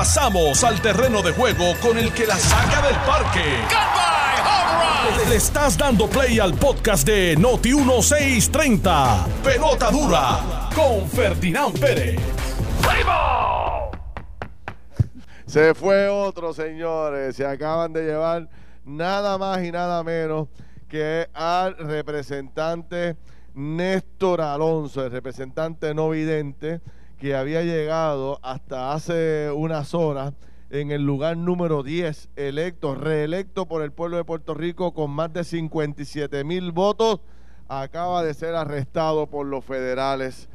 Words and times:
Pasamos 0.00 0.64
al 0.64 0.80
terreno 0.80 1.20
de 1.20 1.30
juego 1.30 1.74
con 1.82 1.98
el 1.98 2.10
que 2.14 2.26
la 2.26 2.38
saca 2.38 2.80
del 2.80 2.96
parque. 3.06 3.44
Le 5.28 5.36
estás 5.36 5.76
dando 5.76 6.08
play 6.08 6.38
al 6.38 6.54
podcast 6.54 7.06
de 7.06 7.36
Noti 7.36 7.74
1630. 7.74 9.26
Pelota 9.44 9.90
dura 9.90 10.70
con 10.74 11.06
Ferdinand 11.06 11.78
Pérez. 11.78 12.18
Se 15.44 15.74
fue 15.74 16.08
otro, 16.08 16.54
señores. 16.54 17.36
Se 17.36 17.44
acaban 17.44 17.92
de 17.92 18.04
llevar 18.04 18.48
nada 18.86 19.36
más 19.36 19.62
y 19.62 19.70
nada 19.70 20.02
menos 20.02 20.48
que 20.88 21.28
al 21.34 21.76
representante 21.76 23.18
Néstor 23.52 24.40
Alonso, 24.40 25.04
el 25.04 25.10
representante 25.10 25.92
no 25.92 26.08
vidente, 26.08 26.80
que 27.20 27.36
había 27.36 27.62
llegado 27.62 28.40
hasta 28.42 28.94
hace 28.94 29.50
unas 29.54 29.92
horas 29.92 30.32
en 30.70 30.90
el 30.90 31.02
lugar 31.02 31.36
número 31.36 31.82
10, 31.82 32.30
electo, 32.34 32.94
reelecto 32.94 33.66
por 33.66 33.82
el 33.82 33.92
pueblo 33.92 34.16
de 34.16 34.24
Puerto 34.24 34.54
Rico 34.54 34.94
con 34.94 35.10
más 35.10 35.30
de 35.30 35.44
57 35.44 36.44
mil 36.44 36.72
votos, 36.72 37.20
acaba 37.68 38.24
de 38.24 38.32
ser 38.32 38.54
arrestado 38.54 39.26
por 39.26 39.46
los 39.46 39.62
federales 39.66 40.48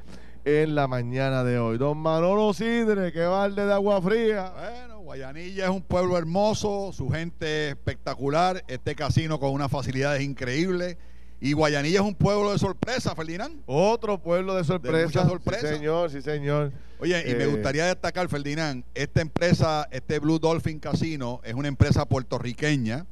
en 0.43 0.73
la 0.73 0.87
mañana 0.87 1.43
de 1.43 1.59
hoy. 1.59 1.77
Don 1.77 1.99
Manolo 1.99 2.51
Sidre, 2.53 3.11
que 3.11 3.25
balde 3.25 3.67
de 3.67 3.73
agua 3.73 4.01
fría. 4.01 4.51
Bueno, 4.55 4.99
Guayanilla 5.01 5.65
es 5.65 5.69
un 5.69 5.83
pueblo 5.83 6.17
hermoso, 6.17 6.91
su 6.93 7.09
gente 7.09 7.69
espectacular, 7.69 8.63
este 8.67 8.95
casino 8.95 9.39
con 9.39 9.51
unas 9.51 9.69
facilidades 9.69 10.23
increíbles. 10.23 10.97
Y 11.41 11.53
Guayanilla 11.53 11.99
es 11.99 12.05
un 12.05 12.15
pueblo 12.15 12.51
de 12.51 12.59
sorpresa, 12.59 13.13
Ferdinand. 13.15 13.61
Otro 13.65 14.17
pueblo 14.21 14.55
de 14.55 14.63
sorpresa. 14.63 15.05
mucha 15.05 15.25
sorpresa. 15.25 15.67
Sí, 15.67 15.75
señor, 15.75 16.09
sí, 16.09 16.21
señor. 16.21 16.71
Oye, 16.99 17.21
y 17.29 17.35
me 17.35 17.43
Eh, 17.43 17.47
gustaría 17.47 17.85
destacar, 17.85 18.29
Ferdinand, 18.29 18.83
esta 18.95 19.21
empresa, 19.21 19.87
este 19.91 20.19
Blue 20.19 20.39
Dolphin 20.39 20.79
Casino, 20.79 21.41
es 21.43 21.53
una 21.53 21.67
empresa 21.67 22.05
puertorriqueña 22.05 23.05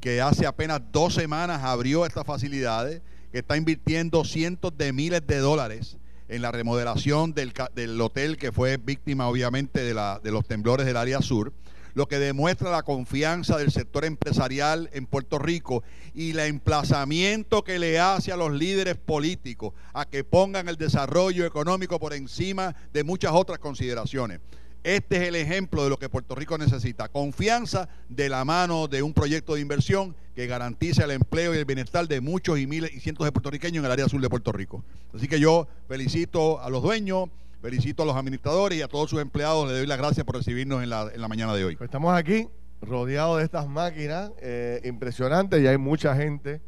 que 0.00 0.20
hace 0.20 0.46
apenas 0.46 0.80
dos 0.90 1.14
semanas 1.14 1.62
abrió 1.62 2.04
estas 2.04 2.26
facilidades, 2.26 3.00
que 3.30 3.38
está 3.38 3.56
invirtiendo 3.56 4.24
cientos 4.24 4.76
de 4.76 4.92
miles 4.92 5.24
de 5.26 5.38
dólares 5.38 5.96
en 6.28 6.42
la 6.42 6.50
remodelación 6.50 7.32
del, 7.32 7.52
del 7.74 8.00
hotel 8.00 8.36
que 8.36 8.50
fue 8.50 8.76
víctima, 8.76 9.28
obviamente, 9.28 9.84
de, 9.84 9.94
la, 9.94 10.20
de 10.22 10.32
los 10.32 10.44
temblores 10.46 10.84
del 10.84 10.96
área 10.96 11.22
sur 11.22 11.52
lo 11.94 12.06
que 12.06 12.18
demuestra 12.18 12.70
la 12.70 12.82
confianza 12.82 13.58
del 13.58 13.70
sector 13.70 14.04
empresarial 14.04 14.90
en 14.92 15.06
Puerto 15.06 15.38
Rico 15.38 15.82
y 16.14 16.30
el 16.30 16.40
emplazamiento 16.40 17.64
que 17.64 17.78
le 17.78 17.98
hace 17.98 18.32
a 18.32 18.36
los 18.36 18.52
líderes 18.52 18.96
políticos 18.96 19.74
a 19.92 20.04
que 20.06 20.24
pongan 20.24 20.68
el 20.68 20.76
desarrollo 20.76 21.44
económico 21.44 21.98
por 21.98 22.14
encima 22.14 22.74
de 22.92 23.04
muchas 23.04 23.32
otras 23.32 23.58
consideraciones. 23.58 24.40
Este 24.84 25.16
es 25.16 25.22
el 25.28 25.36
ejemplo 25.36 25.84
de 25.84 25.90
lo 25.90 25.98
que 25.98 26.08
Puerto 26.08 26.34
Rico 26.34 26.58
necesita, 26.58 27.08
confianza 27.08 27.88
de 28.08 28.28
la 28.28 28.44
mano 28.44 28.88
de 28.88 29.02
un 29.02 29.12
proyecto 29.12 29.54
de 29.54 29.60
inversión 29.60 30.16
que 30.34 30.48
garantice 30.48 31.04
el 31.04 31.12
empleo 31.12 31.54
y 31.54 31.58
el 31.58 31.64
bienestar 31.64 32.08
de 32.08 32.20
muchos 32.20 32.58
y 32.58 32.66
miles 32.66 32.92
y 32.92 32.98
cientos 32.98 33.24
de 33.24 33.30
puertorriqueños 33.30 33.80
en 33.80 33.84
el 33.84 33.92
área 33.92 34.08
sur 34.08 34.20
de 34.20 34.28
Puerto 34.28 34.50
Rico. 34.50 34.82
Así 35.14 35.28
que 35.28 35.38
yo 35.38 35.68
felicito 35.86 36.60
a 36.60 36.68
los 36.68 36.82
dueños, 36.82 37.28
felicito 37.62 38.02
a 38.02 38.06
los 38.06 38.16
administradores 38.16 38.76
y 38.76 38.82
a 38.82 38.88
todos 38.88 39.08
sus 39.08 39.22
empleados, 39.22 39.68
les 39.68 39.78
doy 39.78 39.86
las 39.86 39.96
gracias 39.96 40.26
por 40.26 40.34
recibirnos 40.34 40.82
en 40.82 40.90
la, 40.90 41.28
mañana 41.28 41.54
de 41.54 41.64
hoy. 41.64 41.76
Pues 41.76 41.86
estamos 41.86 42.12
aquí 42.12 42.48
rodeados 42.82 43.38
de 43.38 43.44
estas 43.44 43.68
máquinas 43.68 44.32
eh, 44.40 44.80
impresionantes 44.84 45.62
y 45.62 45.68
hay 45.68 45.78
mucha 45.78 46.16
gente 46.16 46.60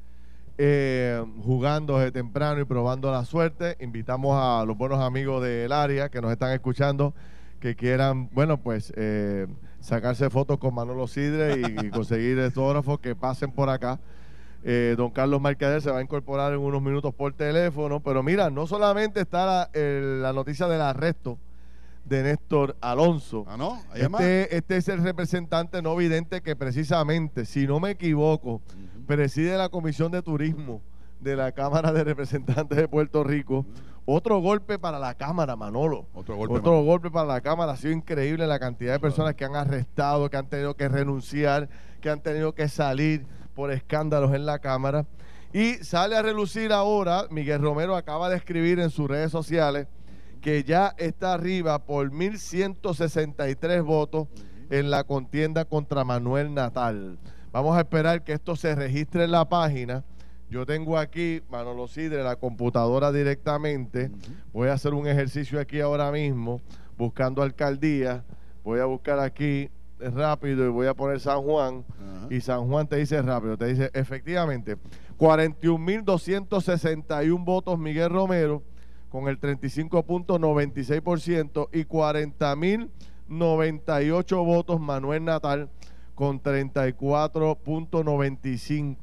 eh, 0.57 1.21
jugando 1.43 1.99
desde 1.99 2.13
temprano 2.13 2.61
y 2.61 2.65
probando 2.65 3.11
la 3.11 3.25
suerte. 3.25 3.77
Invitamos 3.81 4.39
a 4.41 4.65
los 4.65 4.79
buenos 4.79 5.01
amigos 5.01 5.43
del 5.43 5.73
área 5.73 6.11
que 6.11 6.21
nos 6.21 6.31
están 6.31 6.53
escuchando 6.53 7.13
que 7.59 7.75
quieran, 7.75 8.31
bueno, 8.33 8.59
pues 8.59 8.93
eh, 8.97 9.49
sacarse 9.81 10.31
fotos 10.31 10.59
con 10.59 10.75
Manolo 10.75 11.09
Sidre 11.09 11.61
y, 11.61 11.87
y 11.87 11.91
conseguir 11.91 12.39
autógrafos 12.39 13.01
que 13.01 13.17
pasen 13.17 13.51
por 13.51 13.69
acá. 13.69 13.99
Eh, 14.67 14.95
don 14.97 15.11
Carlos 15.11 15.43
Mercader 15.43 15.83
se 15.83 15.91
va 15.91 15.99
a 15.99 16.03
incorporar 16.03 16.55
en 16.55 16.59
unos 16.59 16.81
minutos 16.81 17.15
por 17.15 17.35
teléfono, 17.35 18.01
pero 18.01 18.23
mira, 18.23 18.49
no 18.49 18.67
solamente 18.67 19.21
está 19.21 19.69
la, 19.75 20.33
noticia 20.33 20.67
del 20.69 20.81
arresto 20.81 21.39
de 22.07 22.23
Néstor 22.23 22.75
Alonso, 22.81 23.45
Ah, 23.47 23.59
¿no? 23.59 23.79
Este, 23.95 24.57
este 24.57 24.77
es 24.79 24.89
el 24.89 25.03
representante 25.03 25.83
no 25.83 25.95
vidente 25.97 26.41
que 26.41 26.57
precisamente, 26.57 27.45
si 27.45 27.67
no 27.67 27.79
me 27.79 27.91
equivoco, 27.91 28.63
preside 29.07 29.59
la 29.59 29.69
Comisión 29.69 30.11
de 30.11 30.23
Turismo 30.23 30.81
de 31.21 31.37
la 31.37 31.53
Cámara 31.53 31.93
de 31.93 32.03
Representantes 32.03 32.79
de 32.79 32.89
Puerto 32.89 33.23
Rico. 33.23 33.67
Otro 34.07 34.39
golpe 34.41 34.79
para 34.79 34.99
la 34.99 35.15
Cámara, 35.15 35.57
Manolo. 35.57 36.07
Otro 36.15 36.37
golpe. 36.37 36.57
Otro 36.57 36.77
más. 36.77 36.85
golpe 36.85 37.11
para 37.11 37.27
la 37.27 37.41
Cámara. 37.41 37.73
Ha 37.73 37.77
sido 37.77 37.93
increíble 37.93 38.47
la 38.47 38.59
cantidad 38.59 38.93
de 38.93 39.01
personas 39.01 39.35
que 39.35 39.45
han 39.45 39.57
arrestado, 39.57 40.29
que 40.29 40.37
han 40.37 40.47
tenido 40.47 40.75
que 40.75 40.89
renunciar, 40.89 41.69
que 42.03 42.11
han 42.11 42.21
tenido 42.21 42.55
que 42.55 42.69
salir 42.69 43.27
por 43.55 43.71
escándalos 43.73 44.35
en 44.35 44.47
la 44.47 44.59
Cámara. 44.59 45.07
Y 45.53 45.75
sale 45.85 46.17
a 46.17 46.23
relucir 46.23 46.73
ahora, 46.73 47.27
Miguel 47.31 47.63
Romero 47.63 47.97
acaba 47.97 48.29
de 48.29 48.37
escribir 48.37 48.81
en 48.81 48.91
sus 48.91 49.09
redes 49.09 49.31
sociales 49.31 49.87
que 50.45 50.63
ya 50.63 50.95
está 50.99 51.33
arriba 51.33 51.79
por 51.87 52.11
1.163 52.11 53.83
votos 53.83 54.29
en 54.69 54.91
la 54.91 55.05
contienda 55.05 55.65
contra 55.65 56.05
Manuel 56.05 56.53
Natal. 56.53 57.19
Vamos 57.51 57.77
a 57.77 57.81
esperar 57.81 58.25
que 58.25 58.35
esto 58.35 58.55
se 58.57 58.75
registre 58.75 59.25
en 59.25 59.31
la 59.31 59.49
página. 59.49 60.05
Yo 60.51 60.67
tengo 60.67 60.99
aquí, 60.99 61.41
Manolo 61.49 61.89
Sidre, 61.89 62.23
la 62.23 62.37
computadora 62.37 63.11
directamente. 63.11 64.11
Voy 64.53 64.69
a 64.69 64.75
hacer 64.75 64.93
un 64.93 65.07
ejercicio 65.07 65.59
aquí 65.59 65.81
ahora 65.81 66.13
mismo, 66.13 66.61
buscando 66.99 67.43
alcaldía. 67.43 68.25
Voy 68.65 68.81
a 68.81 68.85
buscar 68.85 69.21
aquí 69.21 69.71
rápido 69.99 70.65
y 70.67 70.69
voy 70.69 70.87
a 70.87 70.95
poner 70.95 71.19
San 71.21 71.43
Juan. 71.43 71.85
Ajá. 71.99 72.27
Y 72.31 72.41
San 72.41 72.67
Juan 72.69 72.87
te 72.89 72.97
dice 72.97 73.21
rápido, 73.23 73.57
te 73.57 73.67
dice 73.67 73.91
efectivamente 73.95 74.77
41.261 75.19 77.45
votos 77.45 77.79
Miguel 77.79 78.11
Romero 78.11 78.63
con 79.09 79.29
el 79.29 79.41
35.96% 79.41 81.69
y 81.73 81.85
40.098 81.85 84.45
votos 84.45 84.81
Manuel 84.81 85.25
Natal 85.25 85.71
con 86.15 86.43
34.95%. 86.43 88.97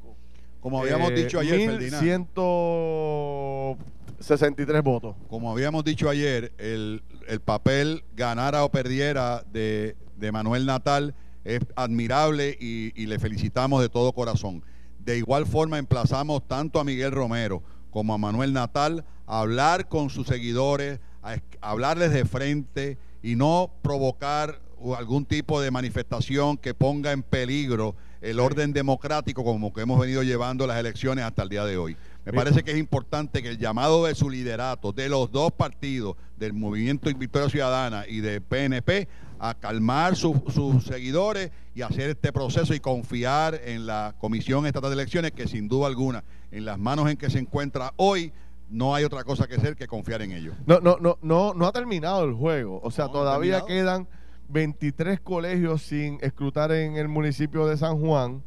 Como 0.60 0.80
habíamos 0.80 1.10
Eh, 1.10 1.14
dicho 1.14 1.40
ayer, 1.40 1.70
Ferdinand. 1.70 2.02
1163 2.02 4.82
votos. 4.82 5.16
Como 5.28 5.50
habíamos 5.50 5.84
dicho 5.84 6.08
ayer, 6.08 6.52
el, 6.58 7.02
el 7.26 7.40
papel 7.40 8.04
ganara 8.14 8.64
o 8.64 8.70
perdiera 8.70 9.42
de, 9.52 9.96
de 10.22 10.32
Manuel 10.32 10.64
Natal 10.64 11.14
es 11.44 11.60
admirable 11.76 12.56
y, 12.60 12.92
y 12.94 13.06
le 13.06 13.18
felicitamos 13.18 13.82
de 13.82 13.88
todo 13.88 14.12
corazón. 14.12 14.62
De 15.00 15.18
igual 15.18 15.46
forma, 15.46 15.78
emplazamos 15.78 16.46
tanto 16.46 16.78
a 16.80 16.84
Miguel 16.84 17.10
Romero 17.10 17.62
como 17.90 18.14
a 18.14 18.18
Manuel 18.18 18.52
Natal 18.52 19.04
a 19.26 19.40
hablar 19.40 19.88
con 19.88 20.08
sus 20.08 20.28
seguidores, 20.28 21.00
a, 21.22 21.34
es- 21.34 21.42
a 21.60 21.70
hablarles 21.70 22.12
de 22.12 22.24
frente 22.24 22.98
y 23.22 23.34
no 23.34 23.70
provocar 23.82 24.62
algún 24.96 25.24
tipo 25.26 25.60
de 25.60 25.70
manifestación 25.70 26.56
que 26.56 26.74
ponga 26.74 27.12
en 27.12 27.22
peligro 27.22 27.94
el 28.20 28.38
orden 28.40 28.72
democrático 28.72 29.42
como 29.44 29.72
que 29.72 29.80
hemos 29.82 30.00
venido 30.00 30.22
llevando 30.22 30.66
las 30.66 30.78
elecciones 30.78 31.24
hasta 31.24 31.42
el 31.42 31.48
día 31.48 31.64
de 31.64 31.76
hoy. 31.76 31.96
Me 32.24 32.32
parece 32.32 32.62
que 32.62 32.70
es 32.70 32.78
importante 32.78 33.42
que 33.42 33.48
el 33.48 33.58
llamado 33.58 34.06
de 34.06 34.14
su 34.14 34.30
liderato, 34.30 34.92
de 34.92 35.08
los 35.08 35.32
dos 35.32 35.50
partidos, 35.50 36.16
del 36.36 36.52
Movimiento 36.52 37.10
Victoria 37.16 37.48
Ciudadana 37.48 38.04
y 38.08 38.20
de 38.20 38.40
PNP, 38.40 39.08
a 39.44 39.54
calmar 39.54 40.14
sus- 40.14 40.36
sus 40.54 40.84
seguidores 40.84 41.50
y 41.74 41.82
hacer 41.82 42.10
este 42.10 42.32
proceso 42.32 42.74
y 42.74 42.80
confiar 42.80 43.60
en 43.64 43.86
la 43.86 44.14
Comisión 44.20 44.66
Estatal 44.66 44.90
de 44.90 44.94
Elecciones, 44.94 45.32
que 45.32 45.48
sin 45.48 45.66
duda 45.68 45.88
alguna, 45.88 46.22
en 46.52 46.64
las 46.64 46.78
manos 46.78 47.10
en 47.10 47.16
que 47.16 47.28
se 47.28 47.40
encuentra 47.40 47.92
hoy, 47.96 48.32
no 48.70 48.94
hay 48.94 49.02
otra 49.04 49.24
cosa 49.24 49.48
que 49.48 49.56
hacer 49.56 49.74
que 49.74 49.88
confiar 49.88 50.22
en 50.22 50.30
ellos. 50.32 50.54
No, 50.64 50.78
no, 50.80 50.96
no, 51.00 51.18
no, 51.22 51.54
no 51.54 51.66
ha 51.66 51.72
terminado 51.72 52.22
el 52.24 52.34
juego. 52.34 52.80
O 52.84 52.90
sea, 52.92 53.06
No, 53.06 53.10
todavía 53.12 53.64
quedan 53.66 54.06
23 54.48 55.18
colegios 55.20 55.82
sin 55.82 56.18
escrutar 56.22 56.70
en 56.72 56.96
el 56.96 57.08
municipio 57.08 57.66
de 57.66 57.76
San 57.76 57.98
Juan. 58.00 58.42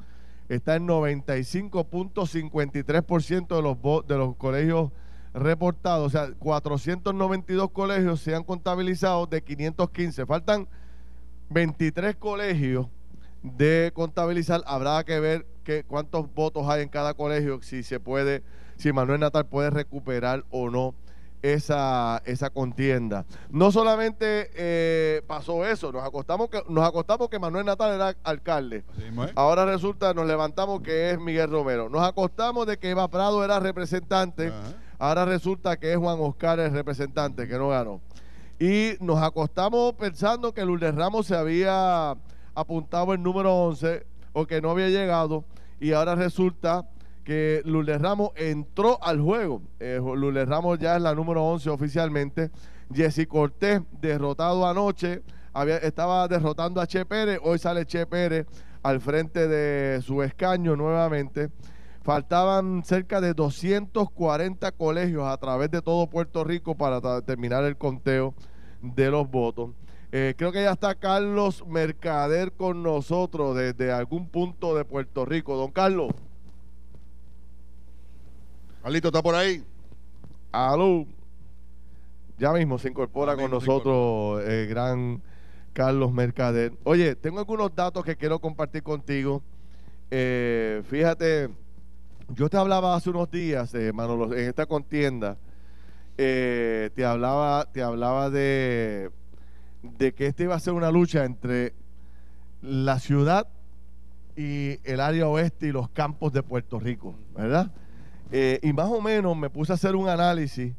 Está 0.47 0.75
en 0.77 0.87
95.53% 0.87 3.55
de 3.55 3.61
los 3.61 3.77
de 4.07 4.17
los 4.17 4.35
colegios 4.35 4.91
reportados. 5.33 6.07
O 6.07 6.09
sea, 6.09 6.31
492 6.39 7.69
colegios 7.71 8.19
se 8.21 8.35
han 8.35 8.43
contabilizado 8.43 9.25
de 9.27 9.41
515. 9.43 10.25
Faltan 10.25 10.67
23 11.49 12.15
colegios 12.15 12.87
de 13.41 13.91
contabilizar. 13.93 14.63
Habrá 14.65 15.03
que 15.03 15.19
ver 15.19 15.45
que, 15.63 15.83
cuántos 15.83 16.33
votos 16.33 16.67
hay 16.67 16.81
en 16.83 16.89
cada 16.89 17.13
colegio, 17.13 17.61
si 17.61 17.83
se 17.83 17.99
puede, 17.99 18.43
si 18.77 18.91
Manuel 18.91 19.19
Natal 19.19 19.45
puede 19.45 19.69
recuperar 19.69 20.43
o 20.49 20.69
no 20.69 20.95
esa, 21.41 22.21
esa 22.25 22.49
contienda. 22.49 23.25
No 23.51 23.71
solamente 23.71 24.49
eh, 24.55 25.21
pasó 25.27 25.65
eso, 25.65 25.91
nos 25.91 26.03
acostamos 26.03 26.49
que 26.49 26.63
nos 26.67 26.87
acostamos 26.87 27.29
que 27.29 27.37
Manuel 27.37 27.65
Natal 27.65 27.93
era 27.93 28.15
alcalde. 28.23 28.83
Ahora 29.35 29.65
resulta, 29.65 30.13
nos 30.13 30.25
levantamos 30.25 30.81
que 30.81 31.11
es 31.11 31.19
Miguel 31.19 31.51
Romero. 31.51 31.89
Nos 31.89 32.01
acostamos 32.01 32.65
de 32.65 32.77
que 32.77 32.89
Eva 32.89 33.07
Prado 33.09 33.43
era 33.43 33.59
representante. 33.59 34.47
Ajá. 34.47 34.85
Ahora 34.97 35.25
resulta 35.25 35.77
que 35.77 35.91
es 35.91 35.97
Juan 35.97 36.17
Oscar 36.19 36.59
el 36.59 36.71
representante 36.71 37.47
que 37.47 37.57
no 37.57 37.69
ganó. 37.69 38.01
Y 38.59 38.93
nos 39.01 39.21
acostamos 39.21 39.93
pensando 39.93 40.53
que 40.53 40.65
Lourdes 40.65 40.95
Ramos 40.95 41.27
se 41.27 41.35
había 41.35 42.15
apuntado 42.53 43.13
el 43.13 43.21
número 43.21 43.53
11 43.53 44.05
o 44.31 44.45
que 44.47 44.61
no 44.61 44.71
había 44.71 44.87
llegado 44.89 45.43
y 45.79 45.91
ahora 45.91 46.15
resulta 46.15 46.87
que 47.25 47.61
Lourdes 47.65 48.01
Ramos 48.01 48.31
entró 48.35 49.03
al 49.03 49.19
juego. 49.19 49.61
Eh, 49.79 49.99
Lourdes 50.01 50.47
Ramos 50.47 50.79
ya 50.79 50.95
es 50.95 51.01
la 51.01 51.13
número 51.13 51.43
11 51.43 51.69
oficialmente. 51.69 52.51
Jesse 52.93 53.27
Cortés 53.27 53.81
derrotado 53.99 54.65
anoche, 54.67 55.23
había, 55.51 55.77
estaba 55.77 56.27
derrotando 56.27 56.79
a 56.79 56.87
Che 56.87 57.03
Pérez, 57.05 57.39
hoy 57.43 57.57
sale 57.57 57.85
Che 57.85 58.05
Pérez 58.05 58.45
al 58.83 59.01
frente 59.01 59.47
de 59.47 60.01
su 60.01 60.21
escaño 60.21 60.75
nuevamente. 60.75 61.49
Faltaban 62.05 62.83
cerca 62.83 63.19
de 63.19 63.33
240 63.33 64.71
colegios 64.73 65.25
a 65.25 65.35
través 65.37 65.71
de 65.71 65.81
todo 65.81 66.07
Puerto 66.07 66.43
Rico 66.43 66.75
para 66.75 67.01
terminar 67.23 67.63
el 67.63 67.77
conteo 67.77 68.35
de 68.79 69.09
los 69.09 69.27
votos. 69.27 69.71
Eh, 70.11 70.35
creo 70.37 70.51
que 70.51 70.61
ya 70.61 70.73
está 70.73 70.93
Carlos 70.93 71.65
Mercader 71.65 72.51
con 72.51 72.83
nosotros 72.83 73.55
desde 73.57 73.91
algún 73.91 74.29
punto 74.29 74.75
de 74.75 74.85
Puerto 74.85 75.25
Rico. 75.25 75.57
Don 75.57 75.71
Carlos. 75.71 76.13
Carlito, 78.83 79.07
¿está 79.07 79.23
por 79.23 79.33
ahí? 79.33 79.63
Aló. 80.51 81.07
Ya 82.37 82.53
mismo 82.53 82.77
se 82.77 82.89
incorpora 82.89 83.35
con 83.35 83.49
nosotros 83.49 84.43
el 84.47 84.67
gran 84.67 85.23
Carlos 85.73 86.13
Mercader. 86.13 86.73
Oye, 86.83 87.15
tengo 87.15 87.39
algunos 87.39 87.73
datos 87.73 88.05
que 88.05 88.15
quiero 88.15 88.37
compartir 88.37 88.83
contigo. 88.83 89.41
Eh, 90.11 90.83
fíjate, 90.87 91.49
yo 92.29 92.49
te 92.49 92.57
hablaba 92.57 92.95
hace 92.95 93.09
unos 93.09 93.29
días, 93.29 93.73
eh, 93.73 93.91
Manolo, 93.93 94.33
en 94.33 94.47
esta 94.49 94.65
contienda, 94.65 95.37
eh, 96.17 96.89
te 96.95 97.05
hablaba, 97.05 97.65
te 97.71 97.81
hablaba 97.83 98.29
de, 98.29 99.11
de 99.83 100.13
que 100.13 100.27
esta 100.27 100.43
iba 100.43 100.55
a 100.55 100.59
ser 100.59 100.73
una 100.73 100.91
lucha 100.91 101.25
entre 101.25 101.73
la 102.61 102.99
ciudad 102.99 103.47
y 104.35 104.79
el 104.83 104.99
área 104.99 105.27
oeste 105.27 105.67
y 105.67 105.71
los 105.71 105.89
campos 105.89 106.33
de 106.33 106.43
Puerto 106.43 106.79
Rico, 106.79 107.15
¿verdad? 107.35 107.71
Eh, 108.31 108.59
y 108.63 108.73
más 108.73 108.89
o 108.89 109.01
menos 109.01 109.37
me 109.37 109.49
puse 109.49 109.71
a 109.71 109.75
hacer 109.75 109.95
un 109.95 110.09
análisis 110.09 110.73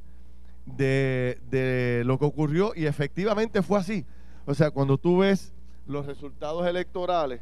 de, 0.64 1.38
de 1.49 2.02
lo 2.04 2.19
que 2.19 2.25
ocurrió 2.25 2.72
y 2.75 2.87
efectivamente 2.87 3.62
fue 3.62 3.78
así. 3.78 4.04
O 4.46 4.54
sea, 4.54 4.70
cuando 4.70 4.99
tú 4.99 5.19
ves 5.19 5.54
los 5.87 6.06
resultados 6.06 6.66
electorales, 6.66 7.40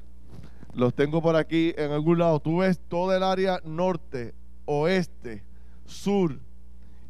los 0.75 0.95
tengo 0.95 1.23
por 1.23 1.37
aquí 1.37 1.75
en 1.77 1.93
algún 1.93 2.19
lado. 2.19 2.41
Tú 2.41 2.59
ves 2.59 2.81
todo 2.89 3.15
el 3.15 3.23
área 3.23 3.61
norte, 3.65 4.35
oeste, 4.67 5.43
sur 5.87 6.39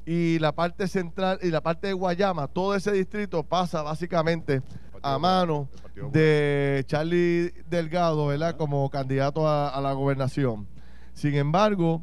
y 0.06 0.38
la 0.38 0.52
parte 0.52 0.86
central 0.86 1.38
y 1.42 1.50
la 1.50 1.62
parte 1.62 1.88
de 1.88 1.92
Guayama. 1.92 2.48
Todo 2.48 2.74
ese 2.74 2.92
distrito 2.92 3.42
pasa 3.42 3.82
básicamente 3.82 4.62
a 5.02 5.18
mano 5.18 5.68
de 6.12 6.84
Charlie 6.86 7.52
Delgado, 7.68 8.26
¿verdad? 8.26 8.56
Como 8.56 8.88
candidato 8.90 9.48
a, 9.48 9.80
la 9.80 9.92
gobernación. 9.92 10.66
Sin 11.12 11.34
embargo, 11.34 12.02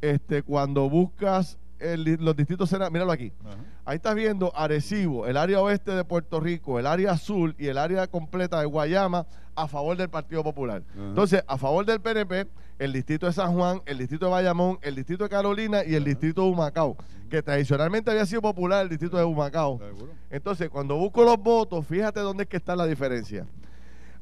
este, 0.00 0.42
cuando 0.42 0.88
buscas 0.88 1.58
los 1.78 2.36
distritos 2.36 2.72
míralo 2.90 3.12
aquí. 3.12 3.32
Ahí 3.84 3.96
estás 3.96 4.14
viendo 4.14 4.50
Arecibo, 4.56 5.26
el 5.26 5.36
área 5.36 5.60
oeste 5.60 5.92
de 5.92 6.04
Puerto 6.04 6.40
Rico, 6.40 6.78
el 6.78 6.86
área 6.86 7.12
azul 7.12 7.54
y 7.58 7.66
el 7.66 7.78
área 7.78 8.06
completa 8.06 8.58
de 8.58 8.66
Guayama 8.66 9.26
a 9.56 9.66
favor 9.66 9.96
del 9.96 10.08
Partido 10.08 10.44
Popular. 10.44 10.82
Entonces, 10.96 11.42
a 11.48 11.56
favor 11.56 11.84
del 11.84 12.00
PNP, 12.00 12.46
el 12.78 12.92
distrito 12.92 13.26
de 13.26 13.32
San 13.32 13.54
Juan, 13.54 13.82
el 13.86 13.98
distrito 13.98 14.26
de 14.26 14.32
Bayamón, 14.32 14.78
el 14.82 14.94
distrito 14.94 15.24
de 15.24 15.30
Carolina 15.30 15.82
y 15.84 15.94
el 15.94 16.04
distrito 16.04 16.42
de 16.42 16.48
Humacao, 16.48 16.96
que 17.30 17.42
tradicionalmente 17.42 18.10
había 18.10 18.26
sido 18.26 18.42
popular 18.42 18.82
el 18.82 18.90
distrito 18.90 19.16
de 19.16 19.24
Humacao. 19.24 19.80
Entonces, 20.30 20.68
cuando 20.68 20.96
busco 20.96 21.24
los 21.24 21.38
votos, 21.38 21.86
fíjate 21.86 22.20
dónde 22.20 22.44
es 22.44 22.48
que 22.48 22.58
está 22.58 22.76
la 22.76 22.86
diferencia. 22.86 23.46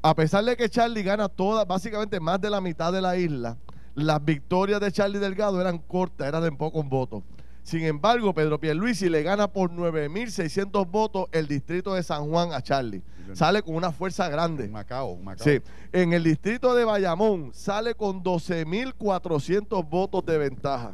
A 0.01 0.15
pesar 0.15 0.43
de 0.45 0.55
que 0.55 0.69
Charlie 0.69 1.03
gana 1.03 1.27
toda, 1.27 1.65
básicamente 1.65 2.19
más 2.19 2.39
de 2.39 2.49
la 2.49 2.61
mitad 2.61 2.93
de 2.93 3.01
la 3.01 3.17
isla, 3.17 3.57
las 3.95 4.23
victorias 4.23 4.79
de 4.79 4.91
Charlie 4.91 5.19
Delgado 5.19 5.59
eran 5.59 5.79
cortas, 5.79 6.27
eran 6.27 6.43
de 6.43 6.51
pocos 6.51 6.87
votos. 6.87 7.23
Sin 7.63 7.83
embargo, 7.83 8.31
Pedro 8.33 8.59
Pierluisi 8.59 9.09
le 9.09 9.23
gana 9.23 9.47
por 9.47 9.71
9.600 9.71 10.87
votos 10.89 11.25
el 11.31 11.47
distrito 11.47 11.95
de 11.95 12.03
San 12.03 12.29
Juan 12.29 12.53
a 12.53 12.61
Charlie. 12.61 13.01
Sale 13.33 13.61
con 13.61 13.75
una 13.75 13.91
fuerza 13.91 14.29
grande. 14.29 14.67
Macao, 14.67 15.17
Macao. 15.17 15.45
Sí. 15.45 15.61
En 15.91 16.13
el 16.13 16.23
distrito 16.23 16.75
de 16.75 16.85
Bayamón 16.85 17.51
sale 17.53 17.95
con 17.95 18.23
12.400 18.23 19.87
votos 19.89 20.25
de 20.25 20.37
ventaja. 20.37 20.93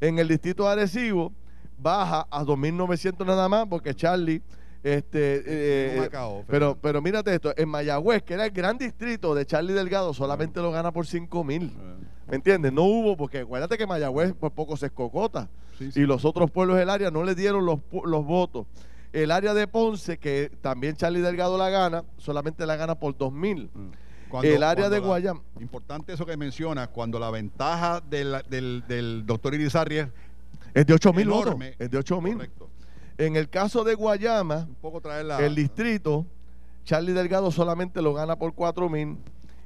En 0.00 0.18
el 0.18 0.28
distrito 0.28 0.64
de 0.64 0.70
Arecibo 0.70 1.32
baja 1.78 2.26
a 2.30 2.42
2.900 2.44 3.26
nada 3.26 3.48
más 3.48 3.66
porque 3.68 3.94
Charlie... 3.94 4.42
Este, 4.82 5.42
eh, 5.46 6.10
pero, 6.46 6.76
pero 6.78 7.00
mírate 7.00 7.34
esto, 7.34 7.54
en 7.56 7.70
Mayagüez, 7.70 8.22
que 8.22 8.34
era 8.34 8.44
el 8.44 8.50
gran 8.50 8.76
distrito 8.76 9.34
de 9.34 9.46
Charlie 9.46 9.72
Delgado, 9.72 10.12
solamente 10.12 10.60
lo 10.60 10.70
gana 10.72 10.92
por 10.92 11.06
5 11.06 11.42
mil. 11.42 11.72
¿Me 12.28 12.36
entiendes? 12.36 12.70
No 12.70 12.82
hubo, 12.82 13.16
porque 13.16 13.38
acuérdate 13.38 13.78
que 13.78 13.86
Mayagüez 13.86 14.34
por 14.34 14.52
poco 14.52 14.76
se 14.76 14.86
escocota. 14.86 15.48
Y 15.80 16.00
los 16.00 16.24
otros 16.24 16.50
pueblos 16.50 16.76
del 16.76 16.90
área 16.90 17.10
no 17.10 17.24
le 17.24 17.34
dieron 17.34 17.64
los, 17.64 17.80
los 18.04 18.24
votos. 18.24 18.66
El 19.14 19.30
área 19.30 19.54
de 19.54 19.68
Ponce, 19.68 20.18
que 20.18 20.50
también 20.60 20.96
Charlie 20.96 21.20
Delgado 21.20 21.56
la 21.56 21.70
gana, 21.70 22.02
solamente 22.16 22.66
la 22.66 22.74
gana 22.74 22.96
por 22.96 23.16
2 23.16 23.32
mil. 23.32 23.70
Mm. 23.72 24.44
el 24.44 24.62
área 24.64 24.90
de 24.90 24.98
Guayama. 24.98 25.40
Importante 25.60 26.12
eso 26.12 26.26
que 26.26 26.36
mencionas, 26.36 26.88
cuando 26.88 27.20
la 27.20 27.30
ventaja 27.30 28.00
del, 28.00 28.42
del, 28.50 29.24
doctor 29.24 29.54
Irizarri 29.54 29.98
es, 29.98 30.08
es 30.74 30.84
de 30.84 30.94
8 30.94 31.12
mil. 31.12 31.30
Es 31.78 31.92
de 31.92 31.96
8 31.96 32.20
mil. 32.20 32.50
En 33.16 33.36
el 33.36 33.48
caso 33.48 33.84
de 33.84 33.94
Guayama, 33.94 34.66
el 35.38 35.54
distrito, 35.54 36.26
Charlie 36.82 37.12
Delgado 37.12 37.52
solamente 37.52 38.02
lo 38.02 38.14
gana 38.14 38.34
por 38.34 38.52
4 38.52 38.90
mil. 38.90 39.16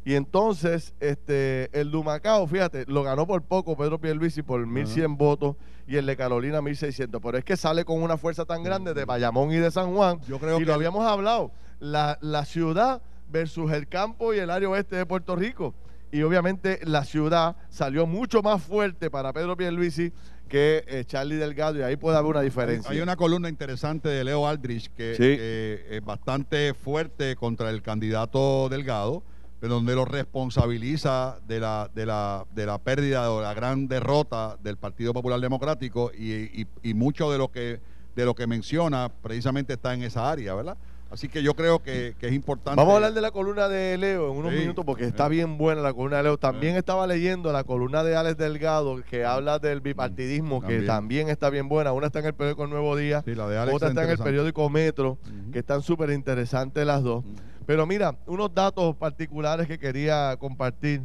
Y 0.08 0.14
entonces, 0.14 0.94
este, 1.00 1.69
el 1.78 1.90
Dumacao, 1.90 2.46
fíjate, 2.46 2.87
lo 2.87 3.02
ganó 3.02 3.26
por 3.26 3.43
poco 3.43 3.76
Pedro 3.76 4.00
Pierluisi 4.00 4.40
por 4.40 4.66
1.100 4.66 5.19
votos 5.19 5.56
y 5.87 5.96
el 5.96 6.06
de 6.06 6.16
Carolina 6.16 6.62
1.600. 6.62 7.20
Pero 7.22 7.37
es 7.37 7.44
que 7.44 7.58
sale 7.58 7.84
con 7.84 8.02
una 8.02 8.16
fuerza 8.16 8.46
tan 8.46 8.62
grande 8.62 8.94
de 8.94 9.05
Bayamón 9.05 9.52
y 9.52 9.56
de 9.56 9.70
San 9.70 9.94
Juan. 9.94 10.19
Yo 10.26 10.38
creo 10.38 10.58
y 10.58 10.64
lo 10.64 10.72
habíamos 10.72 11.05
hablado, 11.05 11.50
la, 11.78 12.16
la 12.22 12.46
ciudad 12.46 13.02
versus 13.31 13.70
el 13.70 13.87
campo 13.87 14.32
y 14.32 14.38
el 14.38 14.49
área 14.49 14.70
oeste 14.70 14.96
de 14.96 15.05
Puerto 15.05 15.37
Rico. 15.37 15.75
Y 16.10 16.22
obviamente 16.22 16.81
la 16.84 17.05
ciudad 17.05 17.56
salió 17.69 18.06
mucho 18.06 18.40
más 18.40 18.62
fuerte 18.62 19.10
para 19.10 19.34
Pedro 19.34 19.58
Pierluisi 19.58 20.14
que 20.49 20.84
eh, 20.88 21.05
Charlie 21.05 21.37
Delgado 21.37 21.81
y 21.81 21.82
ahí 21.82 21.96
puede 21.96 22.16
haber 22.16 22.31
una 22.31 22.40
diferencia. 22.40 22.90
Hay 22.90 23.00
una 23.00 23.16
columna 23.16 23.50
interesante 23.50 24.08
de 24.08 24.25
Leo 24.25 24.49
Aldrich 24.49 24.90
que, 24.96 25.84
es 25.90 26.02
bastante 26.02 26.72
fuerte 26.72 27.37
contra 27.37 27.69
el 27.69 27.82
candidato 27.82 28.70
Delgado, 28.70 29.22
donde 29.60 29.94
lo 29.94 30.05
responsabiliza 30.05 31.38
de 31.48 31.60
la, 31.60 31.91
de 31.94 32.06
la, 32.06 32.46
de 32.55 32.67
la 32.67 32.79
pérdida 32.79 33.31
o 33.32 33.43
la 33.43 33.55
gran 33.55 33.88
derrota 33.88 34.56
del 34.62 34.77
Partido 34.77 35.12
Popular 35.12 35.41
Democrático 35.41 36.12
y, 36.12 36.67
y 36.82 36.94
mucho 36.94 37.31
de 37.32 37.38
lo 37.38 37.48
que 37.50 37.81
de 38.19 38.24
lo 38.24 38.34
que 38.34 38.48
menciona 38.48 39.12
precisamente 39.22 39.74
está 39.74 39.94
en 39.94 40.03
esa 40.03 40.29
área, 40.29 40.53
¿verdad? 40.53 40.77
Así 41.10 41.29
que 41.29 41.43
yo 41.43 41.55
creo 41.55 41.79
que, 41.82 42.15
es 42.20 42.32
importante. 42.32 42.77
Vamos 42.77 42.93
a 42.93 42.96
hablar 42.96 43.15
de 43.15 43.20
la 43.20 43.31
columna 43.31 43.69
de 43.69 43.96
Leo 43.96 44.31
en 44.31 44.36
unos 44.36 44.53
minutos 44.53 44.84
porque 44.84 45.05
está 45.05 45.29
bien 45.29 45.56
buena 45.56 45.81
la 45.81 45.94
columna 45.94 46.19
de 46.19 46.24
Leo. 46.24 46.36
También 46.36 46.77
estaba 46.77 47.06
leyendo 47.06 47.50
la 47.50 47.65
columna 47.65 48.05
de 48.05 48.15
Alex 48.15 48.36
Delgado 48.36 49.00
que 49.08 49.24
habla 49.24 49.58
del 49.58 49.81
bipartidismo, 49.81 50.60
que 50.60 50.82
también 50.82 51.29
está 51.31 51.48
bien 51.48 51.69
buena. 51.69 51.93
Una 51.93 52.08
está 52.08 52.19
en 52.19 52.27
el 52.27 52.34
periódico 52.34 52.67
Nuevo 52.67 52.96
Día, 52.96 53.24
otra 53.72 53.88
está 53.88 54.05
en 54.05 54.10
el 54.10 54.19
periódico 54.19 54.69
Metro, 54.69 55.17
que 55.53 55.60
están 55.60 55.82
súper 55.82 56.10
interesantes 56.10 56.84
las 56.84 57.03
dos. 57.03 57.24
Pero 57.69 57.87
mira, 57.87 58.17
unos 58.25 58.55
datos 58.55 58.96
particulares 58.96 59.67
que 59.67 59.79
quería 59.79 60.34
compartir 60.39 61.03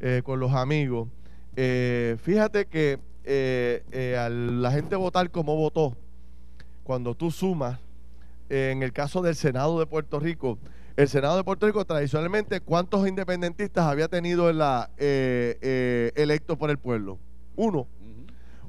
eh, 0.00 0.22
con 0.24 0.40
los 0.40 0.50
amigos. 0.54 1.08
Eh, 1.56 2.16
fíjate 2.22 2.64
que 2.64 2.98
eh, 3.22 4.16
a 4.18 4.30
la 4.30 4.70
gente 4.72 4.96
votar 4.96 5.30
como 5.30 5.56
votó, 5.56 5.94
cuando 6.84 7.14
tú 7.14 7.30
sumas 7.30 7.80
en 8.48 8.82
el 8.82 8.94
caso 8.94 9.20
del 9.20 9.34
Senado 9.34 9.78
de 9.78 9.84
Puerto 9.84 10.18
Rico, 10.18 10.58
el 10.96 11.06
Senado 11.06 11.36
de 11.36 11.44
Puerto 11.44 11.66
Rico 11.66 11.84
tradicionalmente, 11.84 12.62
¿cuántos 12.62 13.06
independentistas 13.06 13.84
había 13.84 14.08
tenido 14.08 14.48
en 14.48 14.56
la 14.56 14.88
electo 14.96 16.56
por 16.56 16.70
el 16.70 16.78
pueblo? 16.78 17.18
Uno. 17.56 17.86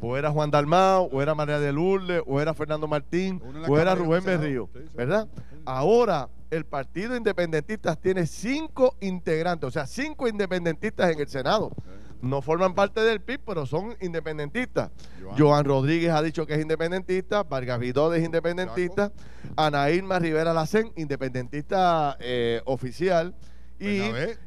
O 0.02 0.18
era 0.18 0.32
Juan 0.32 0.52
Dalmao, 0.52 1.04
o 1.14 1.22
era 1.22 1.34
María 1.34 1.60
de 1.60 1.72
Lourdes, 1.72 2.24
o 2.28 2.42
era 2.42 2.54
Fernando 2.54 2.90
Martín, 2.90 3.42
o 3.70 3.80
era 3.80 3.96
Rubén 3.96 4.26
Berrío, 4.26 4.70
¿verdad? 4.94 5.30
Ahora 5.64 6.28
el 6.50 6.66
Partido 6.66 7.16
Independentista 7.16 7.96
tiene 7.96 8.26
cinco 8.26 8.96
integrantes, 9.02 9.68
o 9.68 9.72
sea, 9.72 9.86
cinco 9.86 10.28
independentistas 10.28 11.12
en 11.12 11.20
el 11.20 11.28
Senado. 11.28 11.72
No 12.22 12.42
forman 12.42 12.74
parte 12.74 13.02
del 13.02 13.22
PIB, 13.22 13.42
pero 13.46 13.66
son 13.66 13.96
independentistas. 14.02 14.90
Joan, 15.38 15.66
Rodríguez 15.66 16.12
ha 16.12 16.22
dicho 16.22 16.48
que 16.48 16.56
es 16.56 16.62
independentista, 16.62 17.44
Vargas 17.44 17.80
Vidó 17.80 18.14
es 18.14 18.24
independentista, 18.26 19.12
Ana 19.56 19.90
Irma 19.92 20.18
Rivera 20.18 20.54
Lacén, 20.54 20.92
independentista 20.96 22.18
eh, 22.20 22.62
oficial, 22.66 23.36
Y, 23.80 24.02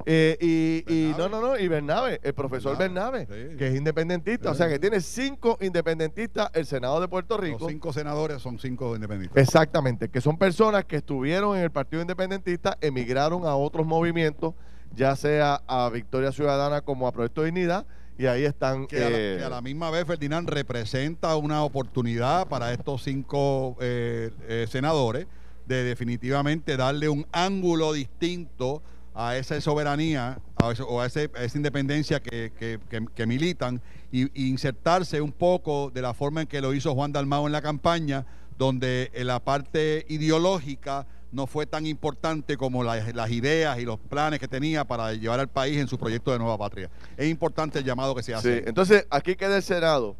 eh, 0.06 0.84
y, 0.88 1.14
no, 1.16 1.28
no, 1.28 1.40
no, 1.40 1.58
y 1.58 1.68
Bernabe, 1.68 2.20
el 2.22 2.34
profesor 2.34 2.76
Bernabe, 2.76 3.26
que 3.56 3.68
es 3.68 3.76
independentista. 3.76 4.50
O 4.50 4.54
sea 4.54 4.68
que 4.68 4.78
tiene 4.78 5.00
cinco 5.00 5.56
independentistas 5.60 6.50
el 6.54 6.66
Senado 6.66 7.00
de 7.00 7.08
Puerto 7.08 7.36
Rico. 7.36 7.58
Los 7.60 7.70
cinco 7.70 7.92
senadores 7.92 8.42
son 8.42 8.58
cinco 8.58 8.94
independentistas. 8.94 9.42
Exactamente, 9.42 10.08
que 10.08 10.20
son 10.20 10.36
personas 10.36 10.84
que 10.84 10.96
estuvieron 10.96 11.56
en 11.56 11.62
el 11.62 11.70
Partido 11.70 12.02
Independentista, 12.02 12.76
emigraron 12.80 13.44
a 13.44 13.54
otros 13.54 13.86
movimientos, 13.86 14.54
ya 14.94 15.14
sea 15.14 15.62
a 15.66 15.88
Victoria 15.90 16.32
Ciudadana 16.32 16.80
como 16.80 17.06
a 17.06 17.12
Proyecto 17.12 17.44
Dignidad, 17.44 17.86
y 18.18 18.26
ahí 18.26 18.44
están. 18.44 18.86
Que, 18.86 19.40
a 19.42 19.48
la, 19.48 19.58
eh, 19.58 19.62
misma 19.62 19.90
vez, 19.90 20.04
Ferdinand 20.06 20.48
representa 20.48 21.36
una 21.36 21.62
oportunidad 21.62 22.48
para 22.48 22.72
estos 22.72 23.02
cinco 23.04 23.76
eh, 23.80 24.66
senadores 24.68 25.26
de 25.66 25.84
definitivamente 25.84 26.76
darle 26.76 27.08
un 27.08 27.26
ángulo 27.32 27.92
distinto 27.92 28.82
a 29.14 29.36
esa 29.36 29.60
soberanía 29.60 30.38
o 30.86 31.00
a, 31.00 31.06
esa 31.06 31.56
independencia 31.56 32.20
que, 32.20 32.80
militan 33.26 33.80
y, 34.12 34.48
insertarse 34.48 35.20
un 35.20 35.32
poco 35.32 35.90
de 35.90 36.02
la 36.02 36.14
forma 36.14 36.42
en 36.42 36.46
que 36.46 36.60
lo 36.60 36.74
hizo 36.74 36.94
Juan 36.94 37.12
Dalmao 37.12 37.46
en 37.46 37.52
la 37.52 37.62
campaña, 37.62 38.26
donde 38.58 39.10
en 39.14 39.26
la 39.26 39.40
parte 39.40 40.04
ideológica 40.08 41.06
no 41.32 41.46
fue 41.46 41.66
tan 41.66 41.86
importante 41.86 42.56
como 42.56 42.82
las 42.82 43.30
ideas 43.30 43.78
y 43.78 43.84
los 43.84 43.98
planes 43.98 44.40
que 44.40 44.48
tenía 44.48 44.84
para 44.84 45.12
llevar 45.12 45.40
al 45.40 45.48
país 45.48 45.78
en 45.78 45.88
su 45.88 45.98
proyecto 45.98 46.32
de 46.32 46.38
nueva 46.38 46.58
patria. 46.58 46.90
Es 47.16 47.28
importante 47.28 47.78
el 47.78 47.84
llamado 47.84 48.14
que 48.14 48.22
se 48.22 48.34
hace. 48.34 48.58
Sí, 48.58 48.64
entonces 48.66 49.06
aquí 49.10 49.36
queda 49.36 49.56
el 49.56 49.62
Senado 49.62 50.16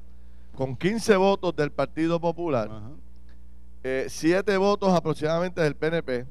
con 0.55 0.77
15 0.77 1.17
votos 1.17 1.57
del 1.57 1.73
Partido 1.73 2.21
Popular, 2.21 2.71
7 3.83 4.53
eh, 4.53 4.57
votos 4.57 4.93
aproximadamente 4.93 5.61
del 5.61 5.75
PNP, 5.75 6.27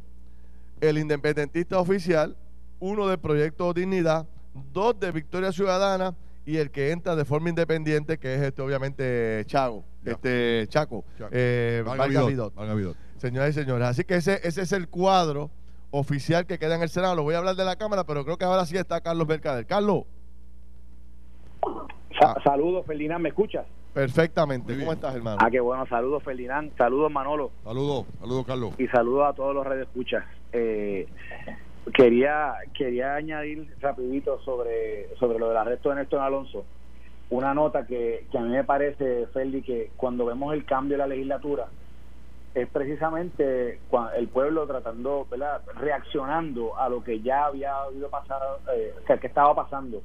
el 0.82 0.98
independentista 0.98 1.80
oficial, 1.80 2.38
uno 2.80 3.08
del 3.08 3.20
Proyecto 3.20 3.74
Dignidad, 3.74 4.28
dos 4.74 5.00
de 5.00 5.12
Victoria 5.12 5.52
Ciudadana 5.52 6.16
y 6.46 6.58
el 6.58 6.72
que 6.72 6.92
entra 6.92 7.16
de 7.16 7.26
forma 7.26 7.50
independiente, 7.50 8.18
que 8.18 8.36
es 8.36 8.42
este 8.42 8.62
obviamente 8.62 9.44
Chago, 9.46 9.84
este 10.04 10.66
Chaco, 10.70 11.04
Chaco. 11.18 11.30
Eh, 11.32 11.84
Señoras 13.18 13.50
y 13.50 13.54
señores, 13.54 13.88
así 13.88 14.04
que 14.06 14.16
ese, 14.16 14.40
ese 14.44 14.62
es 14.62 14.72
el 14.72 14.88
cuadro 14.88 15.52
oficial 15.92 16.46
que 16.46 16.58
queda 16.58 16.76
en 16.76 16.82
el 16.82 16.90
Senado. 16.90 17.16
Lo 17.16 17.24
voy 17.24 17.36
a 17.36 17.40
hablar 17.40 17.56
de 17.56 17.66
la 17.66 17.76
Cámara, 17.76 18.06
pero 18.06 18.24
creo 18.24 18.38
que 18.38 18.46
ahora 18.46 18.66
sí 18.66 18.78
está 18.78 19.02
Carlos 19.02 19.28
Mercader. 19.28 19.66
Carlos. 19.66 20.04
Ah. 22.22 22.36
Saludos, 22.44 22.86
Ferdinand, 22.86 23.22
¿me 23.22 23.30
escuchas? 23.30 23.66
Perfectamente. 23.94 24.78
¿Cómo 24.78 24.94
estás, 24.94 25.16
hermano? 25.16 25.38
Ah, 25.42 25.50
qué 25.50 25.60
bueno. 25.60 25.86
Saludos, 25.88 26.24
Ferdinand. 26.24 26.72
Saludos, 26.78 27.12
Manolo. 27.12 27.52
Saludos, 27.64 28.06
saludos, 28.20 28.46
Carlos. 28.46 28.74
Y 28.78 28.88
saludos 28.88 29.28
a 29.28 29.34
todos 29.34 29.54
los 29.54 29.66
redes 29.66 29.88
escuchas. 29.88 30.24
Eh, 30.54 31.08
quería 31.92 32.54
quería 32.74 33.16
añadir 33.16 33.74
rapidito 33.80 34.40
sobre 34.42 35.16
sobre 35.18 35.40
lo 35.40 35.50
del 35.50 35.58
arresto 35.58 35.90
de 35.90 35.96
Néstor 35.96 36.22
Alonso. 36.22 36.66
Una 37.30 37.54
nota 37.54 37.86
que, 37.86 38.26
que 38.32 38.38
a 38.38 38.42
mí 38.42 38.50
me 38.50 38.64
parece, 38.64 39.28
Ferdi, 39.28 39.62
que 39.62 39.92
cuando 39.96 40.26
vemos 40.26 40.54
el 40.54 40.66
cambio 40.66 40.98
de 40.98 41.04
la 41.04 41.08
legislatura, 41.08 41.68
es 42.56 42.68
precisamente 42.70 43.80
el 44.16 44.28
pueblo 44.30 44.66
tratando, 44.66 45.28
¿verdad? 45.30 45.62
reaccionando 45.76 46.78
a 46.78 46.90
lo 46.90 47.04
que 47.04 47.22
ya 47.22 47.46
había 47.46 47.82
habido 47.82 48.10
pasar, 48.10 48.42
eh, 48.76 48.94
que 49.20 49.28
estaba 49.28 49.54
pasando 49.56 50.02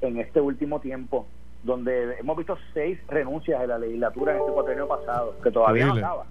en 0.00 0.18
este 0.18 0.40
último 0.40 0.80
tiempo, 0.80 1.26
donde 1.62 2.16
hemos 2.18 2.36
visto 2.36 2.56
seis 2.72 2.98
renuncias 3.08 3.60
de 3.60 3.66
la 3.66 3.78
legislatura 3.78 4.32
en 4.32 4.40
este 4.40 4.52
cuatrienio 4.52 4.88
pasado, 4.88 5.34
que 5.42 5.50
todavía 5.50 5.86
no 5.86 5.94
acaba. 5.94 6.26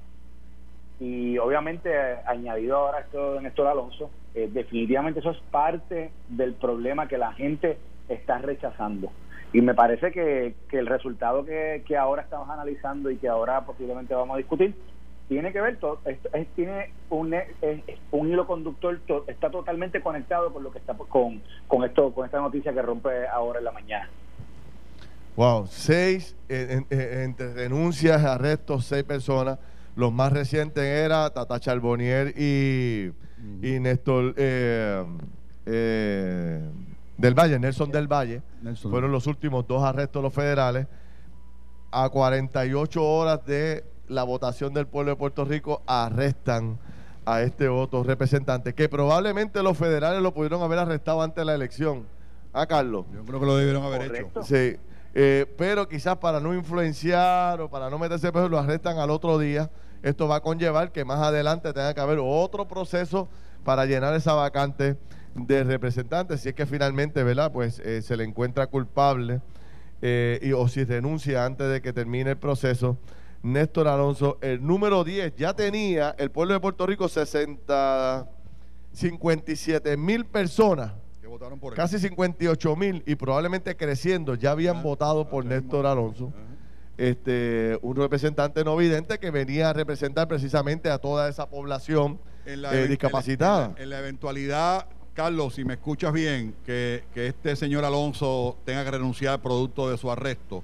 Y 1.00 1.38
obviamente, 1.38 1.92
añadido 2.26 2.78
ahora 2.78 3.02
esto 3.02 3.36
de 3.36 3.42
Néstor 3.42 3.68
Alonso, 3.68 4.10
eh, 4.38 4.50
definitivamente 4.54 5.20
eso 5.20 5.32
es 5.32 5.40
parte 5.50 6.12
del 6.30 6.54
problema 6.54 7.08
que 7.08 7.18
la 7.18 7.34
gente 7.34 7.80
está 8.08 8.38
rechazando. 8.38 9.12
Y 9.52 9.62
me 9.62 9.74
parece 9.74 10.12
que, 10.12 10.54
que 10.70 10.78
el 10.78 10.86
resultado 10.86 11.44
que, 11.44 11.82
que 11.88 11.98
ahora 11.98 12.22
estamos 12.22 12.48
analizando 12.48 13.10
y 13.10 13.18
que 13.18 13.28
ahora 13.28 13.66
posiblemente 13.66 14.14
vamos 14.14 14.36
a 14.36 14.38
discutir 14.38 14.76
tiene 15.28 15.52
que 15.52 15.60
ver 15.60 15.78
todo 15.78 16.00
es, 16.06 16.20
tiene 16.56 16.92
un, 17.10 17.36
un 18.12 18.30
hilo 18.30 18.46
conductor 18.46 19.00
está 19.26 19.50
totalmente 19.50 20.02
conectado 20.02 20.54
con 20.54 20.64
lo 20.64 20.72
que 20.72 20.78
está 20.78 20.94
con, 20.94 21.42
con 21.68 21.84
esto 21.84 22.14
con 22.14 22.26
esta 22.26 22.40
noticia 22.40 22.72
que 22.72 22.82
rompe 22.82 23.28
ahora 23.28 23.60
en 23.60 23.66
la 23.66 23.72
mañana 23.74 24.10
wow 25.36 25.68
seis 25.68 26.34
entre 26.48 27.48
denuncias 27.56 28.24
arrestos 28.24 28.86
seis 28.86 29.04
personas 29.04 29.60
los 29.98 30.14
más 30.14 30.32
recientes 30.32 30.84
era 30.84 31.32
Tata 31.32 31.60
Charbonnier 31.60 32.34
y, 32.38 33.12
y 33.64 33.80
Néstor 33.80 34.36
eh, 34.38 35.04
eh, 35.66 36.70
del 37.18 37.34
Valle 37.34 37.58
Nelson 37.58 37.92
del 37.92 38.08
Valle 38.08 38.44
fueron 38.84 39.12
los 39.12 39.26
últimos 39.26 39.68
dos 39.68 39.84
arrestos 39.84 40.22
los 40.22 40.32
federales 40.32 40.86
a 41.92 42.08
48 42.10 43.04
horas 43.04 43.44
de 43.48 43.84
la 44.08 44.24
votación 44.24 44.72
del 44.72 44.86
pueblo 44.86 45.12
de 45.12 45.16
Puerto 45.18 45.46
Rico 45.46 45.82
arrestan 45.88 46.78
a 47.26 47.42
este 47.42 47.68
otro 47.68 48.04
representante, 48.04 48.74
que 48.74 48.88
probablemente 48.88 49.62
los 49.64 49.78
federales 49.78 50.22
lo 50.22 50.34
pudieron 50.34 50.62
haber 50.62 50.80
arrestado 50.80 51.22
antes 51.24 51.42
de 51.42 51.46
la 51.46 51.56
elección. 51.56 52.06
¿Ah, 52.54 52.68
Carlos? 52.68 53.06
Yo 53.14 53.26
creo 53.26 53.40
que 53.40 53.46
lo 53.46 53.58
debieron 53.58 53.84
haber 53.84 54.16
hecho. 54.16 54.44
Sí, 54.44 54.78
eh, 55.14 55.46
pero 55.58 55.90
quizás 55.90 56.18
para 56.18 56.40
no 56.40 56.54
influenciar 56.54 57.60
o 57.60 57.70
para 57.70 57.90
no 57.90 57.98
meterse 57.98 58.32
pues 58.32 58.50
lo 58.50 58.60
arrestan 58.60 59.00
al 59.00 59.10
otro 59.10 59.38
día. 59.40 59.70
Esto 60.04 60.28
va 60.28 60.38
a 60.38 60.42
conllevar 60.42 60.92
que 60.92 61.06
más 61.06 61.20
adelante 61.20 61.74
tenga 61.74 61.94
que 61.94 62.02
haber 62.02 62.20
otro 62.22 62.68
proceso 62.68 63.28
para 63.64 63.86
llenar 63.86 64.14
esa 64.14 64.34
vacante 64.34 64.98
de 65.36 65.64
representantes, 65.64 66.42
si 66.42 66.50
es 66.50 66.56
que 66.56 66.66
finalmente, 66.66 67.24
¿verdad? 67.24 67.52
Pues 67.52 67.80
eh, 67.80 68.02
se 68.02 68.18
le 68.18 68.24
encuentra 68.24 68.68
culpable 68.68 69.42
eh, 70.02 70.40
y, 70.42 70.52
o 70.54 70.68
si 70.68 70.84
renuncia 70.84 71.46
antes 71.46 71.70
de 71.70 71.82
que 71.82 71.94
termine 71.94 72.32
el 72.32 72.38
proceso 72.38 72.98
Néstor 73.44 73.88
Alonso. 73.88 74.38
El 74.42 74.66
número 74.66 75.04
10 75.04 75.36
ya 75.36 75.54
tenía 75.54 76.16
el 76.18 76.32
pueblo 76.32 76.54
de 76.54 76.60
Puerto 76.60 76.86
Rico 76.86 77.08
60, 77.08 78.28
57 78.94 79.98
mil 79.98 80.26
personas. 80.26 80.94
Que 81.22 81.28
votaron 81.28 81.60
por 81.60 81.74
Casi 81.76 82.00
58 82.00 82.76
mil 82.76 83.04
y 83.06 83.16
probablemente 83.16 83.76
creciendo 83.76 84.36
ya 84.36 84.52
habían 84.52 84.78
ah, 84.78 84.82
votado 84.82 85.30
por 85.30 85.46
Néstor 85.46 85.86
Alonso. 85.86 86.34
Este, 86.98 87.78
un 87.84 87.96
representante 87.96 88.64
no 88.64 88.76
vidente 88.76 89.20
que 89.20 89.30
venía 89.30 89.70
a 89.70 89.74
representar 89.74 90.28
precisamente 90.28 90.90
a 90.90 90.98
toda 90.98 91.30
esa 91.30 91.48
población 91.48 92.20
eh, 92.46 92.88
discapacitada. 92.90 93.76
En 93.78 93.92
la, 93.92 94.00
eventualidad, 94.00 94.88
Carlos, 95.14 95.56
si 95.56 95.64
me 95.64 95.76
escuchas 95.76 96.12
bien, 96.12 96.56
que, 96.66 97.04
que 97.14 97.28
este 97.28 97.56
señor 97.56 97.86
Alonso 97.86 98.58
tenga 98.66 98.84
que 98.84 98.92
renunciar 98.92 99.42
producto 99.42 99.92
de 99.92 99.98
su 99.98 100.10
arresto, 100.10 100.64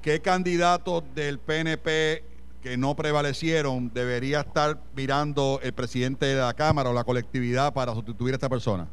¿qué 0.00 0.20
candidatos 0.20 1.02
del 1.14 1.40
PNP 1.40 2.22
que 2.62 2.76
no 2.76 2.94
prevalecieron 2.94 3.92
debería 3.92 4.40
estar 4.40 4.78
mirando 4.94 5.58
el 5.62 5.72
presidente 5.72 6.26
de 6.26 6.36
la 6.36 6.54
Cámara 6.54 6.90
o 6.90 6.92
la 6.92 7.04
colectividad 7.04 7.74
para 7.74 7.94
sustituir 7.94 8.32
a 8.32 8.36
esta 8.36 8.48
persona? 8.48 8.88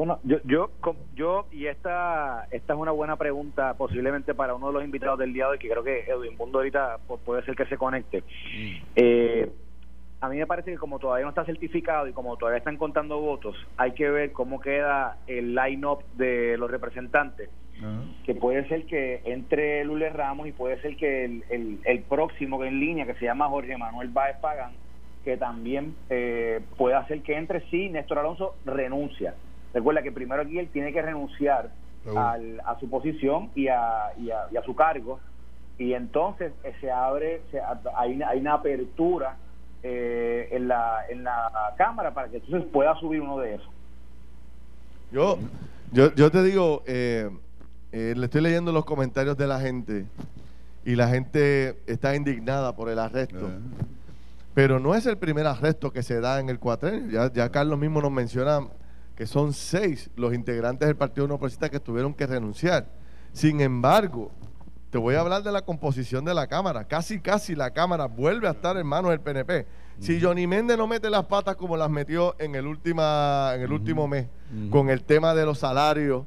Bueno, 0.00 0.18
yo, 0.24 0.38
yo, 0.44 0.70
yo 1.14 1.46
y 1.52 1.66
esta, 1.66 2.46
esta 2.50 2.72
es 2.72 2.78
una 2.78 2.90
buena 2.90 3.16
pregunta 3.16 3.74
posiblemente 3.74 4.32
para 4.32 4.54
uno 4.54 4.68
de 4.68 4.72
los 4.72 4.82
invitados 4.82 5.18
del 5.18 5.34
día 5.34 5.44
de 5.44 5.50
hoy, 5.50 5.58
que 5.58 5.68
creo 5.68 5.84
que 5.84 6.06
Edwin 6.08 6.38
Mundo 6.38 6.56
ahorita 6.56 7.00
puede 7.22 7.44
ser 7.44 7.54
que 7.54 7.66
se 7.66 7.76
conecte. 7.76 8.22
Mm. 8.22 8.76
Eh, 8.96 9.52
a 10.22 10.30
mí 10.30 10.38
me 10.38 10.46
parece 10.46 10.70
que 10.70 10.78
como 10.78 10.98
todavía 10.98 11.24
no 11.24 11.28
está 11.28 11.44
certificado 11.44 12.08
y 12.08 12.14
como 12.14 12.38
todavía 12.38 12.56
están 12.56 12.78
contando 12.78 13.20
votos, 13.20 13.54
hay 13.76 13.92
que 13.92 14.08
ver 14.08 14.32
cómo 14.32 14.58
queda 14.58 15.18
el 15.26 15.54
line-up 15.54 16.02
de 16.14 16.56
los 16.56 16.70
representantes 16.70 17.50
que 18.24 18.34
puede 18.34 18.66
ser 18.68 18.86
que 18.86 19.20
entre 19.26 19.84
Lule 19.84 20.08
Ramos 20.08 20.46
y 20.46 20.52
puede 20.52 20.80
ser 20.80 20.96
que 20.96 21.26
el, 21.26 21.80
el, 21.84 22.00
próximo 22.04 22.64
en 22.64 22.80
línea, 22.80 23.04
que 23.04 23.14
se 23.16 23.26
llama 23.26 23.48
Jorge 23.48 23.76
Manuel 23.76 24.08
Báez 24.08 24.38
Pagan, 24.38 24.72
que 25.24 25.36
también 25.36 25.94
eh, 26.08 26.60
puede 26.78 26.94
hacer 26.94 27.22
que 27.22 27.36
entre 27.36 27.60
sí, 27.68 27.90
Néstor 27.90 28.18
Alonso 28.18 28.54
renuncia. 28.64 29.34
Recuerda 29.72 30.02
que 30.02 30.12
primero 30.12 30.42
aquí 30.42 30.58
él 30.58 30.68
tiene 30.72 30.92
que 30.92 31.02
renunciar 31.02 31.70
al, 32.16 32.60
a 32.64 32.78
su 32.80 32.88
posición 32.88 33.50
y 33.54 33.68
a, 33.68 34.12
y 34.18 34.30
a, 34.30 34.62
su 34.64 34.74
cargo, 34.74 35.20
y 35.78 35.92
entonces 35.94 36.52
eh, 36.64 36.74
se 36.80 36.90
abre, 36.90 37.42
hay, 37.96 38.14
una, 38.14 38.28
hay 38.28 38.40
una 38.40 38.54
apertura 38.54 39.36
eh, 39.82 40.48
en, 40.52 40.68
la, 40.68 41.04
en 41.08 41.24
la 41.24 41.74
Cámara 41.76 42.12
para 42.12 42.28
que 42.28 42.38
entonces 42.38 42.68
pueda 42.72 42.94
subir 42.96 43.20
uno 43.20 43.38
de 43.38 43.54
esos. 43.54 43.68
Yo, 45.12 45.38
yo, 45.92 46.14
yo 46.14 46.30
te 46.30 46.42
digo, 46.42 46.82
eh, 46.86 47.30
eh, 47.92 48.14
le 48.16 48.26
estoy 48.26 48.40
leyendo 48.40 48.72
los 48.72 48.84
comentarios 48.84 49.36
de 49.36 49.46
la 49.46 49.58
gente 49.60 50.06
y 50.84 50.94
la 50.94 51.08
gente 51.08 51.76
está 51.86 52.14
indignada 52.14 52.76
por 52.76 52.88
el 52.88 52.98
arresto. 52.98 53.48
Eh. 53.48 53.58
Pero 54.54 54.78
no 54.78 54.94
es 54.94 55.06
el 55.06 55.18
primer 55.18 55.46
arresto 55.46 55.92
que 55.92 56.02
se 56.02 56.20
da 56.20 56.40
en 56.40 56.48
el 56.48 56.58
cuatrenio. 56.58 57.32
Ya, 57.32 57.50
Carlos 57.50 57.78
mismo 57.78 58.00
nos 58.00 58.12
menciona 58.12 58.60
que 59.20 59.26
son 59.26 59.52
seis 59.52 60.08
los 60.16 60.32
integrantes 60.32 60.88
del 60.88 60.96
Partido 60.96 61.28
No 61.28 61.38
que 61.38 61.78
tuvieron 61.78 62.14
que 62.14 62.26
renunciar. 62.26 62.90
Sin 63.34 63.60
embargo, 63.60 64.30
te 64.88 64.96
voy 64.96 65.14
a 65.14 65.20
hablar 65.20 65.42
de 65.42 65.52
la 65.52 65.60
composición 65.60 66.24
de 66.24 66.32
la 66.32 66.46
Cámara. 66.46 66.88
Casi, 66.88 67.20
casi 67.20 67.54
la 67.54 67.70
Cámara 67.70 68.06
vuelve 68.06 68.48
a 68.48 68.52
estar 68.52 68.78
en 68.78 68.86
manos 68.86 69.10
del 69.10 69.20
PNP. 69.20 69.66
Si 69.98 70.22
Johnny 70.22 70.46
Méndez 70.46 70.78
no 70.78 70.86
mete 70.86 71.10
las 71.10 71.26
patas 71.26 71.56
como 71.56 71.76
las 71.76 71.90
metió 71.90 72.34
en 72.38 72.54
el, 72.54 72.66
última, 72.66 73.52
en 73.56 73.60
el 73.60 73.70
último 73.74 74.08
mes, 74.08 74.26
con 74.70 74.88
el 74.88 75.04
tema 75.04 75.34
de 75.34 75.44
los 75.44 75.58
salarios 75.58 76.24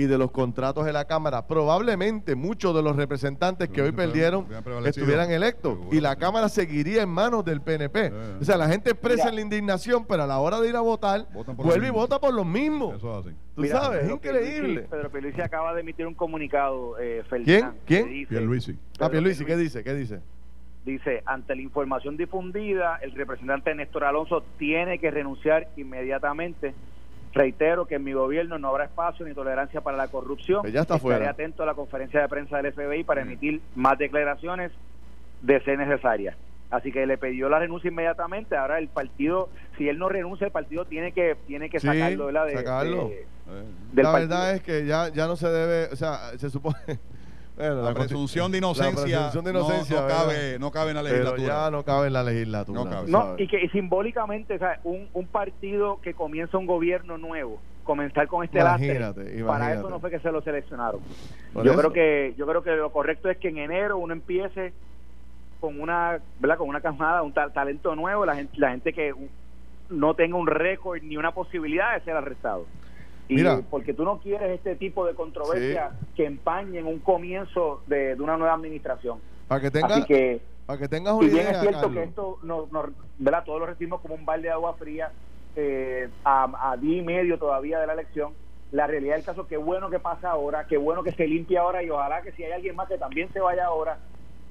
y 0.00 0.06
de 0.06 0.16
los 0.16 0.30
contratos 0.30 0.86
de 0.86 0.94
la 0.94 1.04
Cámara, 1.04 1.46
probablemente 1.46 2.34
muchos 2.34 2.74
de 2.74 2.82
los 2.82 2.96
representantes 2.96 3.68
que 3.68 3.82
hoy 3.82 3.92
perdieron 3.92 4.46
estuvieran 4.86 5.30
electos 5.30 5.78
y 5.92 6.00
la 6.00 6.16
Cámara 6.16 6.48
seguiría 6.48 7.02
en 7.02 7.10
manos 7.10 7.44
del 7.44 7.60
PNP. 7.60 8.10
O 8.40 8.44
sea, 8.44 8.56
la 8.56 8.66
gente 8.68 8.90
expresa 8.90 9.30
la 9.30 9.42
indignación, 9.42 10.06
pero 10.06 10.22
a 10.22 10.26
la 10.26 10.38
hora 10.38 10.58
de 10.58 10.70
ir 10.70 10.76
a 10.76 10.80
votar, 10.80 11.26
vuelve 11.56 11.88
y 11.88 11.90
vota 11.90 12.18
por 12.18 12.32
los 12.32 12.46
mismos. 12.46 12.96
Eso 12.96 13.20
es 13.20 13.34
Tú 13.54 13.66
sabes, 13.66 14.04
es 14.04 14.10
increíble. 14.10 14.86
Pedro 14.90 15.10
Pierluisi 15.10 15.42
acaba 15.42 15.74
de 15.74 15.82
emitir 15.82 16.06
un 16.06 16.14
comunicado, 16.14 16.98
eh, 16.98 17.22
¿Quién? 17.44 17.72
¿Quién? 17.84 18.26
Pierluisi. 18.26 18.78
Ah, 18.98 19.10
Pierluisi, 19.10 19.44
¿qué 19.44 19.56
dice? 19.56 19.84
¿Qué 19.84 19.92
dice? 19.92 20.20
Dice, 20.86 21.22
ante 21.26 21.54
la 21.54 21.60
información 21.60 22.16
difundida, 22.16 22.96
el 23.02 23.12
representante 23.12 23.74
Néstor 23.74 24.04
Alonso 24.04 24.42
tiene 24.58 24.98
que 24.98 25.10
renunciar 25.10 25.68
inmediatamente. 25.76 26.72
Reitero 27.32 27.86
que 27.86 27.94
en 27.94 28.04
mi 28.04 28.12
gobierno 28.12 28.58
no 28.58 28.68
habrá 28.68 28.84
espacio 28.84 29.24
ni 29.24 29.34
tolerancia 29.34 29.80
para 29.80 29.96
la 29.96 30.08
corrupción. 30.08 30.62
Pues 30.62 30.72
ya 30.72 30.80
está 30.80 30.96
Estaré 30.96 31.28
atento 31.28 31.62
a 31.62 31.66
la 31.66 31.74
conferencia 31.74 32.20
de 32.20 32.28
prensa 32.28 32.60
del 32.60 32.72
FBI 32.72 33.04
para 33.04 33.22
emitir 33.22 33.60
más 33.76 33.98
declaraciones 33.98 34.72
de 35.42 35.60
ser 35.62 35.78
necesarias. 35.78 36.36
Así 36.70 36.92
que 36.92 37.04
le 37.06 37.18
pidió 37.18 37.48
la 37.48 37.58
renuncia 37.58 37.88
inmediatamente. 37.88 38.56
Ahora 38.56 38.78
el 38.78 38.88
partido, 38.88 39.48
si 39.76 39.88
él 39.88 39.98
no 39.98 40.08
renuncia, 40.08 40.46
el 40.46 40.52
partido 40.52 40.84
tiene 40.84 41.12
que 41.12 41.36
tiene 41.46 41.68
que 41.68 41.80
sacarlo 41.80 42.26
de 42.26 42.32
la 42.32 42.44
de, 42.44 42.54
sacarlo. 42.54 43.10
la 43.92 44.12
verdad 44.12 44.54
es 44.54 44.62
que 44.62 44.86
ya 44.86 45.08
ya 45.08 45.26
no 45.26 45.36
se 45.36 45.48
debe, 45.48 45.92
o 45.92 45.96
sea, 45.96 46.36
se 46.38 46.48
supone 46.48 46.76
la, 47.60 47.94
presunción 47.94 48.50
de 48.50 48.58
inocencia, 48.58 49.30
no, 49.34 50.06
cabe, 50.06 50.58
no 50.58 50.70
cabe 50.70 50.90
en 50.90 50.96
la 50.96 51.02
legislatura. 51.02 51.36
Pero 51.36 51.48
ya 51.48 51.70
no 51.70 51.82
cabe 51.84 52.06
en 52.08 52.12
la 52.12 52.22
legislatura. 52.22 53.02
No, 53.06 53.34
y 53.38 53.46
que 53.46 53.68
simbólicamente, 53.68 54.54
o 54.54 54.58
sea, 54.58 54.80
un, 54.84 55.08
un, 55.12 55.26
partido 55.26 56.00
que 56.00 56.14
comienza 56.14 56.58
un 56.58 56.66
gobierno 56.66 57.18
nuevo, 57.18 57.60
comenzar 57.84 58.28
con 58.28 58.44
este 58.44 58.60
imagínate, 58.60 59.44
para 59.44 59.74
eso 59.74 59.88
no 59.90 60.00
fue 60.00 60.10
que 60.10 60.20
se 60.20 60.30
lo 60.30 60.42
seleccionaron. 60.42 61.00
yo 61.54 61.74
creo 61.74 61.92
que 61.92 62.34
yo 62.36 62.46
creo 62.46 62.62
que 62.62 62.70
lo 62.72 62.92
correcto 62.92 63.28
es 63.28 63.38
que 63.38 63.48
en 63.48 63.58
enero 63.58 63.98
uno 63.98 64.12
empiece 64.12 64.72
con 65.60 65.80
una, 65.80 66.18
¿verdad? 66.38 66.56
Con 66.56 66.68
una 66.68 66.80
camada, 66.80 67.22
un 67.22 67.32
talento 67.32 67.94
nuevo, 67.94 68.24
la 68.24 68.34
gente, 68.34 68.58
la 68.58 68.70
gente 68.70 68.92
que 68.92 69.14
no 69.90 70.14
tenga 70.14 70.36
un 70.36 70.46
récord 70.46 71.02
ni 71.02 71.16
una 71.16 71.32
posibilidad 71.32 71.94
de 71.94 72.04
ser 72.04 72.16
arrestado. 72.16 72.66
Mira, 73.34 73.60
porque 73.70 73.94
tú 73.94 74.04
no 74.04 74.18
quieres 74.18 74.50
este 74.50 74.76
tipo 74.76 75.06
de 75.06 75.14
controversia 75.14 75.92
que 76.16 76.26
empañen 76.26 76.86
un 76.86 76.98
comienzo 76.98 77.82
de, 77.86 78.16
una 78.18 78.36
nueva 78.36 78.54
administración. 78.54 79.18
Para 79.48 79.60
que 79.60 79.70
tengas, 79.70 80.06
que, 80.06 80.40
para 80.66 80.78
que 80.78 80.88
tengas 80.88 81.14
una 81.14 81.26
idea, 81.26 81.50
es 81.50 81.60
cierto 81.60 81.90
que 81.92 82.02
esto, 82.02 82.38
no, 82.42 82.68
¿verdad? 83.18 83.44
todos 83.44 83.60
lo 83.60 83.66
recibimos 83.66 84.00
como 84.00 84.14
un 84.14 84.24
balde 84.24 84.48
de 84.48 84.54
agua 84.54 84.74
fría 84.74 85.10
eh, 85.56 86.08
a, 86.24 86.72
a 86.72 86.76
día 86.76 86.98
y 86.98 87.02
medio 87.02 87.38
todavía 87.38 87.80
de 87.80 87.86
la 87.86 87.94
elección. 87.94 88.32
La 88.72 88.86
realidad 88.86 89.16
del 89.16 89.24
caso, 89.24 89.48
qué 89.48 89.56
bueno 89.56 89.90
que 89.90 89.98
pasa 89.98 90.30
ahora, 90.30 90.66
qué 90.68 90.76
bueno 90.76 91.02
que 91.02 91.10
se 91.12 91.26
limpie 91.26 91.58
ahora 91.58 91.82
y 91.82 91.90
ojalá 91.90 92.22
que 92.22 92.30
si 92.32 92.44
hay 92.44 92.52
alguien 92.52 92.76
más 92.76 92.86
que 92.86 92.98
también 92.98 93.32
se 93.32 93.40
vaya 93.40 93.66
ahora, 93.66 93.98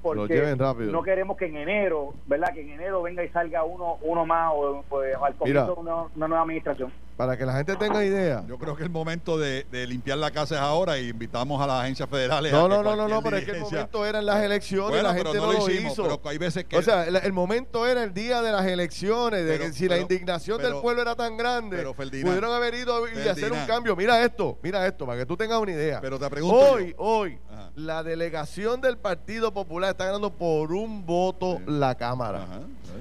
porque 0.02 0.56
no 0.90 1.02
queremos 1.02 1.36
que 1.36 1.46
en 1.46 1.56
enero, 1.56 2.14
¿verdad? 2.26 2.52
Que 2.54 2.62
en 2.62 2.70
enero 2.70 3.02
venga 3.02 3.22
y 3.22 3.28
salga 3.28 3.64
uno 3.64 3.98
uno 4.02 4.24
más 4.24 4.52
o, 4.54 4.84
pues, 4.88 5.14
al 5.14 5.34
comienzo 5.34 5.74
una, 5.76 6.02
una, 6.14 6.28
nueva 6.28 6.42
administración. 6.42 6.92
Para 7.20 7.36
que 7.36 7.44
la 7.44 7.52
gente 7.52 7.76
tenga 7.76 8.02
idea. 8.02 8.42
Yo 8.48 8.56
creo 8.56 8.74
que 8.74 8.82
el 8.82 8.88
momento 8.88 9.36
de, 9.36 9.66
limpiar 9.86 10.16
la 10.16 10.30
casa 10.30 10.54
es 10.54 10.60
ahora 10.62 10.98
y 10.98 11.10
invitamos 11.10 11.60
a 11.60 11.66
las 11.66 11.82
agencias 11.82 12.08
federales. 12.08 12.50
No, 12.50 12.66
no, 12.66 12.82
no, 12.82 12.96
no, 12.96 13.08
no, 13.08 13.22
pero 13.22 13.36
es 13.36 13.44
que 13.44 13.50
el 13.50 13.60
momento 13.60 14.06
era 14.06 14.20
en 14.20 14.24
las 14.24 14.42
elecciones 14.42 15.00
y 15.00 15.02
la 15.02 15.12
gente 15.12 15.36
no, 15.36 15.52
lo, 15.52 15.68
hizo. 15.68 16.02
Pero 16.02 16.20
hay 16.24 16.38
veces 16.38 16.64
que... 16.64 16.78
O 16.78 16.82
sea, 16.82 17.04
el, 17.04 17.32
momento 17.34 17.86
era 17.86 18.04
el 18.04 18.14
día 18.14 18.40
de 18.40 18.52
las 18.52 18.64
elecciones, 18.64 19.44
de 19.44 19.58
que 19.58 19.70
si 19.74 19.86
la 19.86 19.98
indignación 19.98 20.62
del 20.62 20.76
pueblo 20.76 21.02
era 21.02 21.14
tan 21.14 21.36
grande, 21.36 21.84
pudieron 21.92 22.54
haber 22.54 22.72
ido 22.72 23.06
y 23.06 23.28
hacer 23.28 23.52
un 23.52 23.66
cambio. 23.66 23.94
Mira 23.94 24.24
esto, 24.24 24.58
mira 24.62 24.86
esto, 24.86 25.04
para 25.04 25.18
que 25.18 25.26
tú 25.26 25.36
tengas 25.36 25.60
una 25.60 25.72
idea. 25.72 26.00
Pero 26.00 26.18
te 26.18 26.30
pregunto 26.30 26.56
Hoy, 26.56 26.94
hoy, 26.96 27.38
la 27.74 28.02
delegación 28.02 28.80
del 28.80 28.96
Partido 28.96 29.52
Popular 29.52 29.90
está 29.90 30.06
ganando 30.06 30.32
por 30.32 30.72
un 30.72 31.04
voto 31.04 31.60
la 31.66 31.94
Cámara. 31.96 32.46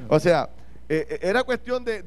O 0.09 0.19
sea, 0.19 0.49
eh, 0.91 1.05
eh, 1.07 1.19
era 1.21 1.43
cuestión 1.43 1.85
de, 1.85 2.01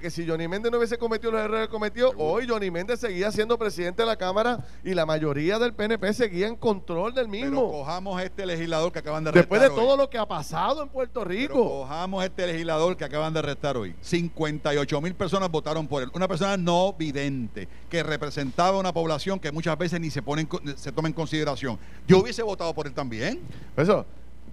que 0.00 0.10
si 0.10 0.26
Johnny 0.26 0.48
Méndez 0.48 0.72
no 0.72 0.78
hubiese 0.78 0.96
cometido 0.96 1.30
los 1.30 1.42
errores 1.42 1.66
que 1.66 1.70
cometió, 1.70 2.10
hoy 2.16 2.46
Johnny 2.48 2.70
Méndez 2.70 3.00
seguía 3.00 3.30
siendo 3.30 3.58
presidente 3.58 4.00
de 4.00 4.06
la 4.06 4.16
Cámara 4.16 4.64
y 4.82 4.94
la 4.94 5.04
mayoría 5.04 5.58
del 5.58 5.74
PNP 5.74 6.14
seguía 6.14 6.46
en 6.48 6.56
control 6.56 7.12
del 7.12 7.28
mismo. 7.28 7.50
Pero 7.50 7.70
cojamos 7.70 8.22
este 8.22 8.46
legislador 8.46 8.90
que 8.92 9.00
acaban 9.00 9.24
de 9.24 9.28
arrestar 9.28 9.42
Después 9.42 9.60
de 9.60 9.68
todo 9.68 9.98
lo 9.98 10.08
que 10.08 10.16
ha 10.16 10.26
pasado 10.26 10.82
en 10.82 10.88
Puerto 10.88 11.22
Rico. 11.22 11.52
cojamos 11.54 12.24
este 12.24 12.46
legislador 12.46 12.96
que 12.96 13.04
acaban 13.04 13.34
de 13.34 13.40
arrestar 13.40 13.76
hoy. 13.76 13.94
58 14.00 15.00
mil 15.02 15.14
personas 15.14 15.50
votaron 15.50 15.86
por 15.86 16.02
él. 16.02 16.10
Una 16.14 16.26
persona 16.26 16.56
no 16.56 16.94
vidente 16.94 17.68
que 17.90 18.02
representaba 18.02 18.78
una 18.78 18.94
población 18.94 19.38
que 19.38 19.52
muchas 19.52 19.76
veces 19.76 20.00
ni 20.00 20.10
se, 20.10 20.22
pone 20.22 20.48
se 20.76 20.92
toma 20.92 21.08
en 21.08 21.14
consideración. 21.14 21.78
Yo 22.08 22.20
hubiese 22.20 22.42
votado 22.42 22.72
por 22.72 22.86
él 22.86 22.94
también. 22.94 23.40
Eso. 23.76 24.06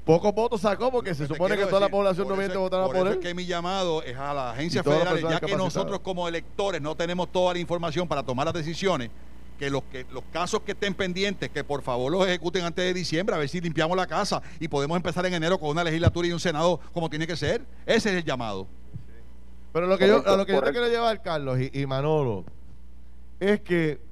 Pocos 0.10 0.34
votos 0.34 0.62
sacó 0.62 0.92
porque 0.92 1.14
se 1.14 1.28
supone 1.28 1.56
que 1.56 1.68
toda 1.68 1.82
la 1.82 1.90
población 1.90 2.28
no 2.28 2.36
viene 2.36 2.58
votar 2.58 2.84
por, 2.88 2.96
por 2.96 3.08
él. 3.08 3.14
Es 3.14 3.20
que 3.20 3.36
mi 3.36 3.46
llamado 3.46 4.02
es 4.02 4.18
a 4.18 4.34
la 4.34 4.50
agencia 4.54 4.84
federal, 4.84 5.22
ya 5.22 5.40
que 5.40 5.56
nosotros 5.56 6.00
como 6.00 6.28
electores 6.28 6.82
no 6.82 6.96
tenemos 6.96 7.32
toda 7.32 7.54
la 7.54 7.60
información 7.60 8.08
para 8.08 8.24
tomar 8.24 8.48
las 8.48 8.56
decisiones, 8.56 9.12
que 9.60 9.70
los, 9.70 9.84
que 9.84 10.08
los 10.12 10.24
casos 10.34 10.62
que 10.62 10.72
estén 10.72 10.96
pendientes, 10.96 11.52
que 11.52 11.64
por 11.64 11.84
favor 11.84 12.12
los 12.12 12.26
ejecuten 12.26 12.66
antes 12.66 12.84
de 12.86 12.92
diciembre, 12.92 13.36
a 13.36 13.38
ver 13.38 13.50
si 13.50 13.62
limpiamos 13.62 13.96
la 13.96 14.08
casa 14.08 14.42
y 14.60 14.68
podemos 14.68 14.98
empezar 14.98 15.28
en 15.28 15.36
enero 15.36 15.60
con 15.60 15.70
una 15.70 15.84
legislatura 15.84 16.28
y 16.28 16.32
un 16.32 16.40
senado 16.40 16.80
como 16.92 17.08
tiene 17.08 17.28
que 17.28 17.38
ser. 17.38 17.62
Ese 17.86 18.10
es 18.10 18.16
el 18.16 18.24
llamado. 18.24 18.66
Pero 19.72 19.86
lo 19.86 19.96
que 20.00 20.08
yo, 20.08 20.28
a 20.28 20.36
lo 20.36 20.44
que 20.48 20.54
yo 20.54 20.62
te 20.64 20.72
quiero 20.72 20.88
llevar, 20.88 21.22
Carlos 21.22 21.60
y 21.72 21.86
Manolo, 21.86 22.46
es 23.40 23.62
que 23.62 24.09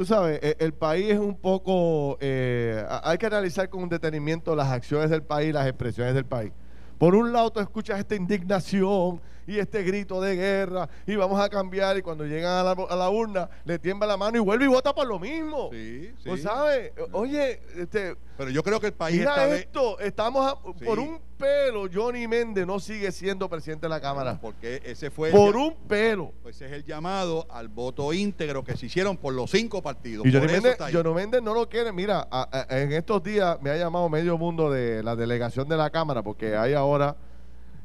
Tú 0.00 0.06
sabes, 0.06 0.40
e, 0.42 0.56
el, 0.60 0.72
país 0.72 1.10
es 1.10 1.18
un 1.18 1.36
poco, 1.36 2.16
eh, 2.22 2.82
hay 3.02 3.18
que 3.18 3.26
analizar 3.26 3.68
con 3.68 3.86
detenimiento 3.86 4.56
las 4.56 4.68
acciones 4.68 5.10
del 5.10 5.22
país, 5.22 5.52
las 5.52 5.66
expresiones 5.66 6.14
del 6.14 6.24
país. 6.24 6.52
Por 6.96 7.14
un 7.14 7.34
lado, 7.34 7.50
tú 7.50 7.60
escuchas 7.60 7.98
esta 7.98 8.14
indignación 8.14 9.20
y 9.50 9.58
este 9.58 9.82
grito 9.82 10.20
de 10.20 10.36
guerra 10.36 10.88
y 11.06 11.16
vamos 11.16 11.40
a 11.40 11.48
cambiar 11.48 11.98
y 11.98 12.02
cuando 12.02 12.24
llegan 12.24 12.64
a 12.64 12.96
la, 12.96 13.10
urna 13.10 13.50
le 13.64 13.80
tiembla 13.80 14.06
la 14.06 14.16
mano 14.16 14.36
y 14.36 14.40
vuelve 14.40 14.66
y 14.66 14.68
vota 14.68 14.94
por 14.94 15.08
lo 15.08 15.18
mismo. 15.18 15.70
Sí, 15.72 16.12
sí. 16.18 16.28
Pues, 16.28 16.42
¿sabes? 16.42 16.92
Oye, 17.10 17.60
este... 17.76 18.16
Pero 18.36 18.50
yo 18.50 18.62
creo 18.62 18.80
que 18.80 18.86
el 18.86 18.92
país 18.92 19.18
Mira 19.18 19.54
esto, 19.54 19.98
estamos 19.98 20.54
por 20.84 20.98
un 21.00 21.20
pelo, 21.36 21.88
Johnny 21.92 22.28
Méndez 22.28 22.66
no 22.66 22.78
sigue 22.78 23.10
siendo 23.12 23.48
presidente 23.48 23.86
de 23.86 23.90
la 23.90 24.00
Cámara. 24.00 24.38
Porque 24.40 24.80
ese 24.84 25.10
fue... 25.10 25.30
Por 25.30 25.56
un 25.56 25.74
pelo. 25.88 26.32
Pues 26.42 26.56
ese 26.56 26.66
es 26.66 26.72
el 26.72 26.84
llamado 26.84 27.46
al 27.50 27.68
voto 27.68 28.12
íntegro 28.12 28.62
que 28.62 28.76
se 28.76 28.86
hicieron 28.86 29.16
por 29.16 29.34
los 29.34 29.50
cinco 29.50 29.82
partidos. 29.82 30.26
Y 30.26 30.32
Johnny 30.32 31.12
Méndez, 31.12 31.42
no 31.42 31.52
lo 31.52 31.68
quiere. 31.68 31.92
Mira, 31.92 32.28
en 32.70 32.92
estos 32.92 33.22
días 33.22 33.60
me 33.60 33.70
ha 33.70 33.76
llamado 33.76 34.08
medio 34.08 34.38
mundo 34.38 34.70
de 34.70 35.02
la 35.02 35.16
delegación 35.16 35.68
de 35.68 35.76
la 35.76 35.90
Cámara 35.90 36.22
porque 36.22 36.56
hay 36.56 36.72
ahora 36.72 37.16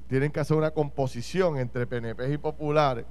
tienen 0.08 0.32
que 0.32 0.40
hacer 0.40 0.58
una 0.58 0.72
composición 0.72 1.58
entre 1.58 1.88
PNP 1.88 2.34
y 2.34 2.38
populares. 2.38 3.06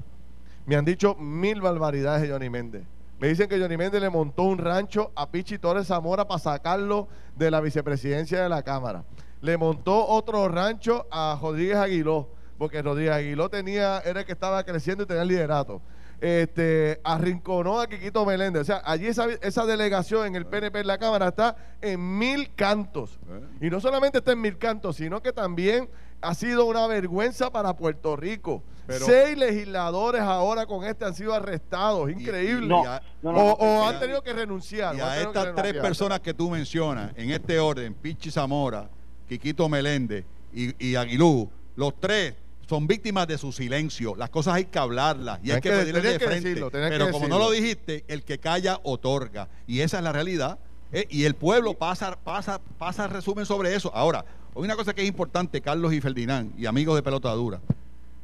Me 0.67 0.77
han 0.77 0.85
dicho 0.85 1.15
mil 1.17 1.61
barbaridades 1.61 2.23
de 2.23 2.31
Johnny 2.31 2.49
Méndez. 2.49 2.85
Me 3.19 3.29
dicen 3.29 3.49
que 3.49 3.59
Johnny 3.61 3.77
Méndez 3.77 4.01
le 4.01 4.11
montó 4.11 4.43
un 4.43 4.59
rancho 4.59 5.13
a 5.15 5.31
Pichi 5.31 5.59
Torres 5.59 5.87
Zamora 5.87 6.27
para 6.27 6.39
sacarlo 6.39 7.09
de 7.37 7.51
la 7.51 7.61
vicepresidencia 7.61 8.43
de 8.43 8.49
la 8.49 8.63
Cámara. 8.63 9.05
Le 9.41 9.57
montó 9.57 10.07
otro 10.07 10.49
rancho 10.49 11.07
a 11.11 11.39
Rodríguez 11.41 11.77
Aguiló, 11.77 12.29
porque 12.59 12.83
Rodríguez 12.83 13.13
Aguiló 13.13 13.49
tenía, 13.49 14.01
era 14.01 14.21
el 14.21 14.27
que 14.27 14.33
estaba 14.33 14.65
creciendo 14.65 15.05
y 15.05 15.07
tenía 15.07 15.23
el 15.23 15.29
liderato. 15.29 15.83
Este, 16.21 17.01
arrinconó 17.05 17.81
a 17.81 17.87
Quiquito 17.87 18.25
Meléndez. 18.25 18.63
O 18.63 18.65
sea, 18.65 18.83
allí 18.85 19.07
esa, 19.07 19.27
esa 19.43 19.67
delegación 19.67 20.27
en 20.27 20.37
el 20.37 20.47
PNP 20.47 20.81
en 20.81 20.87
la 20.87 20.99
Cámara 20.99 21.29
está 21.29 21.57
en 21.83 22.19
mil 22.19 22.55
cantos. 22.55 23.19
Y 23.61 23.69
no 23.69 23.81
solamente 23.81 24.19
está 24.19 24.33
en 24.33 24.41
mil 24.41 24.57
cantos, 24.57 24.97
sino 24.97 25.23
que 25.23 25.33
también 25.33 25.91
ha 26.25 26.35
sido 26.35 26.67
una 26.67 26.87
vergüenza 26.87 27.51
para 27.51 27.77
Puerto 27.77 28.17
Rico. 28.17 28.63
Seis 28.89 29.37
legisladores 29.39 30.21
ahora 30.21 30.67
con 30.67 30.85
este 30.85 31.05
han 31.05 31.15
sido 31.15 31.33
arrestados, 31.33 32.11
increíble. 32.11 32.75
o, 33.23 33.85
han 33.87 33.99
tenido 33.99 34.23
que 34.23 34.33
renunciar. 34.33 34.95
Y 34.97 35.01
a 35.01 35.23
estas 35.23 35.55
tres 35.55 35.75
personas 35.75 36.21
que 36.21 36.35
tú 36.35 36.51
mencionas, 36.51 37.13
en 37.17 37.31
este 37.31 37.59
orden, 37.59 37.95
Pichi 37.95 38.31
Zamora, 38.31 38.89
Quiquito 39.29 39.69
Meléndez 39.69 40.25
y, 40.53 40.95
Aguilú, 40.95 41.51
los 41.77 41.99
tres 41.99 42.35
son 42.69 42.87
víctimas 42.87 43.27
de 43.27 43.39
su 43.39 43.53
silencio. 43.53 44.15
Las 44.17 44.31
cosas 44.31 44.55
hay 44.55 44.67
que 44.67 44.79
hablarlas 44.79 45.41
y 45.43 45.51
hay 45.51 45.61
que, 45.61 45.71
pedirles 45.71 46.03
de 46.03 46.19
frente. 46.19 46.67
pero 46.71 47.11
como 47.11 47.29
no 47.29 47.39
lo 47.39 47.51
dijiste, 47.51 48.05
el 48.09 48.23
que 48.23 48.39
calla 48.39 48.81
otorga. 48.83 49.49
Y 49.67 49.81
esa 49.81 49.99
es 49.99 50.05
la 50.05 50.13
realidad. 50.13 50.59
Eh, 50.95 51.09
y 51.11 51.25
el 51.25 51.35
pueblo 51.35 51.75
pasa, 51.75 52.17
pasa, 52.23 52.61
pasa 52.79 53.09
resumen 53.09 53.45
sobre 53.45 53.75
eso. 53.75 53.91
Ahora, 53.93 54.25
hay 54.55 54.63
una 54.63 54.77
cosa 54.77 54.95
que 54.95 55.03
es 55.03 55.09
importante, 55.09 55.61
Carlos 55.61 55.93
y 55.93 56.01
Ferdinand, 56.01 56.57
y 56.57 56.67
amigos 56.67 56.95
de 56.95 57.03
Pelota 57.03 57.33
Dura. 57.33 57.61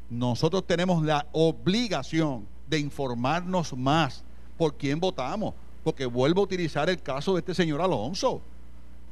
Nosotros 0.09 0.64
tenemos 0.64 1.02
la 1.02 1.26
obligación 1.33 2.46
de 2.68 2.78
informarnos 2.78 3.76
más 3.76 4.22
por 4.56 4.76
quién 4.76 5.00
votamos. 5.00 5.54
Porque 5.83 6.06
vuelvo 6.06 6.42
a 6.42 6.44
utilizar 6.44 6.88
el 6.88 7.02
caso 7.02 7.33
de 7.35 7.40
este 7.40 7.54
señor 7.54 7.80
Alonso. 7.80 8.40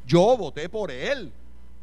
Yo 0.06 0.36
voté 0.36 0.68
por 0.68 0.92
él, 0.92 1.32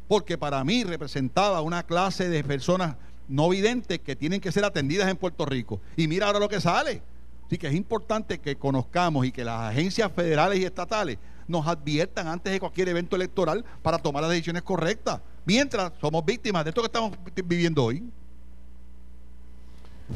porque 0.08 0.38
para 0.38 0.64
mí 0.64 0.82
representaba 0.82 1.60
una 1.60 1.82
clase 1.82 2.30
de 2.30 2.42
personas 2.42 2.96
no 3.28 3.50
videntes 3.50 3.98
que 3.98 4.16
tienen 4.16 4.40
que 4.40 4.50
ser 4.50 4.64
atendidas 4.64 5.10
en 5.10 5.16
Puerto 5.18 5.44
Rico. 5.44 5.80
Y 5.94 6.08
mira 6.08 6.26
ahora 6.26 6.38
lo 6.38 6.48
que 6.48 6.60
sale. 6.60 7.02
Así 7.46 7.58
que 7.58 7.68
es 7.68 7.74
importante 7.74 8.38
que 8.38 8.56
conozcamos 8.56 9.24
y 9.24 9.32
que 9.32 9.44
las 9.44 9.70
agencias 9.70 10.10
federales 10.12 10.58
y 10.58 10.64
estatales 10.64 11.18
nos 11.46 11.66
adviertan 11.66 12.26
antes 12.26 12.52
de 12.52 12.58
cualquier 12.58 12.88
evento 12.88 13.14
electoral 13.14 13.64
para 13.82 13.98
tomar 13.98 14.22
las 14.22 14.32
decisiones 14.32 14.62
correctas. 14.62 15.20
Mientras 15.44 15.92
somos 16.00 16.24
víctimas 16.24 16.64
de 16.64 16.70
esto 16.70 16.82
que 16.82 16.86
estamos 16.86 17.12
viviendo 17.44 17.84
hoy. 17.84 18.02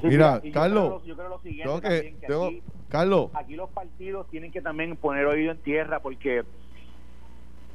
Mira, 0.03 0.41
Carlos, 0.53 1.05
yo 1.05 1.17
creo 1.17 1.29
lo 1.29 1.41
siguiente 1.41 2.17
aquí, 2.21 2.63
Carlos. 2.89 3.31
Aquí 3.35 3.55
los 3.55 3.71
partidos 3.71 4.29
tienen 4.31 4.51
que 4.51 4.61
también 4.61 4.97
poner 4.97 5.27
oído 5.27 5.53
en 5.53 5.59
tierra 5.59 6.01
porque 6.01 6.45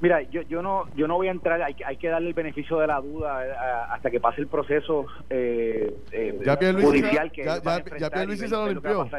Mira, 0.01 0.21
yo, 0.23 0.41
yo 0.41 0.61
no 0.61 0.93
yo 0.95 1.07
no 1.07 1.15
voy 1.15 1.29
a 1.29 1.31
entrar, 1.31 1.61
hay, 1.61 1.75
hay 1.85 1.95
que 1.95 2.09
darle 2.09 2.27
el 2.27 2.33
beneficio 2.33 2.79
de 2.79 2.87
la 2.87 2.99
duda 2.99 3.45
eh, 3.45 3.51
hasta 3.91 4.11
que 4.11 4.19
pase 4.19 4.41
el 4.41 4.47
proceso 4.47 5.05
eh, 5.29 5.95
eh, 6.11 6.37
judicial 6.81 7.31
que 7.31 7.45
ya, 7.45 7.61
ya, 7.63 8.09
se 8.35 8.47
lo 8.49 8.67
limpió. 8.67 9.09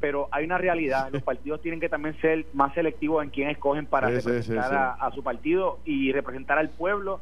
Pero 0.00 0.28
hay 0.30 0.44
una 0.44 0.58
realidad, 0.58 1.08
los 1.10 1.22
partidos 1.24 1.62
tienen 1.62 1.80
que 1.80 1.88
también 1.88 2.18
ser 2.20 2.46
más 2.52 2.74
selectivos 2.74 3.22
en 3.22 3.30
quién 3.30 3.50
escogen 3.50 3.86
para 3.86 4.08
representar 4.08 4.96
a, 5.00 5.10
su 5.12 5.22
partido 5.22 5.78
y 5.84 6.12
representar 6.12 6.58
al 6.58 6.70
pueblo 6.70 7.20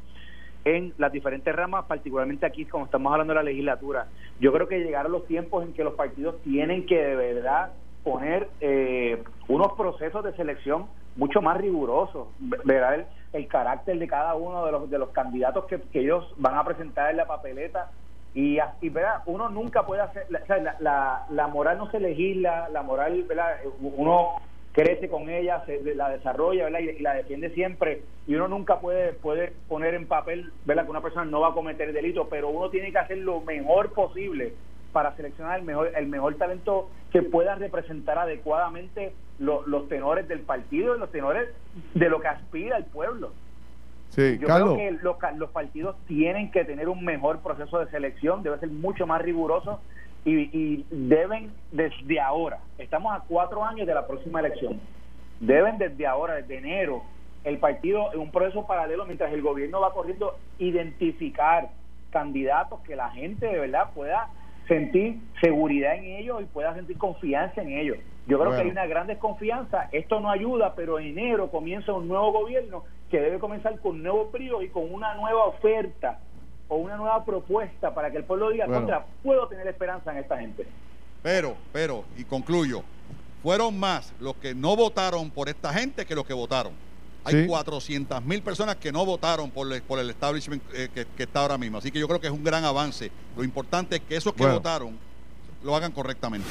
en 0.65 0.95
las 0.97 1.13
diferentes 1.13 1.55
ramas, 1.55 1.85
particularmente 1.85 2.47
aquí, 2.47 2.65
como 2.65 2.87
estamos 2.87 3.13
hablando 3.13 3.33
de 3.33 3.37
la 3.37 3.43
legislatura. 3.43 4.07
Yo 4.41 4.53
creo 4.53 4.67
que 4.67 4.81
llegaron 4.81 5.13
los 5.13 5.27
tiempos 5.27 5.65
en 5.65 5.75
que 5.75 5.85
los 5.85 5.95
partidos 5.95 6.41
tienen 6.43 6.87
que 6.87 6.97
de 6.97 7.17
verdad 7.17 7.73
poner 8.03 8.49
eh, 8.61 9.23
unos 9.49 9.73
procesos 9.75 10.25
de 10.25 10.35
selección 10.35 10.87
mucho 11.17 11.41
más 11.41 11.57
rigurosos, 11.59 12.29
ver 12.39 13.07
el, 13.33 13.47
carácter 13.49 13.99
de 13.99 14.09
cada 14.09 14.35
uno 14.35 14.65
de 14.67 14.73
los, 14.73 14.91
de 14.91 14.99
los 14.99 15.11
candidatos 15.11 15.65
que, 15.67 15.81
ellos 15.93 16.33
van 16.37 16.57
a 16.57 16.65
presentar 16.65 17.11
en 17.11 17.19
la 17.19 17.27
papeleta 17.27 17.91
y, 18.35 18.59
y 18.59 18.93
uno 19.27 19.49
nunca 19.49 19.87
puede 19.87 20.03
hacer, 20.03 20.27
la, 20.29 20.77
la, 20.81 21.27
la, 21.31 21.47
moral 21.47 21.79
no 21.79 21.91
se 21.91 22.01
legisla, 22.01 22.69
la 22.69 22.83
moral, 22.83 23.23
¿verdad? 23.29 23.59
uno 23.81 24.41
crece 24.73 25.09
con 25.09 25.31
ella, 25.31 25.63
se, 25.67 25.95
la 25.95 26.11
desarrolla 26.11 26.69
Y, 26.81 26.99
la 26.99 27.15
defiende 27.15 27.51
siempre 27.51 28.03
y 28.27 28.35
uno 28.35 28.49
nunca 28.49 28.81
puede 28.81 29.13
puede 29.13 29.53
poner 29.69 29.95
en 29.95 30.09
papel 30.09 30.53
¿verdad? 30.65 30.85
que 30.85 30.91
una 30.91 31.01
persona 31.01 31.25
no 31.25 31.41
va 31.41 31.49
a 31.51 31.55
cometer 31.55 31.93
delito, 31.93 32.29
pero 32.29 32.49
uno 32.49 32.71
tiene 32.71 32.91
que 32.91 32.99
hacer 32.99 33.19
lo 33.19 33.41
mejor 33.41 33.93
posible 33.93 34.55
para 34.93 35.15
seleccionar 35.15 35.61
el 35.61 35.65
mejor 35.65 35.93
el 35.95 36.07
mejor 36.09 36.35
talento 36.35 36.91
que 37.13 37.23
pueda 37.23 37.55
representar 37.55 38.19
adecuadamente 38.19 39.13
los 39.39 39.89
tenores 39.89 40.27
del 40.27 40.41
partido 40.41 40.97
y 40.97 40.99
los 40.99 41.11
tenores 41.11 41.49
de 41.95 42.09
lo 42.09 42.21
que 42.21 42.29
aspira 42.29 42.77
el 42.77 42.85
pueblo. 42.85 43.33
Sí, 44.11 44.39
Yo 44.39 44.47
creo 44.47 44.77
que 44.77 44.91
los, 45.03 45.17
los 45.37 45.51
partidos 45.51 45.97
tienen 46.07 46.51
que 46.51 46.65
tener 46.65 46.89
un 46.89 47.05
mejor 47.05 47.41
proceso 47.41 47.81
de 47.81 47.91
selección, 47.91 48.43
debe 48.43 48.59
ser 48.59 48.69
mucho 48.71 49.07
más 49.07 49.21
riguroso 49.21 49.81
y, 50.25 50.85
deben 50.91 51.53
desde 51.71 52.21
ahora, 52.21 52.61
estamos 52.79 53.13
a 53.13 53.25
cuatro 53.27 53.65
años 53.65 53.87
de 53.87 53.95
la 53.95 54.07
próxima 54.07 54.41
elección, 54.41 54.81
deben 55.41 55.79
desde 55.79 56.07
ahora, 56.07 56.35
desde 56.35 56.59
enero, 56.59 57.03
el 57.45 57.59
partido 57.59 58.13
en 58.15 58.21
un 58.21 58.31
proceso 58.31 58.67
paralelo 58.67 59.05
mientras 59.05 59.33
el 59.33 59.43
gobierno 59.43 59.81
va 59.81 59.93
corriendo, 59.93 60.39
identificar 60.59 61.69
candidatos 62.11 62.81
que 62.81 62.97
la 62.97 63.11
gente 63.11 63.47
de 63.47 63.59
verdad 63.59 63.91
pueda 63.95 64.31
sentir 64.67 65.19
seguridad 65.43 65.97
en 65.97 66.05
ellos 66.05 66.41
y 66.41 66.47
pueda 66.47 66.73
sentir 66.75 66.97
confianza 66.97 67.61
en 67.61 67.73
ellos. 67.73 67.99
Yo 68.27 68.39
creo 68.39 68.53
que 68.53 68.63
hay 68.63 68.71
una 68.71 68.87
gran 68.87 69.07
desconfianza, 69.07 69.91
esto 69.93 70.21
no 70.21 70.31
ayuda, 70.31 70.75
pero 70.75 70.99
en 70.99 71.19
enero 71.19 71.51
comienza 71.51 71.93
un 71.93 72.09
nuevo 72.09 72.33
gobierno 72.33 72.85
que 73.15 73.21
debe 73.21 73.39
comenzar 73.39 73.79
con 73.79 74.03
nuevo 74.03 74.29
brío 74.33 74.61
y 74.61 74.71
con 74.71 74.93
una 74.93 75.15
nueva 75.15 75.45
oferta 75.45 76.19
o 76.67 76.79
una 76.79 76.97
nueva 76.97 77.25
propuesta 77.25 77.95
para 77.95 78.11
que 78.11 78.17
el 78.17 78.25
pueblo 78.25 78.51
diga, 78.51 78.67
contra, 78.67 79.07
puedo 79.23 79.47
tener 79.47 79.69
esperanza 79.69 80.11
en 80.11 80.19
esta 80.19 80.37
gente. 80.37 80.67
Pero, 81.23 81.55
pero, 81.73 82.05
y 82.17 82.25
concluyo, 82.25 82.83
fueron 83.41 83.79
más 83.79 84.13
los 84.19 84.35
que 84.35 84.53
no 84.53 84.75
votaron 84.75 85.31
por 85.31 85.49
esta 85.49 85.73
gente 85.73 86.05
que 86.05 86.17
los 86.17 86.27
que 86.27 86.35
votaron. 86.35 86.73
Hay 87.23 87.47
400 87.47 88.21
mil 88.25 88.43
personas 88.43 88.75
que 88.77 88.91
no 88.91 89.07
votaron 89.07 89.49
por 89.53 89.73
el, 89.73 89.81
por 89.83 90.01
el 90.01 90.11
establishment 90.11 90.61
eh, 90.75 90.89
que, 90.93 91.23
está 91.23 91.43
ahora 91.43 91.57
mismo. 91.57 91.79
Así 91.79 91.93
que 91.93 92.01
yo 92.01 92.09
creo 92.09 92.21
que 92.21 92.27
es 92.27 92.33
un 92.33 92.43
gran 92.43 92.65
avance. 92.65 93.13
Lo 93.37 93.45
importante 93.45 93.95
es 93.95 94.03
que 94.03 94.17
esos 94.17 94.35
que 94.35 94.45
votaron 94.45 94.99
lo 95.65 95.75
hagan 95.75 95.93
correctamente. 95.93 96.47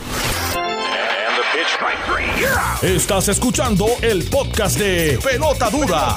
Estás 2.82 3.28
escuchando 3.30 3.86
el 4.02 4.28
podcast 4.28 4.78
de 4.80 5.20
Pelota 5.24 5.70
Dura, 5.70 6.16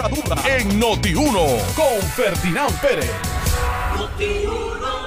en 0.48 0.80
Noti1 0.80 1.74
con 1.74 2.02
Ferdinand 2.14 2.80
Pérez. 2.80 3.12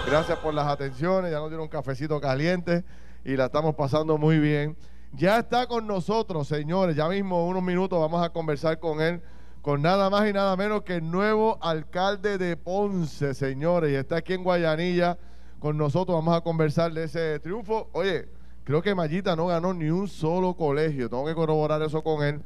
Gracias 0.06 0.38
por 0.38 0.54
las 0.54 0.68
atenciones. 0.68 1.32
Ya 1.32 1.40
nos 1.40 1.50
dieron 1.50 1.64
un 1.64 1.70
cafecito 1.70 2.22
caliente 2.22 2.84
y 3.26 3.36
la 3.36 3.46
estamos 3.46 3.74
pasando 3.76 4.18
muy 4.18 4.38
bien. 4.38 4.78
Ya 5.14 5.40
está 5.40 5.66
con 5.66 5.88
nosotros, 5.88 6.48
señores. 6.48 6.96
Ya 6.96 7.08
mismo, 7.08 7.48
unos 7.48 7.64
minutos, 7.64 8.00
vamos 8.00 8.24
a 8.24 8.30
conversar 8.30 8.80
con 8.80 9.02
él 9.02 9.22
con 9.64 9.82
nada 9.82 10.10
más 10.10 10.30
y 10.30 10.32
nada 10.32 10.56
menos 10.56 10.84
que 10.84 10.96
el 10.96 11.12
nuevo 11.12 11.58
alcalde 11.62 12.38
de 12.38 12.56
Ponce, 12.56 13.34
señores. 13.34 13.92
Y 13.92 13.96
está 13.96 14.18
aquí 14.18 14.34
en 14.34 14.44
Guayanilla 14.44 15.18
con 15.60 15.78
nosotros. 15.78 16.16
Vamos 16.16 16.36
a 16.36 16.42
conversar 16.42 16.94
de 16.94 17.04
ese 17.06 17.40
triunfo. 17.40 17.90
Oye, 17.94 18.28
creo 18.64 18.82
que 18.82 18.96
Mayita 18.96 19.36
no 19.36 19.48
ganó 19.48 19.74
ni 19.74 19.90
un 19.90 20.08
solo 20.08 20.56
colegio. 20.56 21.10
Tengo 21.10 21.26
que 21.26 21.36
corroborar 21.36 21.82
eso 21.82 22.02
con 22.04 22.24
él. 22.24 22.42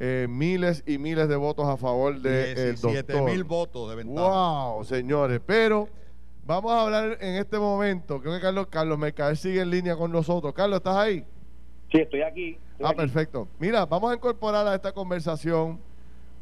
Eh, 0.00 0.26
miles 0.28 0.84
y 0.86 0.96
miles 0.98 1.28
de 1.28 1.34
votos 1.34 1.66
a 1.66 1.76
favor 1.76 2.20
de 2.20 2.52
el 2.52 2.80
doctor. 2.80 3.24
mil 3.24 3.42
votos 3.42 3.90
de 3.90 3.96
ventaja. 3.96 4.28
Wow, 4.28 4.84
señores. 4.84 5.40
Pero 5.44 5.88
vamos 6.46 6.70
a 6.72 6.82
hablar 6.82 7.18
en 7.20 7.34
este 7.34 7.58
momento. 7.58 8.20
Creo 8.20 8.34
que 8.34 8.40
Carlos, 8.40 8.68
Carlos 8.70 8.96
Mercader 8.98 9.36
sigue 9.36 9.60
en 9.60 9.70
línea 9.70 9.96
con 9.96 10.12
nosotros. 10.12 10.54
Carlos, 10.54 10.76
¿estás 10.78 10.96
ahí? 10.96 11.24
Sí, 11.90 11.98
estoy 11.98 12.22
aquí. 12.22 12.58
ah, 12.84 12.92
perfecto. 12.92 13.48
Mira, 13.58 13.86
vamos 13.86 14.12
a 14.12 14.14
incorporar 14.14 14.66
a 14.68 14.74
esta 14.74 14.92
conversación 14.92 15.80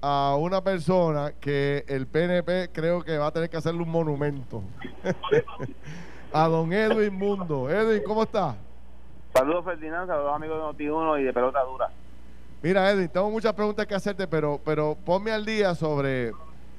a 0.02 0.36
una 0.38 0.62
persona 0.62 1.32
que 1.40 1.84
el 1.88 2.06
PNP 2.06 2.70
creo 2.72 3.02
que 3.02 3.16
va 3.16 3.28
a 3.28 3.32
tener 3.32 3.48
que 3.48 3.56
hacerle 3.56 3.82
un 3.82 3.88
monumento. 3.88 4.62
a 6.36 6.48
don 6.48 6.72
Edwin 6.72 7.14
Mundo. 7.14 7.70
Edwin, 7.70 8.02
¿cómo 8.06 8.24
está? 8.24 8.56
Saludos 9.32 9.64
Ferdinand, 9.64 10.06
saludos 10.06 10.34
amigos 10.34 10.78
de 10.78 10.84
Noti1 10.84 11.20
y 11.20 11.24
de 11.24 11.32
Pelota 11.32 11.62
Dura. 11.62 11.88
Mira 12.62 12.90
Edwin, 12.90 13.08
tengo 13.08 13.30
muchas 13.30 13.54
preguntas 13.54 13.86
que 13.86 13.94
hacerte, 13.94 14.26
pero 14.26 14.60
pero 14.64 14.96
ponme 15.04 15.30
al 15.30 15.44
día 15.44 15.74
sobre 15.74 16.32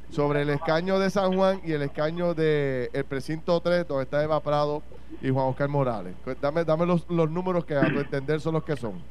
sobre 0.10 0.44
el 0.44 0.50
escaño 0.52 1.00
de 1.00 1.10
San 1.10 1.36
Juan 1.36 1.60
y 1.64 1.74
el 1.74 1.82
escaño 1.82 2.34
de 2.34 2.90
el 2.94 3.04
precinto 3.06 3.60
3 3.60 3.88
donde 3.88 4.04
está 4.04 4.24
Eva 4.24 4.40
Prado 4.40 4.84
y 5.22 5.30
Juan 5.30 5.48
Oscar 5.48 5.70
Morales. 5.70 6.16
Dame, 6.40 6.64
dame 6.64 6.86
los, 6.86 7.10
los 7.10 7.30
números 7.30 7.66
que 7.66 7.76
a 7.76 7.82
tu 7.82 8.00
entender 8.00 8.40
son 8.40 8.54
los 8.54 8.64
que 8.64 8.76
son. 8.76 9.02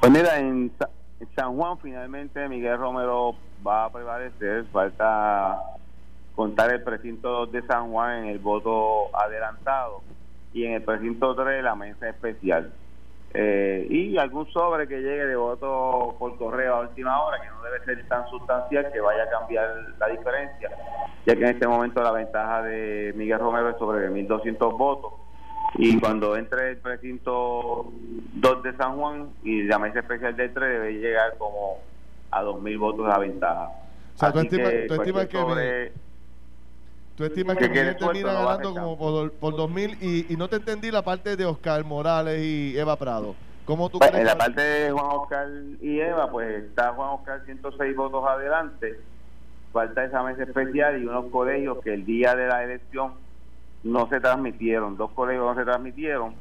Pues 0.00 0.12
mira, 0.12 0.38
en, 0.38 0.72
San 1.36 1.56
Juan 1.56 1.78
finalmente 1.78 2.48
Miguel 2.48 2.78
Romero 2.78 3.36
va 3.64 3.84
a 3.84 3.92
prevalecer, 3.92 4.64
falta 4.72 5.56
contar 6.34 6.72
el 6.72 6.82
precinto 6.82 7.46
de 7.46 7.62
San 7.62 7.90
Juan 7.90 8.24
en 8.24 8.26
el 8.30 8.38
voto 8.38 9.14
adelantado 9.16 10.02
y 10.52 10.64
en 10.64 10.74
el 10.74 10.82
precinto 10.82 11.34
3 11.34 11.62
la 11.62 11.74
mesa 11.74 12.08
especial. 12.08 12.72
Eh, 13.34 13.86
y 13.88 14.18
algún 14.18 14.46
sobre 14.52 14.86
que 14.86 15.00
llegue 15.00 15.24
de 15.24 15.36
voto 15.36 16.14
por 16.18 16.36
correo 16.36 16.74
a 16.74 16.80
última 16.80 17.22
hora, 17.22 17.40
que 17.40 17.48
no 17.48 17.62
debe 17.62 17.82
ser 17.84 18.06
tan 18.06 18.28
sustancial 18.28 18.92
que 18.92 19.00
vaya 19.00 19.22
a 19.24 19.30
cambiar 19.30 19.68
la 19.98 20.08
diferencia, 20.08 20.70
ya 21.24 21.34
que 21.34 21.42
en 21.42 21.48
este 21.48 21.66
momento 21.66 22.02
la 22.02 22.12
ventaja 22.12 22.62
de 22.62 23.14
Miguel 23.16 23.38
Romero 23.38 23.70
es 23.70 23.78
sobre 23.78 24.10
1.200 24.10 24.76
votos 24.76 25.14
y 25.76 25.98
cuando 25.98 26.36
entre 26.36 26.72
el 26.72 26.76
precinto 26.78 27.90
2 28.34 28.62
de 28.62 28.76
San 28.76 28.96
Juan 28.98 29.30
y 29.42 29.62
la 29.62 29.78
mesa 29.78 30.00
especial 30.00 30.36
del 30.36 30.52
3 30.52 30.68
debe 30.68 30.92
llegar 30.92 31.38
como 31.38 31.78
a 32.30 32.42
2.000 32.42 32.78
votos 32.78 33.14
de 33.14 33.20
ventaja. 33.20 33.70
O 34.14 34.18
sea, 34.18 34.32
tú 34.32 34.40
estimas 34.40 35.26
que, 35.26 35.92
tú 37.22 37.26
estimas 37.26 37.56
que, 37.56 37.68
Miguel 37.68 37.96
termina 37.96 38.32
ganando 38.32 38.74
como 38.74 38.98
por, 38.98 39.32
por 39.32 39.54
2.000 39.54 39.98
y, 40.00 40.32
y 40.32 40.36
no 40.36 40.48
te 40.48 40.56
entendí 40.56 40.90
la 40.90 41.02
parte 41.02 41.36
de 41.36 41.44
Oscar 41.44 41.84
Morales 41.84 42.40
y 42.42 42.76
Eva 42.76 42.96
Prado. 42.96 43.34
¿Cómo 43.64 43.88
tú 43.88 43.98
pues, 44.00 44.12
En 44.12 44.24
la 44.24 44.36
parte 44.36 44.60
de 44.60 44.90
Juan 44.90 45.06
Oscar 45.10 45.48
y 45.80 46.00
Eva, 46.00 46.30
pues 46.30 46.64
está 46.64 46.92
Juan 46.94 47.10
Oscar 47.10 47.44
106 47.44 47.96
votos 47.96 48.24
adelante. 48.28 48.98
Falta 49.72 50.04
esa 50.04 50.22
mesa 50.22 50.42
especial 50.42 51.00
y 51.00 51.06
unos 51.06 51.26
colegios 51.26 51.78
que 51.82 51.94
el 51.94 52.04
día 52.04 52.34
de 52.34 52.48
la 52.48 52.64
elección 52.64 53.12
no 53.84 54.08
se 54.08 54.20
transmitieron, 54.20 54.96
dos 54.96 55.12
colegios 55.12 55.44
no 55.44 55.54
se 55.54 55.64
transmitieron. 55.64 56.34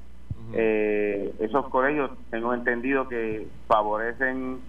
eh, 0.53 1.33
esos 1.39 1.69
colegios 1.69 2.09
tengo 2.31 2.53
entendido 2.53 3.07
que 3.07 3.47
favorecen 3.67 4.59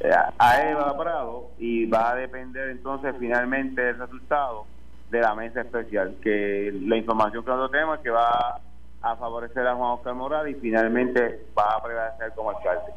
eh, 0.00 0.10
a 0.38 0.68
Eva 0.68 0.98
Prado 0.98 1.50
y 1.58 1.86
va 1.86 2.10
a 2.10 2.14
depender 2.16 2.70
entonces 2.70 3.14
finalmente 3.20 3.80
del 3.80 3.98
resultado 3.98 4.66
de 5.12 5.20
la 5.20 5.34
mesa 5.34 5.60
especial, 5.60 6.16
que 6.22 6.72
la 6.86 6.96
información 6.96 7.44
que 7.44 7.50
nosotros 7.50 7.70
tenemos 7.70 7.98
es 7.98 8.02
que 8.02 8.10
va 8.10 8.58
a 9.02 9.16
favorecer 9.16 9.66
a 9.66 9.74
Juan 9.74 9.90
Oscar 9.90 10.14
Morales 10.14 10.56
y 10.56 10.60
finalmente 10.60 11.44
va 11.56 11.76
a 11.76 11.82
prevalecer 11.82 12.32
como 12.34 12.48
alcalde. 12.48 12.92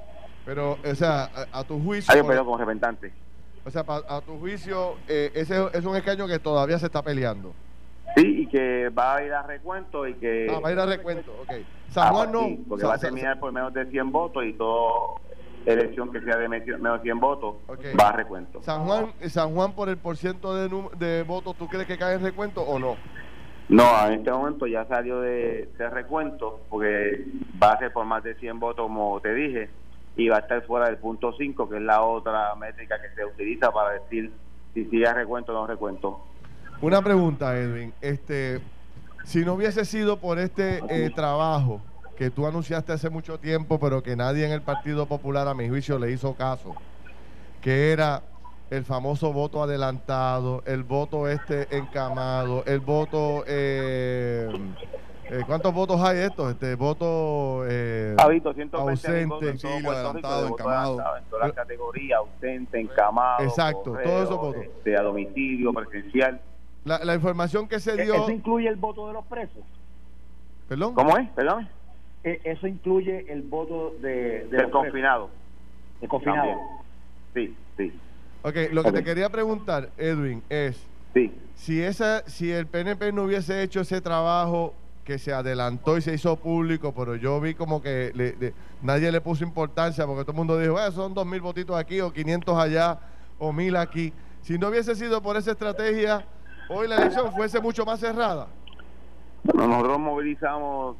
Pero, 0.45 0.77
o 0.81 0.95
sea, 0.95 1.29
a, 1.51 1.63
tu 1.65 1.77
juicio... 1.83 2.13
Ay, 2.15 2.21
pero 2.25 2.45
como 2.45 2.57
representante. 2.57 3.11
O 3.65 3.69
sea, 3.69 3.83
a 3.85 4.21
tu 4.21 4.39
juicio, 4.39 4.95
eh, 5.09 5.31
ese 5.35 5.67
es 5.73 5.83
un 5.83 5.97
escaño 5.97 6.25
que 6.25 6.39
todavía 6.39 6.79
se 6.79 6.85
está 6.85 7.01
peleando. 7.01 7.53
Sí, 8.15 8.43
y 8.43 8.47
que 8.47 8.87
va 8.89 9.17
a 9.17 9.23
ir 9.25 9.33
a 9.33 9.41
recuento 9.41 10.07
y 10.07 10.13
que... 10.13 10.47
Ah, 10.49 10.59
va 10.59 10.69
a 10.69 10.71
ir 10.71 10.79
a 10.79 10.85
recuento, 10.85 11.33
ok. 11.41 11.51
San 11.89 12.13
Juan 12.13 12.29
ah, 12.29 12.31
no... 12.31 12.57
porque 12.69 12.85
va 12.85 12.93
a 12.93 12.97
terminar 12.97 13.37
por 13.41 13.51
menos 13.51 13.73
de 13.73 13.85
100 13.87 14.09
votos 14.09 14.45
y 14.45 14.53
toda 14.53 15.19
elección 15.65 16.11
que 16.11 16.21
sea 16.21 16.37
de 16.37 16.47
menos 16.47 16.97
de 16.97 17.03
100 17.03 17.19
votos 17.19 17.55
va 17.99 18.09
a 18.09 18.11
recuento. 18.13 18.61
San 18.63 18.85
Juan, 18.85 19.11
San 19.27 19.53
Juan 19.53 19.73
por 19.73 19.89
el 19.89 19.97
porciento 19.97 20.55
de, 20.55 20.69
de 20.97 21.23
votos, 21.23 21.55
¿tú 21.57 21.67
crees 21.67 21.87
que 21.87 21.97
cae 21.97 22.15
en 22.15 22.21
recuento 22.21 22.61
o 22.61 22.79
no? 22.79 22.95
No, 23.67 24.07
en 24.07 24.13
este 24.13 24.31
momento 24.31 24.67
ya 24.67 24.85
salió 24.85 25.21
de, 25.21 25.69
de 25.77 25.89
recuento 25.89 26.59
porque 26.69 27.25
va 27.61 27.71
a 27.71 27.79
ser 27.79 27.91
por 27.91 28.05
más 28.05 28.23
de 28.23 28.35
100 28.35 28.59
votos, 28.59 28.85
como 28.85 29.19
te 29.21 29.33
dije, 29.33 29.69
y 30.15 30.29
va 30.29 30.37
a 30.37 30.39
estar 30.39 30.61
fuera 30.65 30.85
del 30.87 30.97
punto 30.97 31.33
5, 31.33 31.69
que 31.69 31.77
es 31.77 31.81
la 31.81 32.01
otra 32.03 32.53
métrica 32.55 33.01
que 33.01 33.09
se 33.15 33.25
utiliza 33.25 33.71
para 33.71 33.93
decir 33.93 34.31
si 34.73 34.85
sigue 34.85 35.11
recuento 35.11 35.51
o 35.51 35.55
no 35.55 35.67
recuento. 35.67 36.21
Una 36.81 37.01
pregunta, 37.01 37.57
Edwin. 37.57 37.93
Este, 38.01 38.61
si 39.23 39.43
no 39.43 39.53
hubiese 39.53 39.83
sido 39.85 40.17
por 40.17 40.37
este 40.37 40.81
eh, 40.89 41.09
trabajo 41.09 41.81
que 42.17 42.29
tú 42.29 42.47
anunciaste 42.47 42.93
hace 42.93 43.09
mucho 43.09 43.39
tiempo, 43.39 43.79
pero 43.79 44.01
que 44.01 44.15
nadie 44.15 44.45
en 44.45 44.51
el 44.51 44.61
Partido 44.61 45.05
Popular, 45.05 45.47
a 45.47 45.53
mi 45.53 45.69
juicio, 45.69 45.99
le 45.99 46.11
hizo 46.11 46.33
caso, 46.33 46.75
que 47.61 47.91
era 47.91 48.23
el 48.69 48.83
famoso 48.83 49.33
voto 49.33 49.61
adelantado, 49.61 50.63
el 50.65 50.83
voto 50.83 51.27
este 51.27 51.67
encamado, 51.75 52.63
el 52.65 52.79
voto 52.79 53.43
eh, 53.47 54.49
eh, 55.29 55.41
¿Cuántos 55.47 55.73
votos 55.73 55.99
hay 56.01 56.19
estos? 56.19 56.51
Este 56.51 56.75
voto 56.75 57.63
eh, 57.67 58.15
ausente, 58.19 59.57
sí, 59.57 59.67
adelantado, 59.67 60.47
encamado. 60.47 60.99
En 61.17 61.23
todas 61.25 61.47
las 61.47 61.55
categorías, 61.55 62.19
ausente, 62.19 62.79
encamado. 62.79 63.43
Exacto, 63.43 63.97
todos 64.03 64.23
esos 64.23 64.37
votos. 64.37 64.63
Este, 64.63 64.95
a 64.95 65.01
domicilio, 65.01 65.73
presencial. 65.73 66.39
La, 66.83 67.03
la, 67.03 67.15
información 67.15 67.67
que 67.67 67.79
se 67.79 67.93
¿E-, 67.93 68.03
dio. 68.03 68.13
¿Eso 68.15 68.29
incluye 68.29 68.67
el 68.67 68.75
voto 68.75 69.07
de 69.07 69.13
los 69.13 69.25
presos? 69.25 69.63
¿Perdón? 70.69 70.93
¿Cómo 70.93 71.17
es? 71.17 71.27
Perdón. 71.29 71.67
E-, 72.25 72.41
¿Eso 72.43 72.67
incluye 72.67 73.31
el 73.31 73.43
voto 73.43 73.95
de, 74.01 74.47
del 74.47 74.69
confinado? 74.71 75.29
¿El 76.01 76.09
confinado? 76.09 76.59
Sí, 77.33 77.55
sí. 77.77 77.93
Ok, 78.41 78.55
lo 78.71 78.83
que 78.83 78.91
te 78.91 79.03
quería 79.03 79.29
preguntar, 79.29 79.89
Edwin, 79.97 80.43
es. 80.49 80.85
Sí. 81.13 81.31
Si, 81.53 81.81
esa, 81.81 82.27
si 82.27 82.51
el 82.51 82.67
PNP 82.67 83.13
no 83.13 83.23
hubiese 83.23 83.63
hecho 83.63 83.81
ese 83.81 84.01
trabajo 84.01 84.73
que 85.05 85.19
se 85.19 85.31
adelantó 85.31 85.97
y 85.97 86.01
se 86.01 86.13
hizo 86.13 86.35
público, 86.35 86.93
pero 86.93 87.15
yo 87.15 87.39
vi 87.39 87.53
como 87.53 87.81
que 87.81 88.53
nadie 88.81 89.11
le 89.11 89.21
puso 89.21 89.43
importancia 89.43 90.05
porque 90.05 90.23
todo 90.23 90.31
el 90.31 90.37
mundo 90.37 90.59
dijo, 90.59 90.77
son 90.91 91.13
dos 91.13 91.25
mil 91.25 91.41
votitos 91.41 91.77
aquí 91.77 92.01
o 92.01 92.11
500 92.11 92.57
allá 92.57 92.99
o 93.37 93.53
mil 93.53 93.77
aquí. 93.77 94.11
Si 94.41 94.57
no 94.57 94.69
hubiese 94.69 94.95
sido 94.95 95.21
por 95.21 95.37
esa 95.37 95.51
estrategia, 95.51 96.25
hoy 96.69 96.87
la 96.87 96.95
elección 96.97 97.31
fuese 97.31 97.61
mucho 97.61 97.85
más 97.85 97.99
cerrada. 97.99 98.47
Bueno, 99.43 99.67
nosotros 99.67 99.99
movilizamos, 99.99 100.97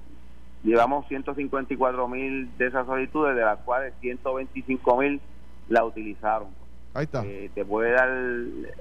llevamos 0.65 1.07
154 1.07 2.07
mil 2.07 2.49
de 2.57 2.67
esas 2.67 2.85
solicitudes, 2.85 3.35
de 3.35 3.43
las 3.43 3.59
cuales 3.59 3.93
125 4.01 4.97
mil 4.97 5.21
la 5.69 5.85
utilizaron. 5.85 6.49
Ahí 6.93 7.05
está. 7.05 7.25
Eh, 7.25 7.49
te 7.53 7.63
puede 7.65 7.91
dar 7.91 8.09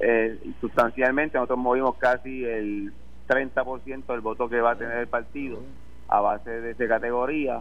eh, 0.00 0.38
sustancialmente, 0.60 1.36
nosotros 1.36 1.58
movimos 1.58 1.96
casi 1.96 2.44
el 2.44 2.92
30% 3.28 4.06
del 4.06 4.20
voto 4.20 4.48
que 4.48 4.60
va 4.60 4.72
a 4.72 4.76
tener 4.76 4.98
el 4.98 5.08
partido 5.08 5.58
a 6.08 6.20
base 6.20 6.50
de 6.50 6.70
esa 6.72 6.86
categoría. 6.86 7.60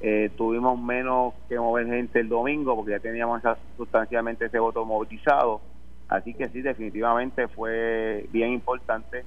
Eh, 0.00 0.30
tuvimos 0.36 0.80
menos 0.80 1.34
que 1.48 1.58
mover 1.58 1.86
gente 1.86 2.18
el 2.18 2.28
domingo 2.28 2.74
porque 2.74 2.90
ya 2.92 2.98
teníamos 2.98 3.40
sustancialmente 3.76 4.46
ese 4.46 4.58
voto 4.58 4.84
movilizado. 4.84 5.60
Así 6.08 6.34
que 6.34 6.48
sí, 6.48 6.60
definitivamente 6.60 7.48
fue 7.48 8.26
bien 8.32 8.52
importante 8.52 9.24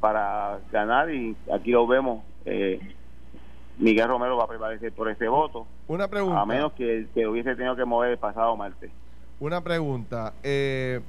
para 0.00 0.58
ganar 0.70 1.10
y 1.10 1.36
aquí 1.52 1.70
lo 1.70 1.86
vemos. 1.86 2.22
Eh, 2.44 2.78
Miguel 3.78 4.08
Romero 4.08 4.36
va 4.36 4.44
a 4.44 4.48
prevalecer 4.48 4.92
por 4.92 5.08
ese 5.08 5.28
voto. 5.28 5.66
Una 5.86 6.08
pregunta. 6.08 6.40
A 6.40 6.46
menos 6.46 6.72
que, 6.72 7.06
que 7.14 7.26
hubiese 7.26 7.54
tenido 7.54 7.76
que 7.76 7.84
mover 7.84 8.12
el 8.12 8.18
pasado 8.18 8.56
martes. 8.56 8.90
Una 9.40 9.62
pregunta. 9.62 10.34
Eh, 10.42 11.00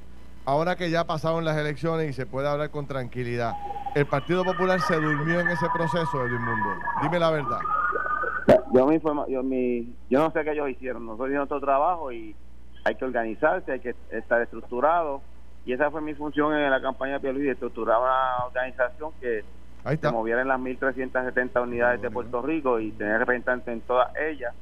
ahora 0.44 0.76
que 0.76 0.90
ya 0.90 1.04
pasaron 1.04 1.44
las 1.44 1.56
elecciones 1.56 2.08
y 2.08 2.12
se 2.12 2.26
puede 2.26 2.48
hablar 2.48 2.70
con 2.70 2.86
tranquilidad, 2.86 3.54
¿el 3.94 4.06
Partido 4.06 4.44
Popular 4.44 4.80
se 4.80 4.94
durmió 4.94 5.40
en 5.40 5.48
ese 5.48 5.66
proceso, 5.74 6.24
Edwin 6.24 6.42
Mundo? 6.42 6.68
Dime 7.02 7.18
la 7.18 7.30
verdad. 7.30 7.58
Yo, 8.72 8.86
me 8.86 9.00
yo, 9.28 9.42
mi, 9.42 9.94
yo 10.08 10.20
no 10.20 10.30
sé 10.30 10.44
qué 10.44 10.52
ellos 10.52 10.70
hicieron, 10.70 11.04
nosotros 11.06 11.28
hicimos 11.28 11.50
nuestro 11.50 11.60
trabajo 11.60 12.12
y 12.12 12.36
hay 12.84 12.94
que 12.94 13.04
organizarse, 13.04 13.72
hay 13.72 13.80
que 13.80 13.94
estar 14.10 14.40
estructurado 14.40 15.22
y 15.66 15.72
esa 15.72 15.90
fue 15.90 16.00
mi 16.00 16.14
función 16.14 16.54
en 16.54 16.70
la 16.70 16.80
campaña 16.80 17.14
de 17.14 17.20
Pierluisi, 17.20 17.50
estructurar 17.50 18.00
una 18.00 18.44
organización 18.46 19.12
que 19.20 19.44
se 19.84 20.10
moviera 20.10 20.42
en 20.42 20.48
las 20.48 20.60
1.370 20.60 21.62
unidades 21.62 22.02
de 22.02 22.10
Puerto 22.10 22.42
Rico 22.42 22.80
y 22.80 22.92
tener 22.92 23.18
representantes 23.18 23.68
en 23.72 23.80
todas 23.82 24.14
ellas 24.16 24.54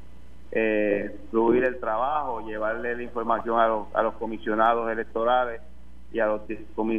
eh, 0.51 1.15
fluir 1.31 1.65
el 1.65 1.79
trabajo, 1.79 2.41
llevarle 2.47 2.97
la 2.97 3.03
información 3.03 3.61
a 3.61 3.69
los, 3.69 3.95
a 3.95 4.03
los 4.03 4.15
comisionados 4.15 4.91
electorales 4.91 5.61
y 6.11 6.21
a 6.21 6.27
los 6.27 6.43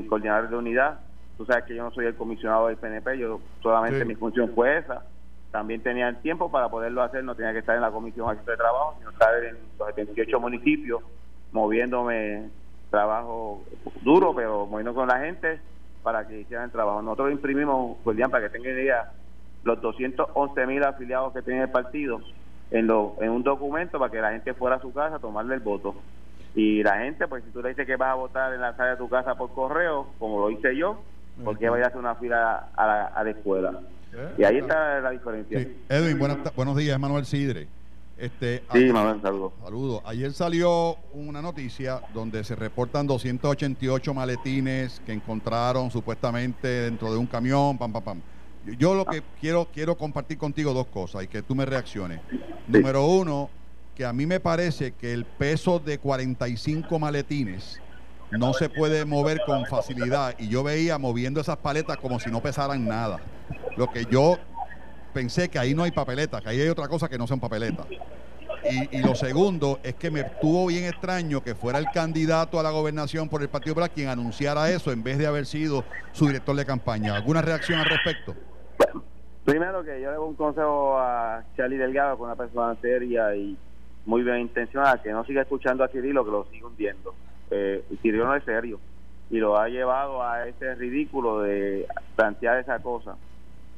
coordinadores 0.08 0.52
de 0.52 0.58
unidad. 0.58 1.00
Tú 1.38 1.46
sabes 1.46 1.64
que 1.64 1.76
yo 1.76 1.84
no 1.84 1.92
soy 1.92 2.06
el 2.06 2.16
comisionado 2.16 2.68
del 2.68 2.78
PNP, 2.78 3.18
yo 3.18 3.40
solamente 3.62 4.06
mi 4.06 4.16
función 4.16 4.52
fue 4.54 4.78
esa. 4.78 5.04
También 5.52 5.82
tenía 5.82 6.10
el 6.10 6.18
tiempo 6.18 6.52
para 6.52 6.70
poderlo 6.70 7.02
hacer, 7.02 7.24
no 7.24 7.34
tenía 7.34 7.54
que 7.54 7.60
estar 7.60 7.76
en 7.76 7.82
la 7.82 7.90
comisión 7.90 8.38
de 8.46 8.58
trabajo, 8.58 8.96
sino 9.00 9.10
estar 9.10 9.44
en 9.44 9.58
los 9.80 9.88
78 9.88 10.40
municipios 10.40 11.02
moviéndome 11.52 12.50
trabajo 12.92 13.64
duro, 14.02 14.36
pero 14.36 14.68
moviendo 14.68 14.94
con 14.94 15.08
la 15.08 15.20
gente 15.20 15.60
para 16.04 16.28
que 16.28 16.42
hicieran 16.42 16.66
el 16.66 16.72
trabajo. 16.72 17.02
Nosotros 17.02 17.32
imprimimos, 17.32 17.98
pues, 18.04 18.18
para 18.30 18.50
que 18.50 18.58
tengan 18.58 18.74
idea, 18.74 19.12
los 19.64 19.82
211 19.82 20.66
mil 20.68 20.84
afiliados 20.84 21.34
que 21.34 21.42
tiene 21.42 21.64
el 21.64 21.70
partido 21.70 22.22
en, 22.72 22.88
lo, 22.88 23.16
en 23.20 23.30
un 23.30 23.44
documento 23.44 24.00
para 24.00 24.12
que 24.12 24.22
la 24.22 24.32
gente 24.32 24.54
fuera 24.54 24.78
a 24.78 24.82
su 24.82 24.94
casa 24.94 25.16
a 25.16 25.20
tomarle 25.20 25.56
el 25.56 25.62
voto. 25.62 25.96
Y 26.56 26.82
la 26.84 27.00
gente, 27.00 27.28
pues 27.28 27.44
si 27.44 27.52
tú 27.52 27.62
le 27.62 27.70
dices 27.70 27.86
que 27.86 27.96
vas 27.96 28.12
a 28.12 28.16
votar 28.16 28.54
en 28.54 28.62
la 28.62 28.76
sala 28.76 28.92
de 28.92 28.98
tu 28.98 29.10
casa 29.10 29.36
por 29.36 29.54
correo, 29.54 30.08
como 30.18 30.40
lo 30.40 30.50
hice 30.50 30.76
yo, 30.76 31.02
¿por 31.44 31.58
qué 31.58 31.70
vayas 31.70 31.88
a 31.88 31.90
hacer 31.90 32.00
una 32.00 32.16
fila 32.16 32.70
a 32.76 32.88
la, 32.88 33.06
a 33.06 33.24
la 33.24 33.30
escuela? 33.30 33.80
Eh, 34.14 34.34
y 34.40 34.44
ahí 34.44 34.58
está 34.58 35.00
la 35.00 35.12
diferencia. 35.12 35.60
Edwin, 35.90 36.20
buenos 36.56 36.76
días, 36.76 37.00
Manuel 37.00 37.26
Sidre. 37.26 37.68
Este, 38.20 38.64
sí, 38.74 38.92
Manuel, 38.92 39.22
saludos. 39.22 39.54
Saludos. 39.64 40.02
Ayer 40.06 40.34
salió 40.34 40.98
una 41.14 41.42
noticia 41.42 42.02
donde 42.14 42.44
se 42.44 42.54
reportan 42.54 43.08
288 43.08 44.14
maletines 44.14 45.02
que 45.06 45.14
encontraron 45.14 45.90
supuestamente 45.90 46.68
dentro 46.68 47.14
de 47.14 47.18
un 47.18 47.28
camión, 47.28 47.78
pam, 47.78 47.94
pam, 47.94 48.04
pam. 48.04 48.22
Yo 48.78 48.94
lo 48.94 49.06
que 49.06 49.24
quiero 49.40 49.70
quiero 49.74 49.98
compartir 49.98 50.38
contigo 50.38 50.74
dos 50.74 50.88
cosas 50.88 51.24
y 51.24 51.28
que 51.28 51.42
tú 51.42 51.56
me 51.56 51.66
reacciones. 51.66 52.20
Número 52.68 53.06
uno, 53.06 53.50
que 53.96 54.04
a 54.04 54.12
mí 54.12 54.26
me 54.26 54.42
parece 54.42 54.92
que 54.92 55.14
el 55.14 55.24
peso 55.24 55.80
de 55.80 55.98
45 55.98 57.00
maletines 57.00 57.80
no 58.32 58.54
se 58.54 58.70
puede 58.70 59.06
mover 59.06 59.40
con 59.46 59.66
facilidad 59.66 60.36
y 60.38 60.50
yo 60.50 60.62
veía 60.62 60.98
moviendo 60.98 61.40
esas 61.40 61.58
paletas 61.58 61.96
como 61.98 62.20
si 62.20 62.30
no 62.30 62.42
pesaran 62.42 62.86
nada. 62.86 63.22
Lo 63.78 63.88
que 63.88 64.06
yo 64.12 64.38
pensé 65.20 65.50
que 65.50 65.60
ahí 65.60 65.76
no 65.76 65.84
hay 65.84 65.92
papeleta, 65.92 66.40
que 66.40 66.48
ahí 66.48 66.62
hay 66.62 66.70
otra 66.70 66.88
cosa 66.88 67.10
que 67.10 67.18
no 67.18 67.28
son 67.28 67.42
papeletas. 67.42 67.86
Y, 68.92 69.02
lo 69.02 69.16
segundo 69.16 69.80
es 69.84 69.96
que 69.96 70.10
me 70.10 70.22
estuvo 70.22 70.68
bien 70.68 70.86
extraño 70.86 71.44
que 71.44 71.56
fuera 71.56 71.78
el 71.78 71.88
candidato 71.94 72.58
a 72.58 72.64
la 72.64 72.72
gobernación 72.72 73.28
por 73.28 73.42
el 73.42 73.50
Partido 73.50 73.74
Popular 73.74 73.92
quien 73.92 74.08
anunciara 74.08 74.70
eso 74.70 74.94
en 74.94 75.04
vez 75.04 75.18
de 75.18 75.28
haber 75.28 75.46
sido 75.46 75.84
su 76.14 76.28
director 76.28 76.56
de 76.56 76.66
campaña. 76.66 77.16
¿Alguna 77.16 77.42
reacción 77.42 77.80
al 77.80 77.86
respecto? 77.86 78.34
Primero 79.44 79.84
que 79.84 80.02
yo 80.02 80.10
le 80.10 80.16
doy 80.16 80.30
un 80.30 80.36
consejo 80.36 80.98
a 80.98 81.44
Charlie 81.58 81.78
Delgado, 81.78 82.18
con 82.18 82.28
una 82.28 82.38
persona 82.38 82.76
seria 82.82 83.36
y 83.36 83.58
muy 84.06 84.24
bien 84.24 84.40
intencionada, 84.40 85.02
que 85.02 85.12
no 85.12 85.26
siga 85.26 85.42
escuchando 85.42 85.84
a 85.84 85.90
Cirilo, 85.90 86.24
que 86.24 86.32
lo 86.32 86.46
siga 86.46 86.68
hundiendo. 86.68 87.14
Eh, 87.52 87.84
no 88.04 88.36
es 88.36 88.44
serio 88.46 88.80
y 89.30 89.38
lo 89.38 89.58
ha 89.58 89.68
llevado 89.68 90.24
a 90.24 90.48
ese 90.48 90.76
ridículo 90.76 91.42
de 91.42 91.86
plantear 92.16 92.60
esa 92.60 92.80
cosa. 92.80 93.16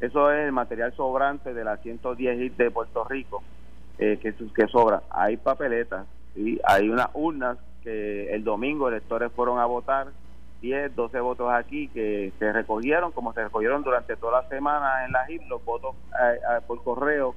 Eso 0.01 0.31
es 0.31 0.45
el 0.47 0.51
material 0.51 0.93
sobrante 0.93 1.53
de 1.53 1.63
las 1.63 1.79
110 1.81 2.41
hits 2.41 2.57
de 2.57 2.71
Puerto 2.71 3.03
Rico 3.05 3.43
eh, 3.99 4.17
que, 4.21 4.33
que 4.33 4.67
sobra. 4.67 5.03
Hay 5.11 5.37
papeletas, 5.37 6.07
y 6.35 6.59
hay 6.63 6.89
unas 6.89 7.09
urnas 7.13 7.57
que 7.83 8.33
el 8.33 8.43
domingo 8.43 8.87
electores 8.87 9.31
fueron 9.33 9.59
a 9.59 9.65
votar 9.65 10.07
10, 10.61 10.95
12 10.95 11.19
votos 11.19 11.51
aquí 11.51 11.87
que 11.89 12.31
se 12.37 12.51
recogieron, 12.53 13.11
como 13.11 13.33
se 13.33 13.43
recogieron 13.43 13.83
durante 13.83 14.15
toda 14.15 14.43
la 14.43 14.49
semana 14.49 15.05
en 15.05 15.11
la 15.11 15.25
JIP, 15.25 15.41
los 15.49 15.63
votos 15.65 15.95
eh, 16.11 16.35
eh, 16.35 16.59
por 16.67 16.83
correo 16.83 17.35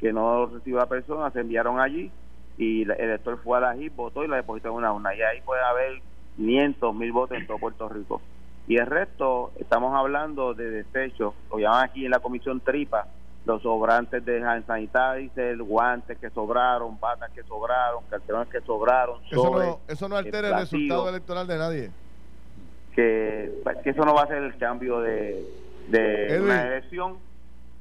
que 0.00 0.12
no 0.12 0.46
recibió 0.46 0.78
la 0.78 0.86
persona, 0.86 1.30
se 1.30 1.40
enviaron 1.40 1.80
allí 1.80 2.10
y 2.58 2.82
el 2.82 2.90
elector 2.92 3.38
fue 3.42 3.58
a 3.58 3.60
la 3.60 3.74
JIP, 3.74 3.94
votó 3.96 4.24
y 4.24 4.28
la 4.28 4.36
depositó 4.36 4.68
en 4.68 4.74
una 4.74 4.92
urna. 4.92 5.14
Y 5.14 5.22
ahí 5.22 5.40
puede 5.42 5.62
haber 5.62 6.00
500, 6.36 6.94
mil 6.94 7.12
votos 7.12 7.38
en 7.38 7.46
todo 7.46 7.58
Puerto 7.58 7.88
Rico. 7.88 8.20
Y 8.66 8.78
el 8.78 8.86
resto, 8.86 9.52
estamos 9.58 9.94
hablando 9.94 10.54
de 10.54 10.70
desechos, 10.70 11.34
lo 11.50 11.58
llaman 11.58 11.84
aquí 11.84 12.04
en 12.04 12.10
la 12.10 12.20
comisión 12.20 12.60
tripa, 12.60 13.06
los 13.44 13.62
sobrantes 13.62 14.24
de 14.24 14.42
hand 14.42 14.66
sanitizer, 14.66 15.58
guantes 15.58 16.18
que 16.18 16.30
sobraron, 16.30 16.98
batas 16.98 17.30
que 17.32 17.42
sobraron, 17.42 18.02
cartelones 18.08 18.48
que 18.48 18.60
sobraron. 18.62 19.20
Eso 19.30 19.50
no, 19.50 19.80
eso 19.86 20.08
no 20.08 20.16
altera 20.16 20.48
el 20.48 20.54
resultado 20.60 21.08
electoral 21.10 21.46
de 21.46 21.58
nadie. 21.58 21.90
Que, 22.94 23.52
pues, 23.62 23.76
que 23.78 23.90
eso 23.90 24.04
no 24.04 24.14
va 24.14 24.22
a 24.22 24.28
ser 24.28 24.42
el 24.42 24.56
cambio 24.56 25.00
de, 25.00 25.44
de 25.88 26.40
una 26.40 26.62
elección 26.62 27.18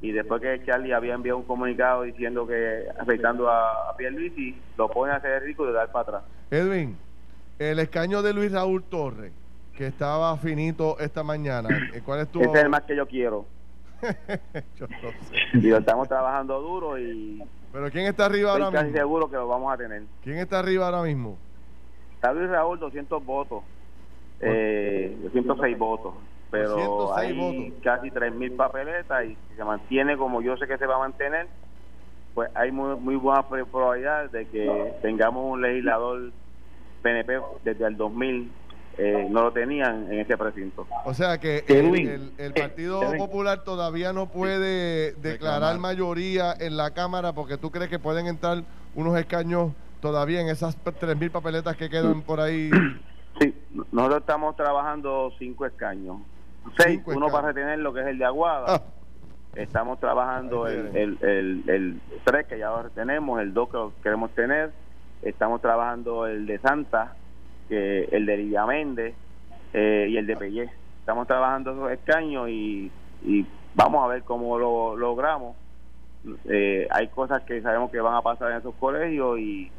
y 0.01 0.11
después 0.11 0.41
que 0.41 0.65
Charlie 0.65 0.91
había 0.91 1.13
enviado 1.13 1.37
un 1.37 1.45
comunicado 1.45 2.01
diciendo 2.01 2.45
que 2.45 2.83
afectando 2.99 3.49
a, 3.49 3.89
a 3.89 3.95
Pierluisi 3.95 4.57
lo 4.77 4.89
pone 4.89 5.13
a 5.13 5.15
hacer 5.15 5.43
rico 5.43 5.63
y 5.63 5.67
de 5.67 5.73
dar 5.73 5.91
para 5.93 6.17
atrás. 6.17 6.23
Edwin, 6.51 6.97
el 7.57 7.79
escaño 7.79 8.21
de 8.21 8.33
Luis 8.33 8.51
Raúl 8.51 8.83
Torres, 8.83 9.31
que 9.75 9.87
estaba 9.87 10.35
finito 10.37 10.97
esta 10.99 11.23
mañana, 11.23 11.69
¿cuál 12.05 12.21
es 12.21 12.27
tu...? 12.29 12.41
Ese 12.41 12.51
es 12.51 12.63
el 12.63 12.69
más 12.69 12.83
que 12.83 12.95
yo 12.95 13.07
quiero. 13.07 13.45
yo 14.77 14.87
no 14.87 14.97
sé. 14.99 15.57
Lo 15.67 15.77
estamos 15.77 16.07
trabajando 16.07 16.61
duro 16.61 16.99
y... 16.99 17.43
¿Pero 17.71 17.89
quién 17.89 18.05
está 18.05 18.25
arriba 18.25 18.51
ahora 18.51 18.65
mismo? 18.65 18.79
Estoy 18.79 18.93
seguro 18.93 19.29
que 19.29 19.35
lo 19.35 19.47
vamos 19.47 19.73
a 19.73 19.77
tener. 19.77 20.03
¿Quién 20.23 20.37
está 20.37 20.59
arriba 20.59 20.85
ahora 20.85 21.01
mismo? 21.01 21.37
Está 22.15 22.31
Luis 22.33 22.49
Raúl, 22.49 22.79
200 22.79 23.25
votos. 23.25 23.63
Eh, 24.41 25.17
206 25.23 25.77
votos 25.77 26.13
pero 26.53 27.17
hay 27.17 27.73
casi 27.83 28.11
3.000 28.11 28.55
papeletas 28.55 29.25
y 29.25 29.29
si 29.29 29.55
se 29.55 29.63
mantiene 29.63 30.15
como 30.17 30.39
yo 30.43 30.55
sé 30.57 30.67
que 30.67 30.77
se 30.77 30.85
va 30.85 30.97
a 30.97 30.99
mantener, 30.99 31.47
pues 32.35 32.47
hay 32.53 32.71
muy, 32.71 32.95
muy 32.95 33.15
buena 33.15 33.41
probabilidad 33.41 34.29
de 34.29 34.45
que 34.45 34.93
tengamos 35.01 35.51
un 35.51 35.63
legislador 35.63 36.31
PNP 37.01 37.39
desde 37.63 37.87
el 37.87 37.97
2000 37.97 38.51
eh, 38.97 39.27
no 39.29 39.43
lo 39.43 39.51
tenían 39.51 40.11
en 40.11 40.19
ese 40.19 40.37
precinto. 40.37 40.87
O 41.05 41.13
sea 41.13 41.39
que 41.39 41.63
el, 41.67 42.31
el, 42.37 42.53
Partido 42.53 43.01
Popular 43.17 43.63
todavía 43.63 44.13
no 44.13 44.29
puede 44.29 45.13
declarar 45.13 45.79
mayoría 45.79 46.53
en 46.59 46.77
la 46.77 46.91
Cámara 46.91 47.33
porque 47.33 47.57
tú 47.57 47.71
crees 47.71 47.89
que 47.89 47.99
pueden 47.99 48.27
entrar 48.27 48.63
unos 48.95 49.17
escaños 49.17 49.71
todavía 50.01 50.41
en 50.41 50.47
esas 50.47 50.77
3.000 50.83 51.31
papeletas 51.31 51.75
que 51.75 51.89
quedan 51.89 52.21
por 52.21 52.39
ahí. 52.39 52.69
Sí, 53.39 53.51
nosotros 53.91 54.19
estamos 54.19 54.55
trabajando 54.55 55.33
cinco 55.39 55.65
escaños 55.65 56.17
seis, 56.77 57.01
uno 57.05 57.27
para 57.29 57.47
retener 57.47 57.79
lo 57.79 57.93
que 57.93 58.01
es 58.01 58.07
el 58.07 58.17
de 58.17 58.25
Aguada. 58.25 58.65
Ah. 58.67 58.81
Estamos 59.55 59.99
trabajando 59.99 60.67
el, 60.67 60.95
el, 60.95 61.17
el, 61.21 61.63
el, 61.67 62.01
tres 62.23 62.47
que 62.47 62.57
ya 62.57 62.69
lo 62.69 62.89
tenemos, 62.89 63.39
el 63.39 63.53
dos 63.53 63.69
que 63.69 63.77
lo 63.77 63.93
queremos 64.01 64.31
tener. 64.31 64.71
Estamos 65.21 65.61
trabajando 65.61 66.25
el 66.25 66.47
de 66.47 66.57
Santa, 66.59 67.15
que 67.67 68.05
el 68.11 68.25
de 68.25 68.37
Villamende 68.37 69.13
eh, 69.73 70.07
y 70.09 70.17
el 70.17 70.27
de 70.27 70.35
Pellé. 70.35 70.69
Estamos 70.99 71.27
trabajando 71.27 71.71
esos 71.71 71.91
escaños 71.91 72.49
y, 72.49 72.91
y 73.25 73.45
vamos 73.75 74.03
a 74.03 74.07
ver 74.07 74.23
cómo 74.23 74.57
lo 74.57 74.95
logramos. 74.95 75.55
Eh, 76.45 76.87
hay 76.89 77.07
cosas 77.09 77.43
que 77.43 77.61
sabemos 77.61 77.91
que 77.91 77.99
van 77.99 78.15
a 78.15 78.21
pasar 78.21 78.51
en 78.51 78.57
esos 78.57 78.73
colegios 78.75 79.39
y, 79.39 79.71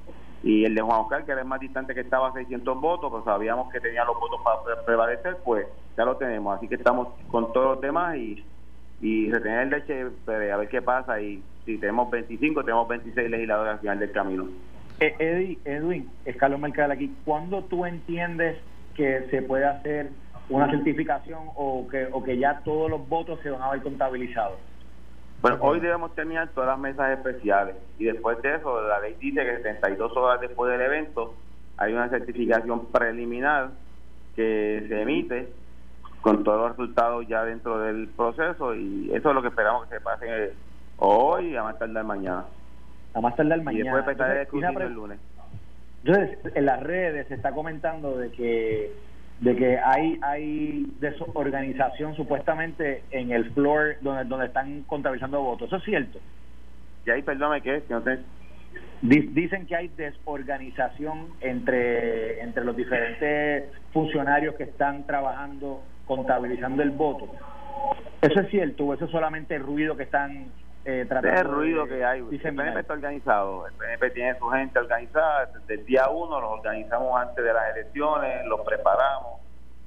el 0.42 0.74
de 0.74 0.82
Juan 0.82 1.00
Oscar, 1.00 1.24
que 1.24 1.32
era 1.32 1.40
el 1.40 1.46
más 1.46 1.58
distante 1.58 1.94
que 1.94 2.00
estaba 2.00 2.28
a 2.28 2.32
600 2.34 2.78
votos, 2.78 3.10
pues 3.10 3.24
sabíamos 3.24 3.72
que 3.72 3.80
tenía 3.80 4.04
los 4.04 4.20
votos 4.20 4.40
para 4.44 4.84
prevalecer, 4.84 5.38
pues 5.42 5.66
ya 5.96 6.04
lo 6.04 6.16
tenemos. 6.16 6.58
Así 6.58 6.68
que 6.68 6.74
estamos 6.74 7.08
con 7.28 7.50
todos 7.54 7.76
los 7.76 7.80
demás 7.80 8.16
y, 8.16 8.44
y 9.00 9.32
retener 9.32 9.68
leche, 9.68 10.06
pues, 10.26 10.52
a 10.52 10.56
ver 10.58 10.68
qué 10.68 10.82
pasa. 10.82 11.18
Y 11.18 11.42
si 11.64 11.78
tenemos 11.78 12.10
25, 12.10 12.62
tenemos 12.62 12.86
26 12.88 13.30
legisladores 13.30 13.72
al 13.72 13.80
final 13.80 13.98
del 13.98 14.12
camino. 14.12 14.48
Eh, 15.00 15.14
Eddie, 15.18 15.59
Edwin, 15.64 16.09
Escalo 16.24 16.59
Mercado 16.59 16.92
aquí, 16.92 17.14
¿cuándo 17.24 17.64
tú 17.64 17.85
entiendes 17.85 18.57
que 18.94 19.26
se 19.30 19.42
puede 19.42 19.64
hacer 19.64 20.11
una 20.48 20.70
certificación 20.70 21.48
o 21.57 21.88
que, 21.88 22.09
o 22.12 22.22
que 22.22 22.38
ya 22.38 22.61
todos 22.64 22.90
los 22.90 23.09
votos 23.09 23.40
se 23.42 23.50
van 23.50 23.62
a 23.62 23.70
ver 23.70 23.83
contabilizados? 23.83 24.59
Bueno, 25.42 25.59
hoy 25.61 25.80
debemos 25.80 26.14
terminar 26.14 26.48
todas 26.54 26.70
las 26.70 26.78
mesas 26.78 27.18
especiales 27.18 27.76
y 27.98 28.04
después 28.04 28.40
de 28.40 28.54
eso, 28.54 28.80
la 28.83 29.00
ley 29.00 29.16
dice 29.20 29.44
que 29.44 29.62
72 29.62 30.16
horas 30.16 30.40
después 30.40 30.70
del 30.72 30.80
evento 30.80 31.35
hay 31.76 31.92
una 31.92 32.09
certificación 32.09 32.87
preliminar 32.87 33.70
que 34.37 34.85
se 34.88 35.02
emite 35.02 35.52
con 36.22 36.44
todos 36.44 36.61
los 36.61 36.70
resultados 36.70 37.26
ya 37.28 37.44
dentro 37.44 37.78
del 37.80 38.09
proceso 38.09 38.74
y 38.74 39.11
eso 39.12 39.28
es 39.28 39.35
lo 39.35 39.42
que 39.42 39.48
esperamos 39.48 39.87
que 39.87 39.96
se 39.96 40.00
pase 40.00 40.54
hoy 40.96 41.48
y 41.48 41.57
a 41.57 41.62
más 41.62 41.78
tardar 41.78 42.04
mañana. 42.04 42.44
A 43.14 43.20
más 43.20 43.37
tardar 43.37 43.62
mañana. 43.62 43.81
Y 43.81 43.83
después 43.83 44.07
empezar 44.07 44.37
el 44.37 44.83
el 44.83 44.92
lunes. 44.92 45.18
Entonces, 46.05 46.38
en 46.55 46.66
las 46.66 46.83
redes 46.83 47.27
se 47.29 47.35
está 47.35 47.53
comentando 47.53 48.18
de 48.18 48.31
que 48.31 48.92
de 49.40 49.57
que 49.57 49.79
hay 49.79 50.18
hay 50.22 50.87
desorganización 51.00 52.14
supuestamente 52.14 53.03
en 53.11 53.33
el 53.33 53.50
floor 53.53 53.96
donde 54.00 54.24
donde 54.24 54.46
están 54.46 54.83
contabilizando 54.83 55.40
votos. 55.42 55.68
¿Eso 55.68 55.77
es 55.77 55.85
cierto? 55.85 56.18
Y 57.07 57.11
ahí, 57.11 57.22
perdóname, 57.22 57.61
¿qué? 57.61 57.83
Que 57.87 57.94
no 57.94 58.03
Dicen 59.03 59.66
que 59.66 59.77
hay 59.77 59.88
desorganización 59.88 61.29
entre, 61.40 62.40
entre 62.40 62.64
los 62.64 62.74
diferentes 62.74 63.64
funcionarios 63.92 64.55
que 64.55 64.64
están 64.64 65.05
trabajando 65.07 65.83
contabilizando 66.07 66.83
el 66.83 66.90
voto. 66.90 67.31
¿Eso 68.22 68.40
es 68.40 68.48
cierto 68.50 68.87
o 68.87 68.94
eso 68.94 69.05
es 69.05 69.11
solamente 69.11 69.59
ruido 69.59 69.96
que 69.96 70.05
están 70.05 70.46
eh, 70.84 71.06
tratando? 71.08 71.40
Es 71.40 71.46
ruido 71.46 71.86
que 71.86 72.04
hay. 72.04 72.20
El 72.20 72.40
PNP 72.40 72.80
está 72.80 72.94
organizado. 72.94 73.66
El 73.66 73.74
PNP 73.74 74.10
tiene 74.10 74.38
su 74.38 74.48
gente 74.48 74.78
organizada. 74.78 75.46
Desde 75.46 75.74
el 75.74 75.86
día 75.86 76.08
uno 76.08 76.40
los 76.40 76.50
organizamos 76.50 77.20
antes 77.20 77.44
de 77.44 77.52
las 77.52 77.76
elecciones, 77.76 78.46
los 78.46 78.60
preparamos. 78.62 79.40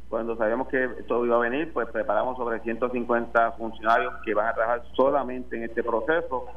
Cuando 0.10 0.38
sabemos 0.38 0.69
que 0.69 0.88
todo 1.07 1.25
iba 1.25 1.36
a 1.36 1.39
venir, 1.39 1.73
pues 1.73 1.89
preparamos 1.89 2.38
sobre 2.38 2.60
150 2.62 3.51
funcionarios 3.53 4.13
que 4.23 4.33
van 4.33 4.47
a 4.47 4.53
trabajar 4.53 4.83
solamente 4.95 5.57
en 5.57 5.63
este 5.63 5.83
proceso 5.83 6.47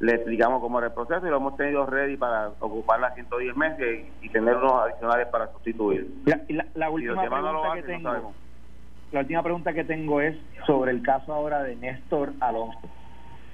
le 0.00 0.12
explicamos 0.14 0.60
cómo 0.60 0.78
era 0.78 0.88
el 0.88 0.92
proceso 0.92 1.26
y 1.26 1.30
lo 1.30 1.38
hemos 1.38 1.56
tenido 1.56 1.86
ready 1.86 2.16
para 2.16 2.48
ocupar 2.60 3.00
las 3.00 3.14
110 3.14 3.56
meses 3.56 4.06
y, 4.20 4.28
tener 4.28 4.56
unos 4.56 4.72
adicionales 4.82 5.28
para 5.28 5.50
sustituir. 5.52 6.06
La, 6.74 6.90
última 6.90 7.22
pregunta 7.22 7.74
que 7.74 7.82
tengo, 7.82 8.32
la 9.12 9.20
última 9.20 9.42
pregunta 9.42 9.72
que 9.72 9.84
tengo 9.84 10.20
es 10.20 10.36
sobre 10.66 10.90
el 10.90 11.02
caso 11.02 11.32
ahora 11.32 11.62
de 11.62 11.76
Néstor 11.76 12.32
Alonso. 12.40 12.78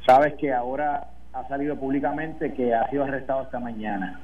Sabes 0.07 0.35
que 0.35 0.53
ahora 0.53 1.09
ha 1.33 1.49
salido 1.49 1.77
públicamente 1.77 2.53
que 2.55 2.75
ha 2.75 2.89
sido 2.91 3.05
arrestado 3.05 3.43
esta 3.43 3.61
mañana. 3.61 4.21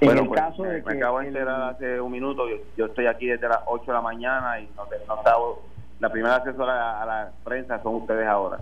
En 0.00 0.10
el 0.10 0.26
pues, 0.26 0.40
caso 0.40 0.64
de 0.64 0.82
me, 0.82 0.92
acabo 0.94 1.20
de 1.20 1.28
enterar 1.28 1.74
hace 1.74 2.00
un 2.00 2.12
minuto, 2.12 2.44
yo, 2.76 2.86
estoy 2.86 3.06
aquí 3.06 3.26
desde 3.26 3.48
las 3.48 3.60
8 3.66 3.84
de 3.86 3.92
la 3.92 4.00
mañana 4.00 4.58
y 4.60 4.68
no, 4.76 4.84
no 4.84 5.58
la 6.00 6.10
primera 6.10 6.36
asesora 6.36 7.00
a 7.00 7.06
la 7.06 7.30
prensa 7.44 7.80
son 7.82 7.94
ustedes 7.96 8.26
ahora. 8.26 8.58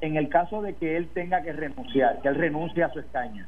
En 0.00 0.16
el 0.16 0.28
caso 0.28 0.62
de 0.62 0.74
que 0.74 0.96
él 0.96 1.08
tenga 1.12 1.42
que 1.42 1.52
renunciar, 1.52 2.20
que 2.22 2.28
él 2.28 2.36
renuncie 2.36 2.84
a 2.84 2.90
su 2.90 3.00
escaña, 3.00 3.46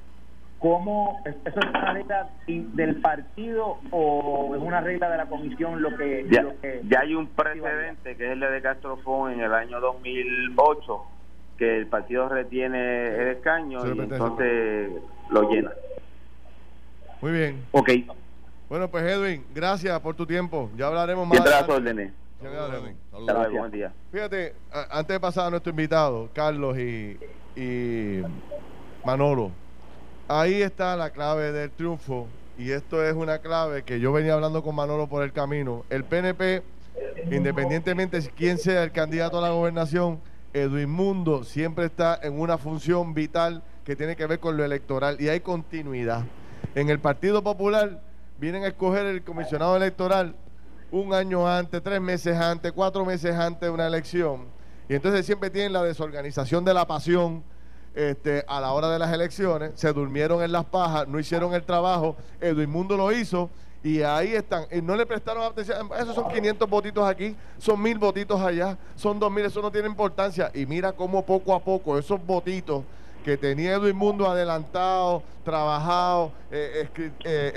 ¿cómo 0.58 1.20
eso 1.24 1.38
es 1.44 1.56
una 1.56 1.92
regla 1.92 2.28
del 2.46 3.00
partido 3.00 3.78
o 3.90 4.54
es 4.54 4.60
una 4.60 4.80
regla 4.80 5.08
de 5.10 5.16
la 5.18 5.26
comisión 5.26 5.80
lo 5.80 5.96
que 5.96 6.26
ya, 6.28 7.00
hay 7.00 7.14
un 7.14 7.28
precedente 7.28 8.16
que 8.16 8.26
es 8.26 8.32
el 8.32 8.40
de 8.40 8.62
Castro 8.62 8.96
Fon 8.98 9.32
en 9.32 9.40
el 9.40 9.54
año 9.54 9.80
2008 9.80 11.15
que 11.56 11.78
el 11.78 11.86
partido 11.86 12.28
retiene 12.28 13.08
el 13.08 13.28
escaño 13.28 13.86
y 13.86 13.98
entonces 13.98 14.90
lo 15.30 15.50
llena. 15.50 15.72
Muy 17.20 17.32
bien. 17.32 17.64
Ok. 17.72 17.90
Bueno 18.68 18.88
pues 18.90 19.04
Edwin 19.04 19.44
gracias 19.54 19.98
por 20.00 20.14
tu 20.14 20.26
tiempo. 20.26 20.70
Ya 20.76 20.86
hablaremos 20.88 21.26
más 21.26 21.38
Fíjate, 24.12 24.54
antes 24.90 25.14
de 25.14 25.20
pasar 25.20 25.46
a 25.46 25.50
nuestro 25.50 25.70
invitado, 25.70 26.28
Carlos 26.34 26.76
y, 26.78 27.18
y 27.56 28.22
Manolo, 29.04 29.50
ahí 30.28 30.60
está 30.60 30.96
la 30.96 31.10
clave 31.10 31.52
del 31.52 31.70
triunfo 31.70 32.28
y 32.58 32.70
esto 32.70 33.04
es 33.04 33.14
una 33.14 33.38
clave 33.38 33.82
que 33.82 34.00
yo 34.00 34.12
venía 34.12 34.34
hablando 34.34 34.62
con 34.62 34.74
Manolo 34.74 35.08
por 35.08 35.22
el 35.22 35.32
camino. 35.32 35.84
El 35.90 36.04
PNP, 36.04 36.62
independientemente 37.30 38.20
de 38.20 38.30
quién 38.30 38.58
sea 38.58 38.82
el 38.82 38.92
candidato 38.92 39.38
a 39.38 39.42
la 39.42 39.50
gobernación, 39.50 40.20
Edwin 40.56 40.88
Mundo 40.88 41.44
siempre 41.44 41.84
está 41.84 42.18
en 42.22 42.40
una 42.40 42.56
función 42.56 43.12
vital 43.12 43.62
que 43.84 43.94
tiene 43.94 44.16
que 44.16 44.26
ver 44.26 44.40
con 44.40 44.56
lo 44.56 44.64
electoral 44.64 45.20
y 45.20 45.28
hay 45.28 45.40
continuidad. 45.40 46.24
En 46.74 46.88
el 46.88 46.98
Partido 46.98 47.42
Popular 47.42 48.00
vienen 48.38 48.64
a 48.64 48.68
escoger 48.68 49.04
el 49.04 49.22
comisionado 49.22 49.76
electoral 49.76 50.34
un 50.90 51.12
año 51.12 51.46
antes, 51.46 51.82
tres 51.82 52.00
meses 52.00 52.38
antes, 52.38 52.72
cuatro 52.72 53.04
meses 53.04 53.34
antes 53.34 53.60
de 53.60 53.70
una 53.70 53.86
elección. 53.86 54.46
Y 54.88 54.94
entonces 54.94 55.26
siempre 55.26 55.50
tienen 55.50 55.74
la 55.74 55.82
desorganización 55.82 56.64
de 56.64 56.72
la 56.72 56.86
pasión 56.86 57.44
este, 57.94 58.42
a 58.48 58.58
la 58.58 58.72
hora 58.72 58.88
de 58.88 58.98
las 58.98 59.12
elecciones. 59.12 59.72
Se 59.74 59.92
durmieron 59.92 60.42
en 60.42 60.52
las 60.52 60.64
pajas, 60.64 61.06
no 61.06 61.18
hicieron 61.18 61.52
el 61.52 61.64
trabajo. 61.64 62.16
Edwin 62.40 62.70
Mundo 62.70 62.96
lo 62.96 63.12
hizo 63.12 63.50
y 63.82 64.02
ahí 64.02 64.34
están. 64.34 64.64
Y 64.70 64.80
no 64.80 64.96
le 64.96 65.06
prestaron 65.06 65.42
atención. 65.42 65.88
Esos 65.98 66.14
son 66.14 66.28
500 66.28 66.68
votitos 66.68 67.08
aquí, 67.08 67.36
son 67.58 67.80
mil 67.80 67.98
votitos 67.98 68.40
allá, 68.40 68.76
son 68.94 69.18
dos 69.18 69.30
mil, 69.30 69.44
eso 69.44 69.62
no 69.62 69.70
tiene 69.70 69.88
importancia. 69.88 70.50
Y 70.54 70.66
mira 70.66 70.92
cómo 70.92 71.24
poco 71.24 71.54
a 71.54 71.60
poco 71.60 71.98
esos 71.98 72.24
votitos 72.24 72.84
que 73.24 73.36
tenía 73.36 73.74
Edwin 73.74 73.96
Mundo 73.96 74.28
adelantado, 74.28 75.22
trabajado, 75.44 76.32
eh, 76.50 76.88
eh, 77.24 77.52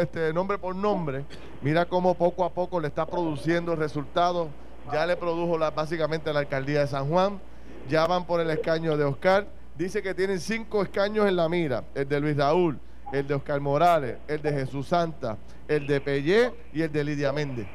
este, 0.00 0.32
nombre 0.32 0.56
por 0.56 0.74
nombre, 0.74 1.24
mira 1.60 1.84
cómo 1.84 2.14
poco 2.14 2.44
a 2.44 2.50
poco 2.50 2.80
le 2.80 2.88
está 2.88 3.06
produciendo 3.06 3.76
resultados. 3.76 4.48
Ya 4.92 5.04
le 5.04 5.16
produjo 5.16 5.58
la, 5.58 5.70
básicamente 5.70 6.32
la 6.32 6.40
alcaldía 6.40 6.80
de 6.80 6.86
San 6.86 7.08
Juan 7.10 7.40
ya 7.88 8.06
van 8.06 8.24
por 8.24 8.40
el 8.40 8.50
escaño 8.50 8.96
de 8.96 9.04
Oscar. 9.04 9.46
Dice 9.76 10.02
que 10.02 10.14
tienen 10.14 10.40
cinco 10.40 10.82
escaños 10.82 11.26
en 11.26 11.36
la 11.36 11.48
mira, 11.48 11.84
el 11.94 12.08
de 12.08 12.20
Luis 12.20 12.36
Raúl, 12.36 12.78
el 13.12 13.26
de 13.26 13.34
Oscar 13.34 13.60
Morales, 13.60 14.16
el 14.28 14.42
de 14.42 14.52
Jesús 14.52 14.88
Santa, 14.88 15.36
el 15.68 15.86
de 15.86 16.00
Pellé 16.00 16.52
y 16.72 16.82
el 16.82 16.92
de 16.92 17.04
Lidia 17.04 17.32
Méndez. 17.32 17.66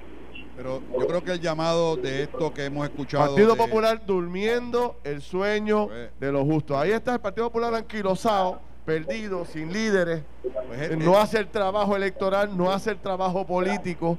Pero 0.56 0.82
yo 1.00 1.08
creo 1.08 1.24
que 1.24 1.32
el 1.32 1.40
llamado 1.40 1.96
de 1.96 2.24
esto 2.24 2.54
que 2.54 2.66
hemos 2.66 2.84
escuchado. 2.86 3.28
Partido 3.28 3.52
de- 3.54 3.58
Popular 3.58 4.06
durmiendo 4.06 5.00
el 5.04 5.22
sueño 5.22 5.88
Pues- 5.88 6.10
de 6.20 6.32
los 6.32 6.44
justos. 6.44 6.78
Ahí 6.78 6.92
está 6.92 7.14
el 7.14 7.20
Partido 7.20 7.48
Popular 7.48 7.74
anquilosado, 7.74 8.60
perdido, 8.86 9.46
sin 9.46 9.72
líderes. 9.72 10.24
pues, 10.68 10.98
No 10.98 11.18
hace 11.18 11.40
el 11.40 11.48
trabajo 11.48 11.96
electoral, 11.96 12.56
no 12.56 12.72
hace 12.72 12.92
el 12.92 12.98
trabajo 12.98 13.46
político. 13.48 14.18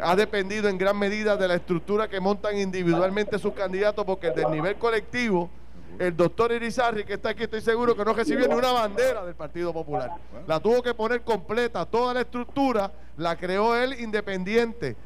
Ha 0.00 0.14
dependido 0.14 0.68
en 0.68 0.78
gran 0.78 0.98
medida 0.98 1.36
de 1.36 1.48
la 1.48 1.54
estructura 1.54 2.08
que 2.08 2.20
montan 2.20 2.56
individualmente 2.58 3.38
sus 3.38 3.52
candidatos, 3.52 4.04
porque 4.04 4.30
del 4.30 4.50
nivel 4.50 4.76
colectivo, 4.76 5.48
el 5.98 6.16
doctor 6.16 6.52
Irizarri, 6.52 7.04
que 7.04 7.14
está 7.14 7.30
aquí, 7.30 7.44
estoy 7.44 7.60
seguro 7.60 7.96
que 7.96 8.04
no 8.04 8.12
recibió 8.12 8.46
ni 8.46 8.54
una 8.54 8.72
bandera 8.72 9.24
del 9.24 9.34
Partido 9.34 9.72
Popular. 9.72 10.10
La 10.46 10.60
tuvo 10.60 10.82
que 10.82 10.94
poner 10.94 11.22
completa, 11.22 11.84
toda 11.86 12.14
la 12.14 12.20
estructura 12.20 12.90
la 13.16 13.36
creó 13.36 13.74
él 13.76 13.98
independiente. 14.00 14.96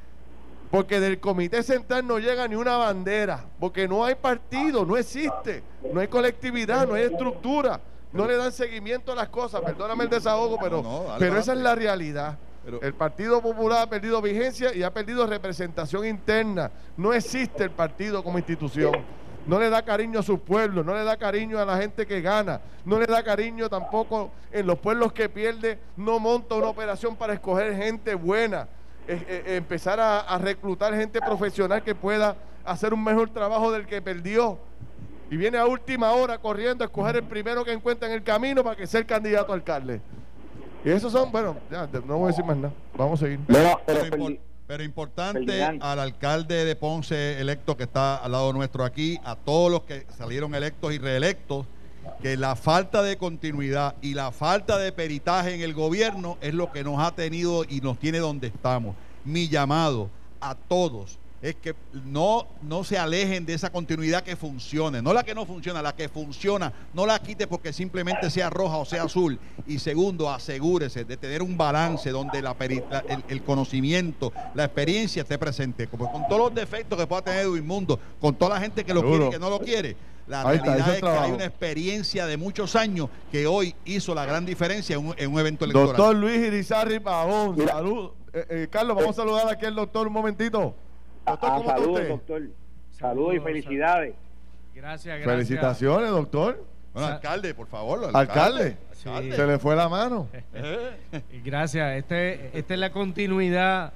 Porque 0.71 1.01
del 1.01 1.21
comité 1.21 1.63
central 1.63 2.07
no 2.07 2.19
llega 2.19 2.49
ni 2.49 2.55
una 2.55 2.79
bandera, 2.79 3.45
porque 3.61 3.87
no 3.87 4.07
hay 4.07 4.15
partido, 4.15 4.87
no 4.87 4.97
existe, 4.97 5.63
no 5.93 6.01
hay 6.01 6.09
colectividad, 6.09 6.89
no 6.89 6.95
hay 6.95 7.05
estructura, 7.05 7.79
no 8.11 8.27
le 8.27 8.37
dan 8.39 8.51
seguimiento 8.53 9.13
a 9.13 9.15
las 9.15 9.29
cosas. 9.29 9.61
Perdóname 9.61 10.05
el 10.05 10.11
desahogo, 10.11 10.57
pero, 10.59 10.83
No, 10.83 11.05
pero 11.19 11.37
esa 11.37 11.53
es 11.53 11.59
la 11.59 11.75
realidad. 11.75 12.39
Pero- 12.65 12.81
el 12.81 12.95
Partido 12.95 13.43
Popular 13.43 13.83
ha 13.83 13.91
perdido 13.91 14.23
vigencia 14.23 14.75
y 14.75 14.83
ha 14.83 14.91
perdido 14.95 15.27
representación 15.27 16.07
interna. 16.07 16.71
No 16.97 17.13
existe 17.13 17.65
el 17.65 17.71
partido 17.71 18.25
como 18.25 18.39
institución. 18.39 18.93
No 19.47 19.59
le 19.59 19.71
da 19.71 19.83
cariño 19.83 20.21
a 20.21 20.23
sus 20.23 20.39
pueblos, 20.41 20.85
no 20.87 20.95
le 20.95 21.05
da 21.05 21.17
cariño 21.17 21.59
a 21.59 21.65
la 21.65 21.77
gente 21.77 22.07
que 22.07 22.21
gana, 22.21 22.61
no 22.85 22.99
le 22.99 23.07
da 23.07 23.23
cariño 23.23 23.69
tampoco 23.69 24.31
en 24.53 24.67
los 24.67 24.79
pueblos 24.79 25.13
que 25.13 25.29
pierde, 25.29 25.79
no 25.97 26.21
monta 26.21 26.55
una 26.55 26.69
operación 26.69 27.17
para 27.17 27.33
escoger 27.33 27.77
gente 27.77 28.15
buena, 28.15 28.69
eh, 29.09 29.25
eh, 29.29 29.57
empezar 29.57 29.99
a, 29.99 30.21
a 30.21 30.39
reclutar 30.39 30.95
gente 30.95 31.21
profesional 31.21 31.83
que 31.83 31.95
pueda 31.95 32.37
hacer 32.65 32.95
un 32.95 33.03
mejor 33.03 33.31
trabajo 33.31 33.73
del 33.73 33.87
que 33.87 34.01
perdió. 34.01 34.59
Y 35.31 35.37
viene 35.37 35.59
a 35.59 35.67
última 35.67 36.13
hora 36.13 36.39
corriendo 36.39 36.85
a 36.85 36.87
escoger 36.87 37.17
el 37.17 37.25
primero 37.25 37.65
que 37.65 37.73
encuentra 37.73 38.07
en 38.07 38.15
el 38.15 38.23
camino 38.23 38.63
para 38.63 38.77
que 38.77 38.87
sea 38.87 39.01
el 39.01 39.07
candidato 39.07 39.53
a 39.53 39.55
alcalde. 39.55 40.01
Y 40.85 40.91
esos 40.91 41.13
son, 41.13 41.33
bueno, 41.33 41.57
ya, 41.71 41.89
no 42.07 42.19
voy 42.19 42.25
a 42.25 42.27
decir 42.29 42.45
más 42.45 42.57
nada. 42.57 42.75
Vamos 42.97 43.23
a 43.23 43.25
seguir. 43.25 43.41
Pero 43.47 43.81
Pero, 44.73 44.85
importante 44.85 45.41
Ferdinand. 45.45 45.83
al 45.83 45.99
alcalde 45.99 46.65
de 46.65 46.75
Ponce 46.77 47.39
electo 47.39 47.77
que 47.77 47.83
está 47.83 48.17
al 48.17 48.33
lado 48.33 48.55
nuestro 48.55 48.85
aquí, 48.85 49.21
a 49.23 49.37
todos 49.37 49.71
los 49.71 49.83
que 49.83 50.07
salieron 50.17 50.55
electos 50.55 50.95
y 50.95 50.99
reelectos, 50.99 51.67
que 52.23 52.39
la 52.39 52.57
falta 52.57 53.03
de 53.03 53.19
continuidad 53.19 53.97
y 54.01 54.15
la 54.15 54.33
falta 54.33 54.79
de 54.79 54.91
peritaje 54.91 55.55
en 55.55 55.61
el 55.61 55.75
gobierno 55.75 56.39
es 56.41 56.55
lo 56.55 56.73
que 56.73 56.85
nos 56.85 56.99
ha 57.01 57.15
tenido 57.15 57.65
y 57.69 57.83
nos 57.83 57.99
tiene 57.99 58.19
donde 58.19 58.47
estamos. 58.47 58.97
Mi 59.27 59.47
llamado 59.47 60.09
a 60.41 60.55
todos 60.55 61.19
es 61.43 61.57
que 61.57 61.75
no, 62.05 62.47
no 62.63 62.85
se 62.85 62.97
alejen 62.97 63.45
de 63.45 63.55
esa 63.55 63.71
continuidad 63.73 64.23
que 64.23 64.37
funcione, 64.37 65.03
no 65.03 65.13
la 65.13 65.25
que 65.25 65.35
no 65.35 65.45
funciona, 65.45 65.83
la 65.83 65.93
que 65.95 66.09
funciona, 66.09 66.73
no 66.95 67.05
la 67.05 67.19
quite 67.19 67.49
porque 67.49 67.73
simplemente 67.73 68.31
sea 68.31 68.49
roja 68.49 68.77
o 68.77 68.85
sea 68.85 69.03
azul. 69.03 69.39
Y 69.67 69.81
segundo, 69.81 70.31
asegúrese 70.31 71.05
de 71.05 71.17
tener 71.17 71.43
un 71.43 71.59
balance 71.59 72.11
donde 72.11 72.41
la 72.41 72.55
la- 72.91 73.05
el, 73.09 73.25
el 73.29 73.43
conocimiento, 73.43 74.33
la 74.55 74.65
experiencia 74.67 75.23
esté 75.23 75.37
presente, 75.37 75.89
como 75.89 76.11
con 76.13 76.29
todos 76.29 76.39
los 76.43 76.55
defectos 76.55 76.97
que 76.99 77.07
pueda 77.09 77.23
tener 77.23 77.41
Edwin 77.41 77.67
Mundo, 77.67 77.99
con 78.21 78.37
toda 78.37 78.55
la 78.55 78.61
gente 78.61 78.85
que 78.85 78.95
lo 78.95 79.01
Seguro. 79.01 79.17
quiere 79.19 79.29
y 79.29 79.31
que 79.33 79.39
no 79.41 79.51
lo 79.51 79.59
quiere. 79.61 79.97
La 80.29 80.43
Ahí 80.43 80.59
realidad 80.59 80.95
es 80.95 81.01
que 81.01 81.09
hay 81.09 81.33
una 81.33 81.45
experiencia 81.45 82.27
de 82.27 82.37
muchos 82.37 82.77
años 82.77 83.09
que 83.33 83.49
hoy 83.49 83.75
hizo 83.85 84.15
la 84.15 84.25
gran 84.25 84.47
diferencia 84.47 84.95
en 84.95 85.09
un, 85.09 85.15
en 85.19 85.33
un 85.33 85.41
evento 85.41 85.65
electoral. 85.65 85.89
Doctor 85.97 86.15
Luis 86.15 86.39
Irizarri 86.39 87.01
Pavón, 87.01 87.57
salud. 87.67 88.11
Eh, 88.33 88.47
eh, 88.49 88.69
Carlos, 88.71 88.97
vamos 88.97 89.11
a 89.19 89.23
saludar 89.23 89.49
aquí 89.51 89.67
al 89.67 89.75
doctor 89.75 90.07
un 90.07 90.13
momentito. 90.13 90.77
Doctor, 91.27 91.51
Ah, 91.51 91.55
¿cómo 91.57 91.61
está 91.61 91.77
saludos, 91.77 91.97
usted? 91.97 92.09
doctor. 92.09 92.43
Saludos 92.91 93.35
y 93.35 93.37
Saludos, 93.39 93.45
felicidades. 93.45 94.15
Gracias, 94.75 95.15
gracias. 95.19 95.31
Felicitaciones, 95.35 96.11
doctor. 96.11 96.65
Bueno, 96.93 97.09
alcalde, 97.09 97.55
por 97.55 97.67
favor. 97.67 98.05
Alcalde. 98.15 98.77
alcalde. 99.05 99.37
Se 99.37 99.47
le 99.47 99.59
fue 99.59 99.75
la 99.77 99.89
mano. 99.89 100.29
Eh. 100.55 101.23
Gracias. 101.45 101.97
Este, 101.97 102.57
esta 102.59 102.75
es 102.75 102.81
la 102.81 102.93
continuidad 102.93 103.93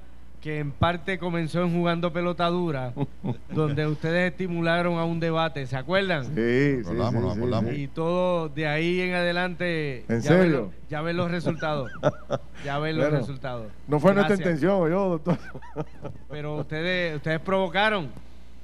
que 0.47 0.59
en 0.59 0.71
parte 0.71 1.19
comenzó 1.19 1.61
en 1.61 1.73
jugando 1.77 2.13
pelota 2.13 2.47
dura, 2.47 2.93
donde 3.53 3.85
ustedes 3.85 4.31
estimularon 4.31 4.97
a 4.97 5.03
un 5.03 5.19
debate, 5.19 5.67
¿se 5.67 5.75
acuerdan? 5.75 6.23
Sí, 6.23 6.31
sí, 6.33 6.77
Nos 6.77 6.87
acordamos, 6.87 7.11
sí, 7.13 7.19
nos 7.19 7.33
sí, 7.33 7.39
acordamos. 7.39 7.71
sí. 7.75 7.81
Y 7.81 7.87
todo 7.89 8.47
de 8.47 8.65
ahí 8.65 9.01
en 9.01 9.13
adelante. 9.13 10.05
¿En 10.07 10.21
ya 10.21 10.31
ven 10.31 10.41
serio? 10.43 10.57
lo- 10.57 10.71
ya 10.89 11.01
ven 11.01 11.17
los 11.17 11.29
resultados. 11.31 11.91
Ya 12.63 12.79
ven 12.79 12.95
los 12.97 13.05
Bueno, 13.07 13.19
resultados. 13.19 13.67
No 13.89 13.99
fue 13.99 14.13
nuestra 14.13 14.35
Gracias. 14.37 14.61
intención, 14.61 14.89
yo, 14.89 15.09
doctor. 15.09 15.37
Pero 16.29 16.55
ustedes, 16.55 17.17
ustedes 17.17 17.39
provocaron. 17.41 18.09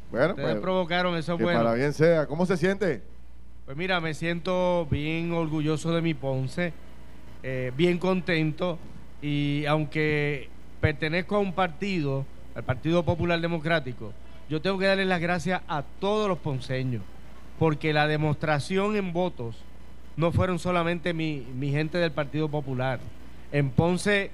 Bueno, 0.09 0.29
Ustedes 0.29 0.49
pues, 0.51 0.61
provocaron, 0.61 1.15
eso 1.17 1.34
es 1.34 1.38
que 1.38 1.43
bueno. 1.43 1.59
para 1.59 1.73
bien 1.75 1.91
sea. 1.93 2.25
¿Cómo 2.27 2.45
se 2.45 2.55
siente? 2.57 3.01
Pues 3.65 3.75
mira, 3.75 3.99
me 3.99 4.13
siento 4.13 4.88
bien 4.89 5.31
orgulloso 5.34 5.93
de 5.93 6.01
mi 6.01 6.13
Ponce, 6.13 6.71
eh, 7.43 7.71
bien 7.77 7.97
contento 7.97 8.79
y 9.21 9.65
aunque 9.67 10.49
pertenezco 10.84 11.38
a 11.38 11.39
un 11.39 11.53
partido, 11.53 12.25
al 12.55 12.63
Partido 12.63 13.05
Popular 13.05 13.39
Democrático, 13.39 14.11
yo 14.49 14.61
tengo 14.61 14.77
que 14.77 14.86
darle 14.86 15.05
las 15.05 15.21
gracias 15.21 15.61
a 15.69 15.81
todos 16.01 16.27
los 16.27 16.39
ponceños, 16.39 17.01
porque 17.57 17.93
la 17.93 18.05
demostración 18.05 18.97
en 18.97 19.13
votos 19.13 19.55
no 20.17 20.34
fueron 20.34 20.59
solamente 20.59 21.13
mi, 21.13 21.47
mi 21.55 21.71
gente 21.71 21.99
del 21.99 22.11
Partido 22.11 22.49
Popular. 22.49 22.99
En 23.53 23.69
Ponce, 23.69 24.31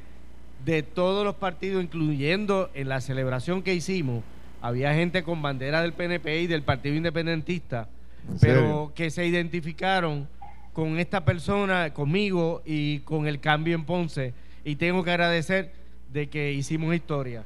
de 0.65 0.81
todos 0.81 1.23
los 1.23 1.35
partidos, 1.35 1.83
incluyendo 1.83 2.71
en 2.73 2.89
la 2.89 2.99
celebración 2.99 3.61
que 3.61 3.75
hicimos, 3.75 4.23
había 4.59 4.95
gente 4.95 5.21
con 5.21 5.43
bandera 5.43 5.83
del 5.83 5.93
PNP 5.93 6.41
y 6.41 6.47
del 6.47 6.63
Partido 6.63 6.95
Independentista, 6.95 7.89
¿En 8.27 8.39
pero 8.39 8.91
que 8.95 9.11
se 9.11 9.23
identificaron 9.23 10.27
con 10.73 10.97
esta 10.97 11.23
persona, 11.23 11.93
conmigo 11.93 12.63
y 12.65 13.01
con 13.01 13.27
el 13.27 13.39
cambio 13.39 13.75
en 13.75 13.85
Ponce. 13.85 14.33
Y 14.65 14.77
tengo 14.77 15.03
que 15.03 15.11
agradecer 15.11 15.78
de 16.12 16.30
que 16.30 16.51
hicimos 16.53 16.93
historia. 16.95 17.43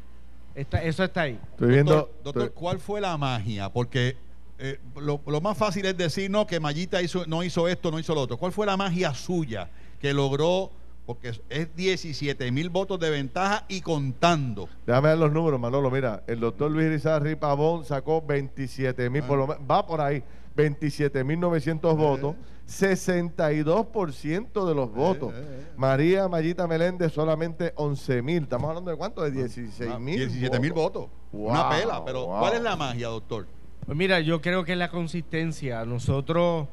Está, 0.55 0.83
eso 0.83 1.03
está 1.03 1.21
ahí. 1.21 1.39
Estoy 1.51 1.69
viendo. 1.69 1.93
Doctor, 1.95 2.23
doctor, 2.23 2.43
estoy- 2.43 2.59
¿cuál 2.59 2.79
fue 2.79 3.01
la 3.01 3.17
magia? 3.17 3.69
Porque 3.69 4.15
eh, 4.59 4.79
lo, 4.95 5.19
lo 5.25 5.41
más 5.41 5.57
fácil 5.57 5.85
es 5.85 5.97
decir, 5.97 6.29
no, 6.29 6.45
que 6.45 6.59
Mayita 6.59 7.01
hizo, 7.01 7.25
no 7.25 7.43
hizo 7.43 7.67
esto, 7.67 7.89
no 7.91 7.99
hizo 7.99 8.13
lo 8.13 8.21
otro. 8.21 8.37
¿Cuál 8.37 8.51
fue 8.51 8.65
la 8.65 8.77
magia 8.77 9.13
suya 9.13 9.69
que 9.99 10.13
logró? 10.13 10.71
Porque 11.05 11.29
es- 11.29 11.41
es 11.49 11.75
17 11.75 12.49
mil 12.51 12.69
votos 12.69 12.99
de 12.99 13.09
ventaja 13.09 13.65
y 13.67 13.81
contando. 13.81 14.69
Déjame 14.85 15.09
ver 15.09 15.17
los 15.17 15.33
números, 15.33 15.59
Manolo. 15.59 15.89
Mira, 15.91 16.23
el 16.27 16.39
doctor 16.39 16.71
Luis 16.71 16.85
Irizarri 16.87 17.35
Pavón 17.35 17.83
sacó 17.83 18.21
27 18.21 19.09
mil, 19.09 19.23
por 19.23 19.37
lo 19.39 19.47
menos, 19.47 19.63
va 19.69 19.85
por 19.85 19.99
ahí, 19.99 20.23
27 20.55 21.23
mil 21.25 21.39
900 21.39 21.97
votos, 21.97 22.35
62% 22.67 24.65
de 24.67 24.75
los 24.75 24.91
votos. 24.93 25.33
eh, 25.33 25.37
eh. 25.41 25.67
María 25.77 26.27
Mayita 26.27 26.67
Meléndez 26.67 27.11
solamente 27.13 27.73
11 27.75 28.21
mil. 28.21 28.43
Estamos 28.43 28.69
hablando 28.69 28.91
de 28.91 28.97
cuánto? 28.97 29.21
De 29.21 29.31
16 29.31 29.91
Ah, 29.93 29.99
mil. 29.99 30.17
17 30.17 30.59
mil 30.59 30.73
votos. 30.73 31.07
Wow, 31.31 31.49
Una 31.51 31.69
pela. 31.69 32.03
Pero, 32.05 32.25
wow. 32.27 32.39
¿cuál 32.39 32.53
es 32.55 32.61
la 32.61 32.75
magia, 32.75 33.07
doctor? 33.07 33.47
Pues 33.85 33.97
mira, 33.97 34.19
yo 34.21 34.41
creo 34.41 34.63
que 34.63 34.73
es 34.73 34.77
la 34.77 34.89
consistencia. 34.89 35.85
Nosotros, 35.85 36.67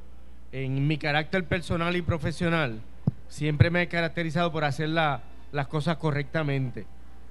en 0.53 0.86
mi 0.86 0.97
carácter 0.99 1.45
personal 1.47 1.97
y 1.97 2.03
profesional, 2.03 2.80
siempre 3.28 3.70
me 3.70 3.82
he 3.82 3.88
caracterizado 3.88 4.53
por 4.53 4.64
hacer 4.64 4.88
la- 4.91 5.22
las 5.53 5.66
cosas 5.66 5.97
correctamente. 5.97 6.86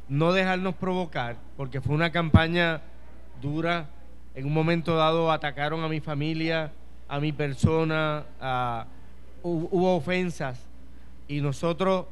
No 0.09 0.33
dejarnos 0.33 0.75
provocar, 0.75 1.37
porque 1.55 1.81
fue 1.81 1.95
una 1.95 2.11
campaña 2.11 2.81
dura. 3.41 3.89
En 4.35 4.45
un 4.45 4.53
momento 4.53 4.95
dado 4.95 5.31
atacaron 5.31 5.83
a 5.83 5.87
mi 5.87 5.99
familia, 6.01 6.71
a 7.09 7.19
mi 7.19 7.31
persona, 7.33 8.23
a- 8.39 8.85
hu- 9.43 9.67
hubo 9.71 9.95
ofensas 9.97 10.59
y 11.27 11.41
nosotros 11.41 12.05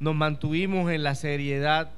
nos 0.00 0.14
mantuvimos 0.14 0.90
en 0.90 1.02
la 1.02 1.14
seriedad 1.14 1.90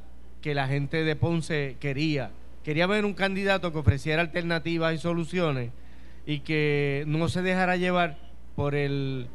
que 0.43 0.55
la 0.55 0.67
gente 0.69 1.05
de 1.05 1.17
Ponce 1.17 1.77
quería. 1.81 2.31
Quería 2.65 2.87
ver 2.87 3.05
un 3.05 3.15
candidato 3.15 3.73
que 3.73 3.79
ofreciera 3.79 4.23
alternativas 4.23 4.95
y 4.95 4.99
soluciones 4.99 5.71
y 6.27 6.41
que 6.41 7.05
no 7.07 7.29
se 7.29 7.43
dejara 7.43 7.77
llevar 7.77 8.17
por 8.57 8.75
el, 8.75 9.29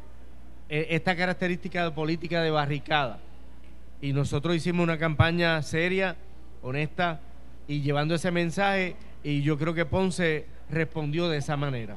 e- 0.68 0.88
esta 0.90 1.16
característica 1.16 1.84
de 1.84 1.90
política 1.92 2.42
de 2.42 2.50
barricada. 2.50 3.18
Y 4.00 4.12
nosotros 4.12 4.54
hicimos 4.56 4.84
una 4.84 4.98
campaña 4.98 5.62
seria, 5.62 6.16
honesta 6.62 7.20
y 7.68 7.80
llevando 7.80 8.14
ese 8.14 8.30
mensaje 8.30 8.96
y 9.24 9.42
yo 9.42 9.56
creo 9.58 9.74
que 9.74 9.86
Ponce 9.86 10.46
respondió 10.70 11.28
de 11.28 11.38
esa 11.38 11.56
manera. 11.56 11.96